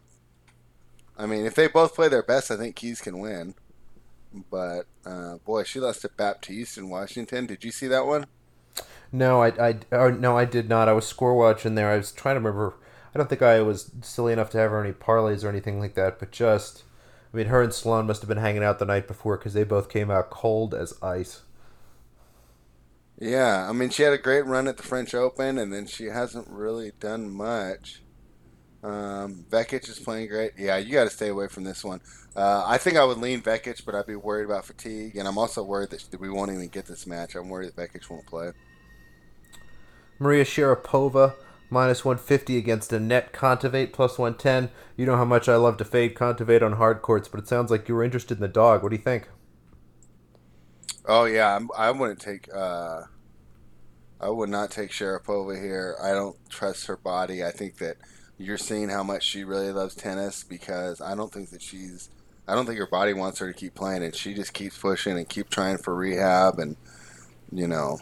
I 1.18 1.26
mean, 1.26 1.46
if 1.46 1.56
they 1.56 1.68
both 1.68 1.96
play 1.96 2.10
their 2.10 2.24
best, 2.24 2.52
I 2.52 2.58
think 2.58 2.76
Keys 2.76 3.02
can 3.02 3.18
win. 3.18 3.56
But 4.52 4.84
uh, 5.04 5.38
boy, 5.38 5.64
she 5.64 5.80
lost 5.80 6.02
to 6.02 6.10
Baptiste 6.10 6.78
in 6.78 6.90
Washington. 6.90 7.48
Did 7.48 7.64
you 7.64 7.72
see 7.72 7.88
that 7.88 8.06
one? 8.06 8.28
No, 9.12 9.42
I, 9.44 9.50
I 9.70 9.80
or, 9.92 10.12
no, 10.12 10.38
I 10.38 10.46
did 10.46 10.68
not. 10.70 10.90
I 10.90 10.94
was 10.94 11.08
score 11.08 11.36
watching 11.36 11.76
there. 11.76 11.90
I 11.92 11.98
was 11.98 12.12
trying 12.12 12.36
to 12.36 12.40
remember. 12.40 12.76
I 13.14 13.18
don't 13.18 13.28
think 13.30 13.42
I 13.42 13.62
was 13.62 13.92
silly 14.02 14.34
enough 14.34 14.50
to 14.52 14.58
have 14.60 14.74
any 14.74 14.92
parlays 14.94 15.44
or 15.44 15.50
anything 15.50 15.80
like 15.80 15.96
that, 15.96 16.20
but 16.20 16.32
just, 16.32 16.84
I 17.34 17.38
mean, 17.38 17.48
her 17.48 17.62
and 17.64 17.74
Sloane 17.74 18.06
must 18.08 18.22
have 18.22 18.30
been 18.30 18.38
hanging 18.38 18.64
out 18.64 18.78
the 18.80 18.86
night 18.86 19.08
before 19.08 19.38
because 19.38 19.54
they 19.54 19.64
both 19.64 19.90
came 19.90 20.12
out 20.12 20.30
cold 20.30 20.74
as 20.76 20.94
ice. 21.02 21.42
Yeah, 23.18 23.68
I 23.70 23.74
mean, 23.74 23.90
she 23.90 24.04
had 24.04 24.14
a 24.14 24.18
great 24.18 24.46
run 24.46 24.68
at 24.68 24.78
the 24.78 24.84
French 24.84 25.14
Open, 25.14 25.58
and 25.58 25.74
then 25.74 25.86
she 25.88 26.06
hasn't 26.06 26.48
really 26.48 26.92
done 27.00 27.30
much. 27.30 28.02
Um, 28.84 29.46
Vekic 29.50 29.90
is 29.90 30.00
playing 30.00 30.30
great. 30.30 30.54
Yeah, 30.58 30.78
you 30.78 30.94
got 30.94 31.06
to 31.06 31.10
stay 31.10 31.30
away 31.30 31.48
from 31.50 31.66
this 31.66 31.84
one. 31.84 32.02
Uh, 32.36 32.64
I 32.66 32.78
think 32.78 32.98
I 32.98 33.06
would 33.06 33.18
lean 33.20 33.42
Vekic, 33.42 33.86
but 33.86 33.96
I'd 33.96 34.08
be 34.08 34.16
worried 34.16 34.46
about 34.46 34.66
fatigue, 34.66 35.18
and 35.18 35.28
I'm 35.28 35.38
also 35.38 35.64
worried 35.64 35.92
that 35.92 36.20
we 36.20 36.30
won't 36.30 36.52
even 36.52 36.70
get 36.70 36.86
this 36.88 37.08
match. 37.08 37.36
I'm 37.36 37.50
worried 37.50 37.74
that 37.76 37.94
Vekic 37.94 38.10
won't 38.10 38.28
play. 38.28 38.52
Maria 40.20 40.44
Sharapova 40.44 41.36
minus 41.70 42.04
150 42.04 42.58
against 42.58 42.92
Anett 42.92 43.32
Kontaveit 43.32 43.94
plus 43.94 44.18
110. 44.18 44.70
You 44.98 45.06
know 45.06 45.16
how 45.16 45.26
much 45.26 45.48
I 45.48 45.56
love 45.56 45.78
to 45.78 45.86
fade 45.86 46.16
Kontaveit 46.16 46.62
on 46.62 46.74
hard 46.74 47.02
courts, 47.02 47.28
but 47.28 47.40
it 47.40 47.48
sounds 47.48 47.72
like 47.72 47.88
you 47.88 47.96
were 47.96 48.04
interested 48.04 48.38
in 48.38 48.42
the 48.42 48.48
dog. 48.48 48.84
What 48.84 48.90
do 48.90 48.96
you 48.98 49.02
think? 49.02 49.30
Oh 51.06 51.26
yeah, 51.26 51.56
I'm, 51.56 51.70
I 51.78 51.92
wouldn't 51.92 52.20
take. 52.20 52.54
Uh, 52.54 53.04
I 54.20 54.30
would 54.30 54.50
not 54.50 54.70
take 54.70 54.92
Sharapova 54.92 55.60
here. 55.60 55.96
I 56.02 56.12
don't 56.12 56.38
trust 56.50 56.88
her 56.88 56.98
body. 56.98 57.44
I 57.44 57.52
think 57.52 57.78
that 57.78 57.98
you're 58.38 58.58
seeing 58.58 58.90
how 58.90 59.04
much 59.04 59.24
she 59.24 59.44
really 59.44 59.72
loves 59.72 59.96
tennis 59.96 60.44
because 60.44 61.02
I 61.02 61.16
don't 61.16 61.32
think 61.32 61.50
that 61.52 61.62
she's. 61.62 62.10
I 62.48 62.56
don't 62.56 62.66
think 62.66 62.80
her 62.80 62.88
body 62.88 63.14
wants 63.14 63.40
her 63.40 63.48
to 63.48 63.58
keep 63.58 63.76
playing, 63.76 64.04
and 64.04 64.16
she 64.16 64.34
just 64.34 64.54
keeps 64.54 64.78
pushing 64.78 65.18
and 65.18 65.30
keep 65.30 65.50
trying 65.50 65.78
for 65.78 65.96
rehab, 65.96 66.60
and 66.60 66.76
you 67.52 67.68
know, 67.68 68.00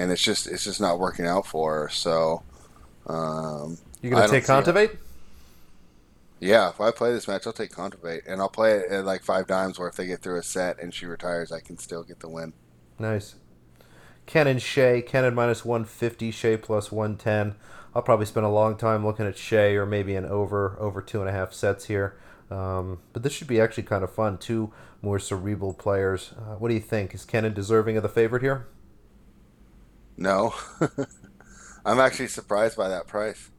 and 0.00 0.10
it's 0.10 0.22
just 0.22 0.46
it's 0.46 0.64
just 0.64 0.80
not 0.80 0.98
working 0.98 1.26
out 1.26 1.46
for 1.46 1.82
her. 1.82 1.88
So, 1.90 2.42
um, 3.06 3.76
You 4.00 4.10
gonna 4.10 4.28
take. 4.28 4.44
Kontaveit? 4.44 4.96
yeah, 6.40 6.70
if 6.70 6.80
I 6.80 6.90
play 6.90 7.12
this 7.12 7.28
match, 7.28 7.46
I'll 7.46 7.52
take 7.52 7.70
Kontaveit, 7.70 8.22
and 8.26 8.40
I'll 8.40 8.48
play 8.48 8.78
it 8.78 8.90
at 8.90 9.04
like 9.04 9.22
five 9.22 9.46
dimes, 9.46 9.78
where 9.78 9.88
if 9.88 9.96
they 9.96 10.06
get 10.06 10.22
through 10.22 10.38
a 10.38 10.42
set 10.42 10.80
and 10.80 10.94
she 10.94 11.04
retires, 11.04 11.52
I 11.52 11.60
can 11.60 11.76
still 11.76 12.02
get 12.02 12.20
the 12.20 12.28
win. 12.28 12.54
Nice. 12.98 13.34
Ken 14.24 14.46
and 14.46 14.60
Hsieh. 14.60 15.04
Ken 15.06 15.24
at 15.24 15.34
minus 15.34 15.64
150, 15.64 16.32
Hsieh 16.32 16.62
plus 16.62 16.90
110. 16.90 17.56
I'll 17.94 18.02
probably 18.02 18.26
spend 18.26 18.46
a 18.46 18.50
long 18.50 18.76
time 18.76 19.04
looking 19.04 19.26
at 19.26 19.34
Hsieh 19.34 19.74
or 19.74 19.84
maybe 19.84 20.14
an 20.14 20.24
over, 20.24 20.76
over 20.78 21.02
two 21.02 21.20
and 21.20 21.28
a 21.28 21.32
half 21.32 21.52
sets 21.52 21.86
here. 21.86 22.16
Um, 22.50 23.00
but 23.12 23.22
this 23.22 23.32
should 23.32 23.48
be 23.48 23.60
actually 23.60 23.82
kind 23.82 24.04
of 24.04 24.12
fun. 24.12 24.38
Two 24.38 24.72
more 25.02 25.18
cerebral 25.18 25.74
players. 25.74 26.32
Uh, 26.38 26.54
what 26.54 26.68
do 26.68 26.74
you 26.74 26.80
think? 26.80 27.12
Is 27.14 27.24
Kenin 27.24 27.52
deserving 27.52 27.96
of 27.96 28.02
the 28.02 28.08
favorite 28.08 28.42
here? 28.42 28.66
No, 30.20 30.54
I'm 31.84 31.98
actually 31.98 32.28
surprised 32.28 32.76
by 32.76 32.88
that 32.88 33.08
price. 33.08 33.50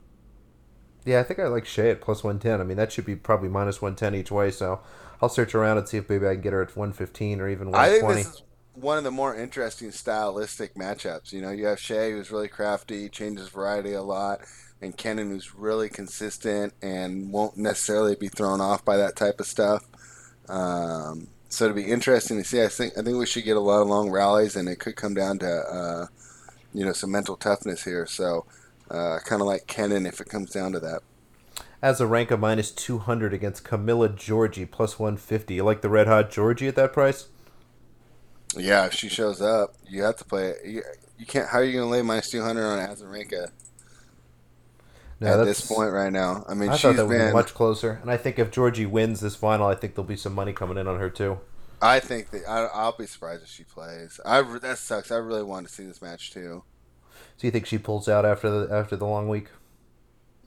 Yeah, 1.03 1.19
I 1.19 1.23
think 1.23 1.39
I 1.39 1.47
like 1.47 1.65
Hsieh 1.65 1.91
at 1.91 2.01
plus 2.01 2.23
110. 2.23 2.61
I 2.61 2.63
mean, 2.63 2.77
that 2.77 2.91
should 2.91 3.05
be 3.05 3.15
probably 3.15 3.49
minus 3.49 3.81
110 3.81 4.13
each 4.13 4.31
way. 4.31 4.51
So 4.51 4.79
I'll 5.21 5.29
search 5.29 5.55
around 5.55 5.79
and 5.79 5.89
see 5.89 5.97
if 5.97 6.07
maybe 6.07 6.27
I 6.27 6.33
can 6.33 6.41
get 6.41 6.53
her 6.53 6.61
at 6.61 6.75
115 6.75 7.41
or 7.41 7.49
even 7.49 7.71
120. 7.71 7.75
I 7.75 8.03
120. 8.03 8.23
think 8.23 8.27
this 8.27 8.35
is 8.35 8.43
one 8.75 8.97
of 8.99 9.03
the 9.03 9.11
more 9.11 9.35
interesting 9.35 9.91
stylistic 9.91 10.75
matchups. 10.75 11.33
You 11.33 11.41
know, 11.41 11.49
you 11.49 11.65
have 11.65 11.79
Hsieh, 11.79 12.11
who's 12.11 12.31
really 12.31 12.47
crafty, 12.47 13.09
changes 13.09 13.49
variety 13.49 13.93
a 13.93 14.03
lot. 14.03 14.41
and 14.81 14.97
Kenin, 14.97 15.29
who's 15.29 15.53
really 15.55 15.89
consistent 15.89 16.73
and 16.81 17.31
won't 17.31 17.57
necessarily 17.57 18.15
be 18.15 18.27
thrown 18.27 18.61
off 18.61 18.83
by 18.83 18.97
that 18.97 19.15
type 19.15 19.39
of 19.39 19.45
stuff. 19.45 19.85
Um, 20.49 21.27
so 21.49 21.65
it'll 21.65 21.75
be 21.75 21.91
interesting 21.91 22.37
to 22.37 22.43
see. 22.43 22.63
I 22.63 22.67
think 22.67 22.97
I 22.97 23.01
think 23.01 23.17
we 23.17 23.25
should 23.25 23.43
get 23.43 23.57
a 23.57 23.59
lot 23.61 23.81
of 23.81 23.87
long 23.87 24.09
rallies, 24.09 24.55
and 24.55 24.67
it 24.69 24.79
could 24.79 24.95
come 24.95 25.13
down 25.13 25.39
to 25.39 25.47
uh, 25.47 26.07
you 26.73 26.85
know 26.85 26.93
some 26.93 27.11
mental 27.11 27.35
toughness 27.35 27.83
here. 27.83 28.05
So 28.05 28.45
uh, 28.89 29.19
kind 29.25 29.41
of 29.41 29.47
like 29.47 29.67
Kenin 29.67 30.05
if 30.05 30.21
it 30.21 30.29
comes 30.29 30.51
down 30.51 30.71
to 30.73 30.79
that. 30.79 31.01
Azarenka 31.83 32.39
minus 32.39 32.71
two 32.71 32.99
hundred 32.99 33.33
against 33.33 33.63
Camila 33.63 34.09
Giorgi 34.09 34.69
plus 34.69 34.99
one 34.99 35.17
fifty. 35.17 35.55
You 35.55 35.63
like 35.63 35.81
the 35.81 35.89
red 35.89 36.07
hot 36.07 36.29
Giorgi 36.29 36.67
at 36.67 36.75
that 36.75 36.93
price? 36.93 37.27
Yeah, 38.55 38.85
if 38.85 38.93
she 38.93 39.09
shows 39.09 39.41
up, 39.41 39.73
you 39.87 40.03
have 40.03 40.17
to 40.17 40.25
play 40.25 40.49
it. 40.49 40.57
You, 40.65 40.83
you 41.17 41.25
can't. 41.25 41.47
How 41.47 41.59
are 41.59 41.63
you 41.63 41.73
going 41.73 41.85
to 41.85 41.89
lay 41.89 42.01
minus 42.01 42.29
two 42.29 42.41
hundred 42.41 42.65
on 42.65 42.79
Azarenka? 42.79 43.49
No, 45.19 45.39
at 45.39 45.45
this 45.45 45.65
point 45.65 45.91
right 45.91 46.11
now. 46.11 46.43
I 46.49 46.55
mean, 46.55 46.69
I 46.69 46.73
she's 46.73 46.81
thought 46.81 46.95
that 46.95 47.07
would 47.07 47.17
be 47.17 47.31
much 47.31 47.53
closer, 47.53 47.99
and 48.01 48.09
I 48.11 48.17
think 48.17 48.39
if 48.39 48.51
Giorgi 48.51 48.89
wins 48.89 49.19
this 49.19 49.35
final, 49.35 49.67
I 49.67 49.75
think 49.75 49.95
there'll 49.95 50.07
be 50.07 50.17
some 50.17 50.33
money 50.33 50.51
coming 50.51 50.77
in 50.77 50.87
on 50.87 50.99
her 50.99 51.09
too. 51.09 51.39
I 51.81 51.99
think 51.99 52.29
that 52.31 52.47
I, 52.47 52.65
I'll 52.73 52.95
be 52.95 53.07
surprised 53.07 53.43
if 53.43 53.49
she 53.49 53.63
plays. 53.63 54.19
I 54.25 54.41
that 54.59 54.77
sucks. 54.77 55.11
I 55.11 55.17
really 55.17 55.43
want 55.43 55.67
to 55.67 55.73
see 55.73 55.83
this 55.85 56.01
match 56.01 56.31
too. 56.31 56.63
So 57.37 57.47
you 57.47 57.51
think 57.51 57.65
she 57.65 57.77
pulls 57.77 58.07
out 58.07 58.25
after 58.25 58.49
the 58.49 58.73
after 58.73 58.95
the 58.95 59.07
long 59.07 59.27
week? 59.27 59.47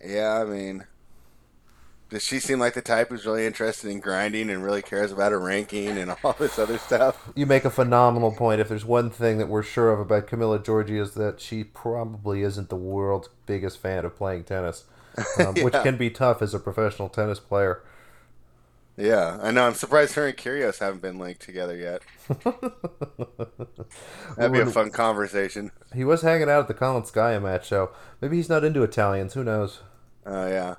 Yeah, 0.04 0.40
I 0.40 0.44
mean, 0.44 0.84
does 2.10 2.22
she 2.22 2.38
seem 2.38 2.58
like 2.60 2.74
the 2.74 2.82
type 2.82 3.08
who's 3.08 3.26
really 3.26 3.46
interested 3.46 3.90
in 3.90 4.00
grinding 4.00 4.50
and 4.50 4.62
really 4.62 4.82
cares 4.82 5.10
about 5.10 5.32
her 5.32 5.40
ranking 5.40 5.88
and 5.98 6.14
all 6.24 6.36
this 6.38 6.58
other 6.58 6.78
stuff? 6.78 7.30
You 7.34 7.46
make 7.46 7.64
a 7.64 7.70
phenomenal 7.70 8.32
point. 8.32 8.60
If 8.60 8.68
there's 8.68 8.84
one 8.84 9.10
thing 9.10 9.38
that 9.38 9.48
we're 9.48 9.62
sure 9.62 9.90
of 9.92 9.98
about 10.00 10.26
Camila 10.28 10.62
Giorgi 10.62 11.00
is 11.00 11.14
that 11.14 11.40
she 11.40 11.64
probably 11.64 12.42
isn't 12.42 12.68
the 12.68 12.76
world's 12.76 13.28
biggest 13.46 13.78
fan 13.78 14.04
of 14.04 14.14
playing 14.16 14.44
tennis, 14.44 14.84
um, 15.38 15.54
Yeah. 15.56 15.64
which 15.64 15.74
can 15.74 15.96
be 15.96 16.10
tough 16.10 16.42
as 16.42 16.54
a 16.54 16.60
professional 16.60 17.08
tennis 17.08 17.40
player. 17.40 17.82
Yeah, 18.96 19.38
I 19.42 19.50
know. 19.50 19.66
I'm 19.66 19.74
surprised 19.74 20.14
her 20.14 20.28
and 20.28 20.36
Kyrgios 20.36 20.78
haven't 20.78 21.02
been 21.02 21.18
linked 21.18 21.42
together 21.42 21.76
yet. 21.76 22.02
That'd 24.36 24.52
be 24.52 24.60
a 24.60 24.66
fun 24.66 24.90
conversation. 24.90 25.72
He 25.94 26.04
was 26.04 26.22
hanging 26.22 26.48
out 26.48 26.60
at 26.60 26.68
the 26.68 26.74
Colin 26.74 27.02
Skya 27.02 27.42
match, 27.42 27.68
so 27.68 27.90
maybe 28.20 28.36
he's 28.36 28.48
not 28.48 28.62
into 28.62 28.84
Italians. 28.84 29.34
Who 29.34 29.42
knows? 29.42 29.80
Oh 30.24 30.46
yeah. 30.46 30.76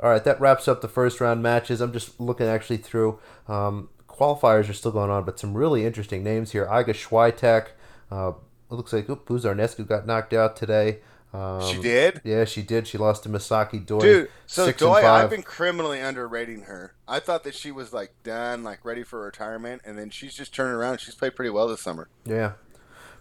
All 0.00 0.10
right, 0.10 0.24
that 0.24 0.40
wraps 0.40 0.66
up 0.68 0.80
the 0.80 0.88
first 0.88 1.20
round 1.20 1.42
matches. 1.42 1.80
I'm 1.80 1.92
just 1.92 2.18
looking 2.20 2.46
actually 2.46 2.78
through. 2.78 3.20
Um, 3.46 3.88
qualifiers 4.08 4.68
are 4.68 4.74
still 4.74 4.92
going 4.92 5.10
on, 5.10 5.24
but 5.24 5.38
some 5.38 5.54
really 5.54 5.86
interesting 5.86 6.24
names 6.24 6.52
here. 6.52 6.66
Iga 6.66 6.88
Swiatek. 6.88 7.68
Uh, 8.10 8.32
it 8.70 8.74
looks 8.74 8.92
like 8.92 9.08
oop, 9.08 9.26
Buzarnescu 9.28 9.86
got 9.86 10.06
knocked 10.06 10.32
out 10.32 10.56
today. 10.56 10.98
Um, 11.38 11.60
She 11.62 11.80
did? 11.80 12.20
Yeah, 12.24 12.44
she 12.44 12.62
did. 12.62 12.88
She 12.88 12.98
lost 12.98 13.22
to 13.22 13.28
Misaki 13.28 13.84
Doi. 13.84 14.00
Dude, 14.00 14.30
so 14.46 14.72
Doi. 14.72 15.06
I've 15.06 15.30
been 15.30 15.42
criminally 15.42 16.00
underrating 16.00 16.62
her. 16.62 16.94
I 17.06 17.20
thought 17.20 17.44
that 17.44 17.54
she 17.54 17.70
was 17.70 17.92
like 17.92 18.12
done, 18.24 18.64
like 18.64 18.84
ready 18.84 19.04
for 19.04 19.20
retirement, 19.20 19.82
and 19.84 19.96
then 19.96 20.10
she's 20.10 20.34
just 20.34 20.52
turning 20.52 20.74
around. 20.74 20.98
She's 20.98 21.14
played 21.14 21.36
pretty 21.36 21.50
well 21.50 21.68
this 21.68 21.80
summer. 21.80 22.08
Yeah. 22.24 22.52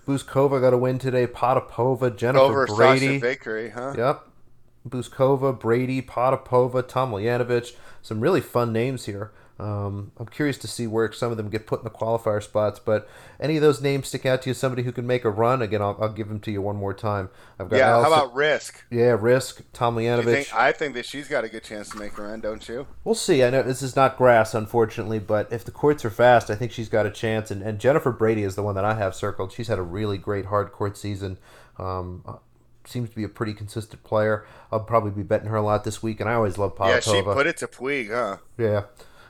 Bouzkova 0.08 0.62
got 0.62 0.74
a 0.74 0.78
win 0.78 0.98
today. 0.98 1.28
Potapova, 1.28 2.16
Jennifer 2.16 2.44
Over 2.44 2.66
Brady. 2.66 3.08
Sasha 3.08 3.20
Bakery, 3.20 3.70
huh? 3.70 3.94
Yep. 3.96 4.24
Bouzkova, 4.90 5.60
Brady, 5.60 6.02
Potapova, 6.02 6.82
Tomljanovic. 6.82 7.76
Some 8.02 8.22
really 8.22 8.42
fun 8.42 8.72
names 8.74 9.06
here. 9.06 9.32
Um, 9.60 10.12
I'm 10.18 10.28
curious 10.28 10.58
to 10.60 10.68
see 10.68 10.86
where 10.86 11.12
some 11.12 11.32
of 11.32 11.38
them 11.38 11.50
get 11.50 11.66
put 11.66 11.80
in 11.80 11.84
the 11.84 11.90
qualifier 11.90 12.44
spots, 12.44 12.80
but 12.80 13.10
any 13.40 13.56
of 13.56 13.62
those 13.64 13.82
names 13.82 14.08
stick 14.08 14.26
out 14.26 14.44
to 14.44 14.50
you? 14.52 14.54
Somebody 14.54 14.84
who 14.84 14.92
can 14.92 15.08
make 15.08 15.26
a 15.26 15.32
run? 15.32 15.64
Again, 15.64 15.82
I'll, 15.82 15.98
I'll 16.00 16.14
give 16.14 16.28
them 16.28 16.40
to 16.42 16.52
you 16.52 16.62
one 16.62 16.76
more 16.76 16.94
time. 16.94 17.30
I've 17.60 17.68
got 17.70 17.78
Yeah. 17.78 17.90
Alison- 17.90 18.14
How 18.14 18.24
about 18.26 18.36
Riske? 18.36 18.76
yeah, 18.92 19.18
Riske, 19.18 19.62
Do 19.74 20.32
you 20.32 20.46
I 20.54 20.72
think 20.72 20.94
that 20.94 21.06
she's 21.06 21.28
got 21.28 21.44
a 21.44 21.50
good 21.50 21.64
chance 21.64 21.90
to 21.90 21.98
make 21.98 22.18
a 22.18 22.22
run, 22.22 22.40
don't 22.40 22.68
you? 22.70 22.86
We'll 23.04 23.16
see. 23.16 23.44
I 23.44 23.50
know 23.50 23.64
this 23.64 23.82
is 23.82 23.96
not 23.96 24.16
grass, 24.18 24.54
unfortunately, 24.54 25.20
but 25.20 25.52
if 25.52 25.66
the 25.66 25.72
courts 25.72 26.06
are 26.06 26.12
fast, 26.12 26.52
I 26.52 26.56
think 26.56 26.72
she's 26.72 26.90
got 26.90 27.08
a 27.08 27.12
chance. 27.12 27.50
And, 27.50 27.64
and 27.64 27.80
Jennifer 27.80 28.12
Brady 28.12 28.44
is 28.44 28.56
the 28.56 28.64
one 28.64 28.76
that 28.76 28.86
I 28.86 28.94
have 28.94 29.16
circled. 29.16 29.52
She's 29.52 29.70
had 29.70 29.80
a 29.80 29.84
really 29.84 30.18
great 30.20 30.46
hard 30.46 30.72
court 30.72 30.98
season. 30.98 31.40
Um, 31.80 32.24
uh, 32.28 32.36
seems 32.86 33.10
to 33.10 33.16
be 33.16 33.24
a 33.24 33.30
pretty 33.30 33.54
consistent 33.54 34.04
player. 34.04 34.46
I'll 34.72 34.80
probably 34.80 35.12
be 35.12 35.24
betting 35.24 35.48
her 35.50 35.58
a 35.58 35.62
lot 35.62 35.84
this 35.84 36.02
week, 36.02 36.20
and 36.20 36.30
I 36.30 36.34
always 36.36 36.58
love 36.58 36.76
Potapova. 36.76 36.90
Yeah, 36.94 37.00
she 37.00 37.22
put 37.22 37.48
it 37.48 37.58
to 37.58 37.68
Puig, 37.68 38.10
huh? 38.12 38.38
Yeah, 38.58 38.84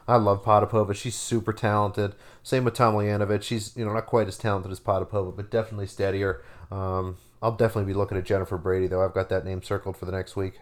I 0.08 0.16
love 0.16 0.44
Potapova. 0.44 0.96
She's 0.96 1.16
super 1.16 1.52
talented. 1.52 2.16
Same 2.44 2.64
with 2.64 2.76
Tomljanovic. 2.76 3.44
She's 3.44 3.76
you 3.76 3.86
know 3.86 3.94
not 3.94 4.06
quite 4.06 4.28
as 4.28 4.38
talented 4.38 4.72
as 4.72 4.80
Potapova, 4.80 5.36
but 5.36 5.52
definitely 5.52 5.88
steadier. 5.88 6.42
Um, 6.72 7.18
I'll 7.42 7.56
definitely 7.56 7.92
be 7.92 7.98
looking 7.98 8.18
at 8.18 8.26
Jennifer 8.26 8.58
Brady 8.58 8.88
though. 8.88 9.04
I've 9.04 9.14
got 9.14 9.30
that 9.30 9.46
name 9.46 9.62
circled 9.62 9.98
for 9.98 10.06
the 10.06 10.12
next 10.12 10.36
week. 10.36 10.60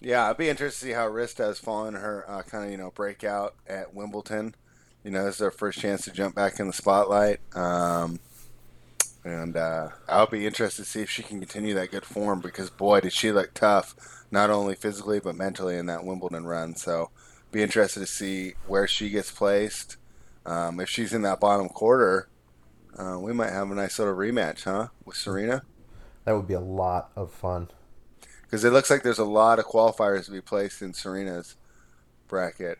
Yeah, 0.00 0.28
I'd 0.28 0.36
be 0.36 0.48
interested 0.48 0.80
to 0.80 0.86
see 0.86 0.92
how 0.92 1.08
Riske 1.08 1.38
has 1.38 1.58
fallen 1.58 1.94
her 1.94 2.24
uh, 2.28 2.42
kind 2.42 2.64
of 2.64 2.70
you 2.70 2.76
know 2.76 2.90
breakout 2.90 3.54
at 3.66 3.94
Wimbledon. 3.94 4.54
You 5.02 5.10
know, 5.10 5.24
this 5.24 5.36
is 5.36 5.40
her 5.40 5.50
first 5.50 5.78
chance 5.80 6.04
to 6.04 6.12
jump 6.12 6.34
back 6.34 6.60
in 6.60 6.66
the 6.66 6.72
spotlight. 6.72 7.40
Um, 7.54 8.20
and 9.24 9.56
uh, 9.56 9.88
I'll 10.08 10.26
be 10.26 10.46
interested 10.46 10.84
to 10.84 10.88
see 10.88 11.00
if 11.00 11.10
she 11.10 11.22
can 11.22 11.40
continue 11.40 11.74
that 11.74 11.90
good 11.90 12.04
form 12.04 12.40
because 12.40 12.70
boy, 12.70 13.00
did 13.00 13.12
she 13.12 13.32
look 13.32 13.54
tough, 13.54 13.94
not 14.30 14.50
only 14.50 14.74
physically 14.74 15.20
but 15.20 15.34
mentally 15.34 15.76
in 15.76 15.86
that 15.86 16.04
Wimbledon 16.04 16.46
run. 16.46 16.74
So, 16.76 17.10
be 17.54 17.62
interested 17.62 18.00
to 18.00 18.06
see 18.06 18.54
where 18.66 18.86
she 18.86 19.08
gets 19.10 19.30
placed. 19.30 19.96
Um, 20.44 20.80
if 20.80 20.88
she's 20.90 21.12
in 21.14 21.22
that 21.22 21.40
bottom 21.40 21.68
quarter, 21.68 22.28
uh, 22.98 23.18
we 23.18 23.32
might 23.32 23.50
have 23.50 23.70
a 23.70 23.74
nice 23.74 23.98
little 23.98 24.14
rematch, 24.14 24.64
huh, 24.64 24.88
with 25.04 25.16
Serena? 25.16 25.62
That 26.24 26.32
would 26.36 26.46
be 26.48 26.54
a 26.54 26.60
lot 26.60 27.10
of 27.16 27.30
fun. 27.30 27.68
Because 28.42 28.64
it 28.64 28.70
looks 28.70 28.90
like 28.90 29.02
there's 29.02 29.18
a 29.18 29.24
lot 29.24 29.58
of 29.58 29.64
qualifiers 29.66 30.26
to 30.26 30.30
be 30.30 30.40
placed 30.40 30.82
in 30.82 30.92
Serena's 30.94 31.56
bracket. 32.28 32.78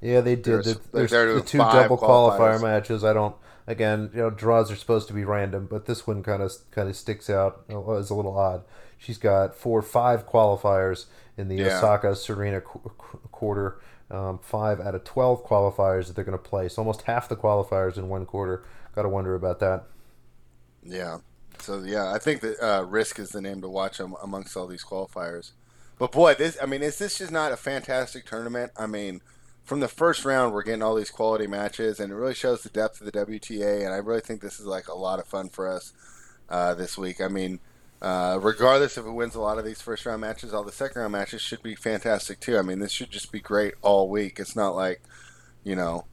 Yeah, 0.00 0.20
they 0.20 0.36
did. 0.36 0.44
There's- 0.64 0.66
The, 0.76 0.80
there's 0.92 1.10
the 1.10 1.40
two 1.42 1.58
double 1.58 1.96
qualifier 1.98 2.60
matches. 2.62 3.02
I 3.04 3.12
don't. 3.12 3.34
Again, 3.68 4.10
you 4.14 4.20
know, 4.20 4.30
draws 4.30 4.70
are 4.70 4.76
supposed 4.76 5.08
to 5.08 5.14
be 5.14 5.24
random, 5.24 5.66
but 5.68 5.86
this 5.86 6.06
one 6.06 6.22
kind 6.22 6.40
of 6.42 6.52
kind 6.70 6.88
of 6.88 6.94
sticks 6.94 7.28
out 7.28 7.64
as 7.68 8.10
a 8.10 8.14
little 8.14 8.38
odd. 8.38 8.62
She's 8.98 9.18
got 9.18 9.56
four, 9.56 9.82
five 9.82 10.28
qualifiers 10.28 11.06
in 11.36 11.48
the 11.48 11.56
Yeah. 11.56 11.78
Osaka 11.78 12.14
Serena 12.14 12.60
qu- 12.60 12.92
qu- 12.96 13.18
quarter. 13.32 13.80
Um, 14.08 14.38
five 14.38 14.78
out 14.80 14.94
of 14.94 15.02
twelve 15.04 15.44
qualifiers 15.44 16.06
that 16.06 16.14
they're 16.14 16.24
going 16.24 16.38
to 16.38 16.42
play. 16.42 16.68
So 16.68 16.82
almost 16.82 17.02
half 17.02 17.28
the 17.28 17.36
qualifiers 17.36 17.96
in 17.96 18.08
one 18.08 18.24
quarter. 18.24 18.64
Got 18.94 19.02
to 19.02 19.08
wonder 19.08 19.34
about 19.34 19.58
that. 19.60 19.84
Yeah. 20.84 21.18
So 21.60 21.82
yeah, 21.82 22.12
I 22.12 22.18
think 22.18 22.40
that 22.42 22.60
uh, 22.60 22.84
Riske 22.84 23.18
is 23.18 23.30
the 23.30 23.40
name 23.40 23.60
to 23.62 23.68
watch 23.68 24.00
am- 24.00 24.14
amongst 24.22 24.56
all 24.56 24.66
these 24.66 24.84
qualifiers. 24.84 25.52
But 25.98 26.12
boy, 26.12 26.34
this 26.34 26.56
I 26.62 26.66
mean, 26.66 26.82
is 26.82 26.98
this 26.98 27.18
just 27.18 27.32
not 27.32 27.52
a 27.52 27.56
fantastic 27.56 28.26
tournament? 28.26 28.72
I 28.76 28.86
mean, 28.86 29.22
from 29.64 29.80
the 29.80 29.88
first 29.88 30.24
round, 30.24 30.52
we're 30.52 30.62
getting 30.62 30.82
all 30.82 30.94
these 30.94 31.10
quality 31.10 31.46
matches, 31.46 31.98
and 31.98 32.12
it 32.12 32.16
really 32.16 32.34
shows 32.34 32.62
the 32.62 32.68
depth 32.68 33.00
of 33.00 33.06
the 33.06 33.12
WTA. 33.12 33.84
And 33.84 33.92
I 33.92 33.96
really 33.96 34.20
think 34.20 34.40
this 34.40 34.60
is 34.60 34.66
like 34.66 34.88
a 34.88 34.94
lot 34.94 35.18
of 35.18 35.26
fun 35.26 35.48
for 35.48 35.68
us 35.68 35.92
uh, 36.48 36.74
this 36.74 36.96
week. 36.96 37.20
I 37.20 37.28
mean, 37.28 37.60
uh, 38.02 38.38
regardless 38.40 38.98
if 38.98 39.06
it 39.06 39.10
wins 39.10 39.34
a 39.34 39.40
lot 39.40 39.58
of 39.58 39.64
these 39.64 39.80
first 39.80 40.04
round 40.06 40.20
matches, 40.20 40.52
all 40.52 40.64
the 40.64 40.72
second 40.72 41.00
round 41.00 41.12
matches 41.12 41.40
should 41.40 41.62
be 41.62 41.74
fantastic 41.74 42.40
too. 42.40 42.58
I 42.58 42.62
mean, 42.62 42.78
this 42.78 42.92
should 42.92 43.10
just 43.10 43.32
be 43.32 43.40
great 43.40 43.74
all 43.82 44.08
week. 44.08 44.38
It's 44.38 44.56
not 44.56 44.74
like, 44.74 45.02
you 45.64 45.74
know, 45.74 46.04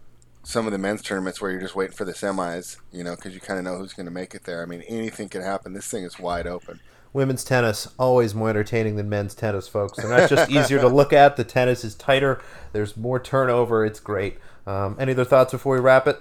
some 0.43 0.65
of 0.65 0.71
the 0.71 0.77
men's 0.77 1.01
tournaments 1.01 1.41
where 1.41 1.51
you're 1.51 1.61
just 1.61 1.75
waiting 1.75 1.95
for 1.95 2.05
the 2.05 2.11
semis, 2.11 2.77
you 2.91 3.03
know, 3.03 3.15
because 3.15 3.33
you 3.33 3.39
kind 3.39 3.59
of 3.59 3.65
know 3.65 3.77
who's 3.77 3.93
going 3.93 4.05
to 4.05 4.11
make 4.11 4.35
it 4.35 4.43
there. 4.43 4.61
I 4.61 4.65
mean, 4.65 4.81
anything 4.81 5.29
can 5.29 5.41
happen. 5.41 5.73
This 5.73 5.89
thing 5.89 6.03
is 6.03 6.19
wide 6.19 6.47
open. 6.47 6.79
Women's 7.13 7.43
tennis 7.43 7.87
always 7.99 8.33
more 8.33 8.49
entertaining 8.49 8.95
than 8.95 9.07
men's 9.07 9.35
tennis, 9.35 9.67
folks. 9.67 9.97
They're 9.97 10.09
not 10.09 10.29
just 10.29 10.49
easier 10.49 10.79
to 10.79 10.87
look 10.87 11.13
at. 11.13 11.37
The 11.37 11.43
tennis 11.43 11.83
is 11.83 11.95
tighter. 11.95 12.41
There's 12.71 12.97
more 12.97 13.19
turnover. 13.19 13.85
It's 13.85 13.99
great. 13.99 14.37
Um, 14.65 14.97
any 14.99 15.11
other 15.11 15.25
thoughts 15.25 15.51
before 15.51 15.75
we 15.75 15.81
wrap 15.81 16.07
it? 16.07 16.19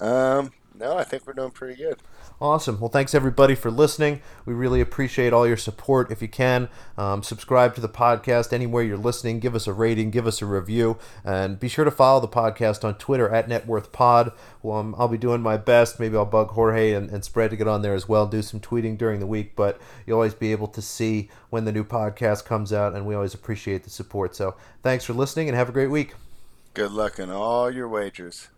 Um, 0.00 0.52
no, 0.78 0.96
I 0.96 1.04
think 1.04 1.26
we're 1.26 1.32
doing 1.32 1.50
pretty 1.50 1.74
good. 1.74 1.98
Awesome. 2.40 2.78
Well, 2.78 2.88
thanks 2.88 3.14
everybody 3.14 3.54
for 3.56 3.70
listening. 3.70 4.22
We 4.46 4.54
really 4.54 4.80
appreciate 4.80 5.32
all 5.32 5.46
your 5.46 5.56
support. 5.56 6.12
If 6.12 6.22
you 6.22 6.28
can, 6.28 6.68
um, 6.96 7.22
subscribe 7.22 7.74
to 7.74 7.80
the 7.80 7.88
podcast 7.88 8.52
anywhere 8.52 8.84
you're 8.84 8.96
listening. 8.96 9.40
Give 9.40 9.56
us 9.56 9.66
a 9.66 9.72
rating, 9.72 10.10
give 10.10 10.26
us 10.26 10.40
a 10.40 10.46
review, 10.46 10.98
and 11.24 11.58
be 11.58 11.68
sure 11.68 11.84
to 11.84 11.90
follow 11.90 12.20
the 12.20 12.28
podcast 12.28 12.84
on 12.84 12.94
Twitter 12.94 13.28
at 13.28 13.48
NetworthPod. 13.48 14.32
Well, 14.62 14.78
um, 14.78 14.94
I'll 14.96 15.08
be 15.08 15.18
doing 15.18 15.42
my 15.42 15.56
best. 15.56 15.98
Maybe 15.98 16.16
I'll 16.16 16.24
bug 16.24 16.50
Jorge 16.50 16.92
and, 16.92 17.10
and 17.10 17.24
Spread 17.24 17.50
to 17.50 17.56
get 17.56 17.66
on 17.68 17.82
there 17.82 17.94
as 17.94 18.08
well, 18.08 18.26
do 18.26 18.42
some 18.42 18.60
tweeting 18.60 18.96
during 18.96 19.18
the 19.18 19.26
week, 19.26 19.56
but 19.56 19.80
you'll 20.06 20.18
always 20.18 20.34
be 20.34 20.52
able 20.52 20.68
to 20.68 20.82
see 20.82 21.28
when 21.50 21.64
the 21.64 21.72
new 21.72 21.84
podcast 21.84 22.44
comes 22.44 22.72
out, 22.72 22.94
and 22.94 23.04
we 23.04 23.14
always 23.14 23.34
appreciate 23.34 23.82
the 23.84 23.90
support. 23.90 24.36
So 24.36 24.54
thanks 24.82 25.04
for 25.04 25.12
listening 25.12 25.48
and 25.48 25.56
have 25.56 25.68
a 25.68 25.72
great 25.72 25.90
week. 25.90 26.14
Good 26.74 26.92
luck 26.92 27.18
in 27.18 27.30
all 27.30 27.70
your 27.70 27.88
wagers. 27.88 28.48